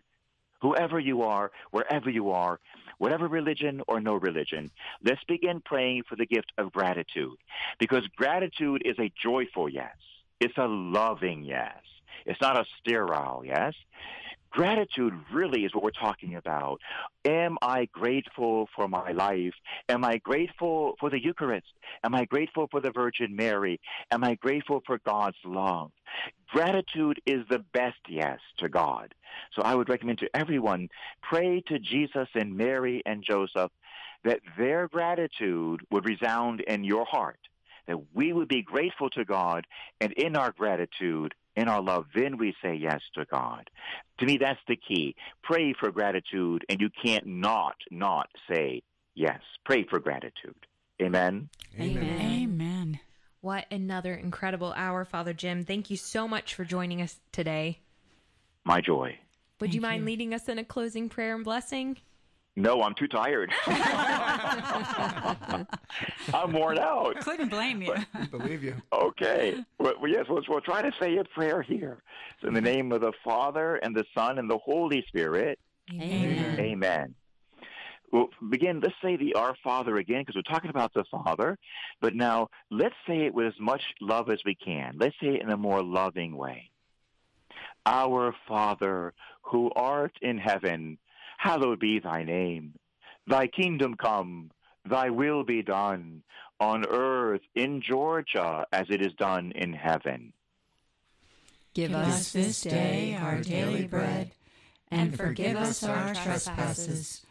Whoever 0.61 0.99
you 0.99 1.23
are, 1.23 1.51
wherever 1.71 2.09
you 2.09 2.31
are, 2.31 2.59
whatever 2.97 3.27
religion 3.27 3.81
or 3.87 3.99
no 3.99 4.15
religion, 4.15 4.71
let's 5.03 5.23
begin 5.25 5.61
praying 5.63 6.03
for 6.07 6.15
the 6.15 6.25
gift 6.25 6.51
of 6.57 6.71
gratitude. 6.71 7.37
Because 7.79 8.07
gratitude 8.15 8.81
is 8.85 8.97
a 8.97 9.11
joyful 9.21 9.67
yes. 9.67 9.95
It's 10.39 10.57
a 10.57 10.67
loving 10.67 11.43
yes. 11.43 11.77
It's 12.25 12.39
not 12.41 12.57
a 12.57 12.65
sterile 12.79 13.43
yes. 13.45 13.73
Gratitude 14.53 15.13
really 15.33 15.65
is 15.65 15.73
what 15.73 15.83
we're 15.83 15.89
talking 15.89 16.35
about. 16.35 16.79
Am 17.25 17.57
I 17.63 17.87
grateful 17.91 18.69
for 18.75 18.87
my 18.87 19.11
life? 19.11 19.55
Am 19.89 20.05
I 20.05 20.17
grateful 20.17 20.93
for 20.99 21.09
the 21.09 21.19
Eucharist? 21.19 21.73
Am 22.03 22.13
I 22.13 22.25
grateful 22.25 22.67
for 22.69 22.79
the 22.79 22.91
Virgin 22.91 23.35
Mary? 23.35 23.79
Am 24.11 24.23
I 24.23 24.35
grateful 24.35 24.83
for 24.85 24.99
God's 25.07 25.37
love? 25.43 25.89
Gratitude 26.49 27.19
is 27.25 27.39
the 27.49 27.65
best 27.73 27.97
yes 28.07 28.37
to 28.59 28.69
God. 28.69 29.15
So 29.55 29.63
I 29.63 29.73
would 29.73 29.89
recommend 29.89 30.19
to 30.19 30.29
everyone 30.35 30.89
pray 31.23 31.63
to 31.69 31.79
Jesus 31.79 32.27
and 32.35 32.55
Mary 32.55 33.01
and 33.07 33.23
Joseph 33.27 33.71
that 34.23 34.39
their 34.55 34.87
gratitude 34.87 35.81
would 35.89 36.07
resound 36.07 36.61
in 36.61 36.83
your 36.83 37.05
heart, 37.05 37.39
that 37.87 37.97
we 38.13 38.33
would 38.33 38.47
be 38.47 38.61
grateful 38.61 39.09
to 39.11 39.25
God, 39.25 39.65
and 39.99 40.11
in 40.13 40.35
our 40.35 40.51
gratitude, 40.51 41.33
in 41.55 41.67
our 41.67 41.81
love, 41.81 42.05
then 42.15 42.37
we 42.37 42.55
say 42.63 42.75
yes 42.75 43.01
to 43.15 43.25
God. 43.25 43.69
To 44.19 44.25
me, 44.25 44.37
that's 44.37 44.59
the 44.67 44.75
key. 44.75 45.15
Pray 45.43 45.73
for 45.79 45.91
gratitude, 45.91 46.65
and 46.69 46.79
you 46.79 46.89
can't 47.03 47.25
not, 47.25 47.75
not 47.91 48.27
say 48.49 48.81
yes. 49.15 49.39
Pray 49.65 49.85
for 49.89 49.99
gratitude. 49.99 50.55
Amen. 51.01 51.49
Amen. 51.79 52.21
Amen. 52.21 52.99
What 53.41 53.65
another 53.69 54.13
incredible 54.13 54.73
hour, 54.77 55.03
Father 55.03 55.33
Jim. 55.33 55.65
Thank 55.65 55.89
you 55.89 55.97
so 55.97 56.27
much 56.27 56.53
for 56.53 56.63
joining 56.63 57.01
us 57.01 57.19
today. 57.31 57.79
My 58.63 58.79
joy. 58.79 59.17
Would 59.59 59.67
Thank 59.67 59.75
you 59.75 59.81
mind 59.81 60.01
you. 60.01 60.05
leading 60.05 60.33
us 60.33 60.47
in 60.47 60.59
a 60.59 60.63
closing 60.63 61.09
prayer 61.09 61.35
and 61.35 61.43
blessing? 61.43 61.97
No, 62.55 62.83
I'm 62.83 62.93
too 62.93 63.07
tired. 63.07 63.51
I'm 66.33 66.53
worn 66.53 66.77
out. 66.77 67.19
Couldn't 67.21 67.49
blame 67.49 67.81
you. 67.81 67.95
Believe 68.29 68.63
you. 68.63 68.75
Okay. 68.91 69.55
Well, 69.79 69.93
well, 69.99 70.11
yes, 70.11 70.25
we'll, 70.29 70.43
we'll 70.47 70.61
try 70.61 70.83
to 70.83 70.91
say 70.99 71.17
a 71.17 71.23
prayer 71.23 71.63
here. 71.63 72.03
So 72.41 72.47
in 72.47 72.53
the 72.53 72.61
name 72.61 72.91
of 72.91 73.01
the 73.01 73.13
Father 73.23 73.77
and 73.77 73.95
the 73.95 74.05
Son 74.15 74.37
and 74.37 74.47
the 74.49 74.59
Holy 74.59 75.03
Spirit, 75.07 75.57
Amen. 75.91 76.59
amen. 76.59 77.15
Well, 78.11 78.29
begin, 78.51 78.79
let's 78.79 78.93
say 79.01 79.15
the 79.15 79.33
Our 79.33 79.55
Father 79.63 79.97
again, 79.97 80.21
because 80.21 80.35
we're 80.35 80.43
talking 80.53 80.69
about 80.69 80.93
the 80.93 81.03
Father. 81.09 81.57
But 81.99 82.13
now, 82.13 82.49
let's 82.69 82.93
say 83.07 83.25
it 83.25 83.33
with 83.33 83.47
as 83.47 83.59
much 83.59 83.81
love 83.99 84.29
as 84.29 84.37
we 84.45 84.53
can. 84.53 84.97
Let's 84.99 85.15
say 85.19 85.29
it 85.29 85.41
in 85.41 85.49
a 85.49 85.57
more 85.57 85.81
loving 85.81 86.37
way. 86.37 86.69
Our 87.87 88.35
Father, 88.47 89.13
who 89.41 89.71
art 89.75 90.13
in 90.21 90.37
heaven, 90.37 90.99
hallowed 91.43 91.79
be 91.79 91.99
thy 91.99 92.23
name. 92.23 92.73
Thy 93.27 93.47
kingdom 93.47 93.95
come, 93.95 94.49
thy 94.89 95.09
will 95.09 95.43
be 95.43 95.61
done, 95.61 96.23
on 96.59 96.85
earth 96.85 97.41
in 97.53 97.81
Georgia 97.81 98.65
as 98.71 98.85
it 98.89 99.01
is 99.01 99.11
done 99.13 99.51
in 99.53 99.73
heaven. 99.73 100.31
Give 101.73 101.91
Give 101.91 101.99
us 101.99 102.31
this 102.31 102.61
day 102.61 103.17
our 103.19 103.41
daily 103.41 103.87
bread, 103.87 104.31
and 104.89 105.17
forgive 105.17 105.57
us 105.57 105.83
our 105.83 106.13
trespasses, 106.13 107.25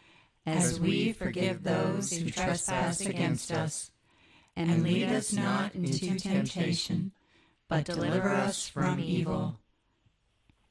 as 0.45 0.79
we 0.79 1.13
forgive 1.13 1.63
those 1.63 2.13
who 2.13 2.31
trespass 2.31 3.01
against 3.01 3.51
us. 3.51 3.93
And 4.55 4.83
lead 4.83 5.09
us 5.09 5.33
not 5.33 5.75
into 5.75 6.19
temptation, 6.19 7.13
but 7.67 7.87
deliver 7.87 8.29
us 8.29 8.69
from 8.69 9.01
evil. 9.01 9.59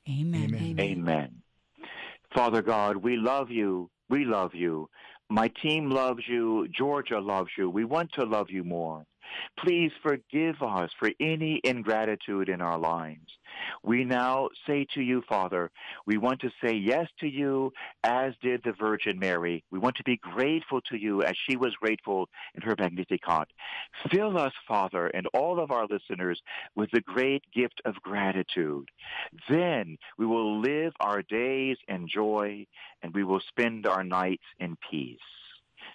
Amen. 0.07 0.53
Amen. 0.53 0.79
Amen. 0.79 1.40
Father 2.33 2.61
God, 2.61 2.97
we 2.97 3.17
love 3.17 3.49
you. 3.49 3.89
We 4.09 4.25
love 4.25 4.51
you. 4.53 4.89
My 5.29 5.49
team 5.61 5.89
loves 5.89 6.23
you. 6.27 6.67
Georgia 6.77 7.19
loves 7.19 7.51
you. 7.57 7.69
We 7.69 7.85
want 7.85 8.11
to 8.13 8.25
love 8.25 8.47
you 8.49 8.63
more. 8.63 9.05
Please 9.59 9.91
forgive 10.01 10.61
us 10.61 10.89
for 10.99 11.09
any 11.19 11.61
ingratitude 11.63 12.49
in 12.49 12.61
our 12.61 12.77
lives. 12.77 13.37
We 13.83 14.05
now 14.05 14.49
say 14.65 14.85
to 14.93 15.01
you, 15.01 15.23
Father, 15.27 15.71
we 16.05 16.17
want 16.17 16.41
to 16.41 16.51
say 16.63 16.73
yes 16.73 17.07
to 17.19 17.27
you 17.27 17.73
as 18.03 18.33
did 18.41 18.61
the 18.63 18.73
Virgin 18.73 19.19
Mary. 19.19 19.63
We 19.71 19.79
want 19.79 19.97
to 19.97 20.03
be 20.03 20.17
grateful 20.17 20.81
to 20.89 20.97
you 20.97 21.21
as 21.23 21.35
she 21.47 21.57
was 21.57 21.75
grateful 21.75 22.29
in 22.55 22.61
her 22.61 22.75
Magnificat. 22.77 23.47
Fill 24.09 24.37
us, 24.37 24.53
Father, 24.67 25.07
and 25.07 25.27
all 25.33 25.59
of 25.59 25.71
our 25.71 25.85
listeners 25.87 26.41
with 26.75 26.89
the 26.91 27.01
great 27.01 27.43
gift 27.53 27.81
of 27.85 27.95
gratitude. 28.01 28.89
Then 29.49 29.97
we 30.17 30.25
will 30.25 30.61
live 30.61 30.93
our 30.99 31.21
days 31.21 31.77
in 31.87 32.07
joy 32.07 32.65
and 33.01 33.13
we 33.13 33.23
will 33.23 33.41
spend 33.49 33.85
our 33.85 34.03
nights 34.03 34.43
in 34.59 34.77
peace. 34.89 35.19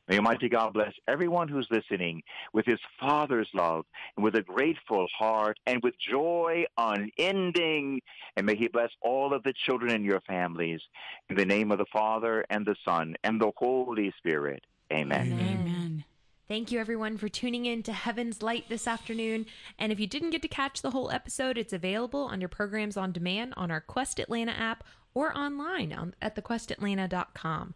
May 0.08 0.18
Almighty 0.18 0.48
God 0.48 0.72
bless 0.72 0.92
everyone 1.08 1.48
who's 1.48 1.66
listening 1.70 2.22
with 2.52 2.64
his 2.64 2.78
Father's 3.00 3.48
love 3.54 3.84
and 4.16 4.24
with 4.24 4.36
a 4.36 4.42
grateful 4.42 5.06
heart 5.16 5.58
and 5.66 5.82
with 5.82 5.94
joy 5.98 6.64
unending. 6.78 8.00
And 8.36 8.46
may 8.46 8.54
he 8.54 8.68
bless 8.68 8.90
all 9.02 9.34
of 9.34 9.42
the 9.42 9.52
children 9.64 9.92
in 9.92 10.04
your 10.04 10.20
families. 10.20 10.80
In 11.28 11.36
the 11.36 11.44
name 11.44 11.72
of 11.72 11.78
the 11.78 11.86
Father 11.92 12.44
and 12.50 12.64
the 12.64 12.76
Son 12.84 13.16
and 13.24 13.40
the 13.40 13.50
Holy 13.56 14.12
Spirit. 14.18 14.62
Amen. 14.92 15.32
Amen. 15.32 16.04
Thank 16.48 16.70
you, 16.70 16.78
everyone, 16.78 17.18
for 17.18 17.28
tuning 17.28 17.66
in 17.66 17.82
to 17.82 17.92
Heaven's 17.92 18.40
Light 18.40 18.68
this 18.68 18.86
afternoon. 18.86 19.46
And 19.80 19.90
if 19.90 19.98
you 19.98 20.06
didn't 20.06 20.30
get 20.30 20.42
to 20.42 20.48
catch 20.48 20.80
the 20.80 20.92
whole 20.92 21.10
episode, 21.10 21.58
it's 21.58 21.72
available 21.72 22.22
on 22.22 22.40
your 22.40 22.48
programs 22.48 22.96
on 22.96 23.10
demand 23.10 23.54
on 23.56 23.72
our 23.72 23.80
Quest 23.80 24.20
Atlanta 24.20 24.52
app 24.52 24.84
or 25.12 25.36
online 25.36 25.92
on, 25.92 26.14
at 26.22 26.36
thequestatlanta.com. 26.36 27.74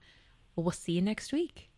Well, 0.54 0.64
we'll 0.64 0.70
see 0.70 0.92
you 0.92 1.02
next 1.02 1.32
week. 1.32 1.69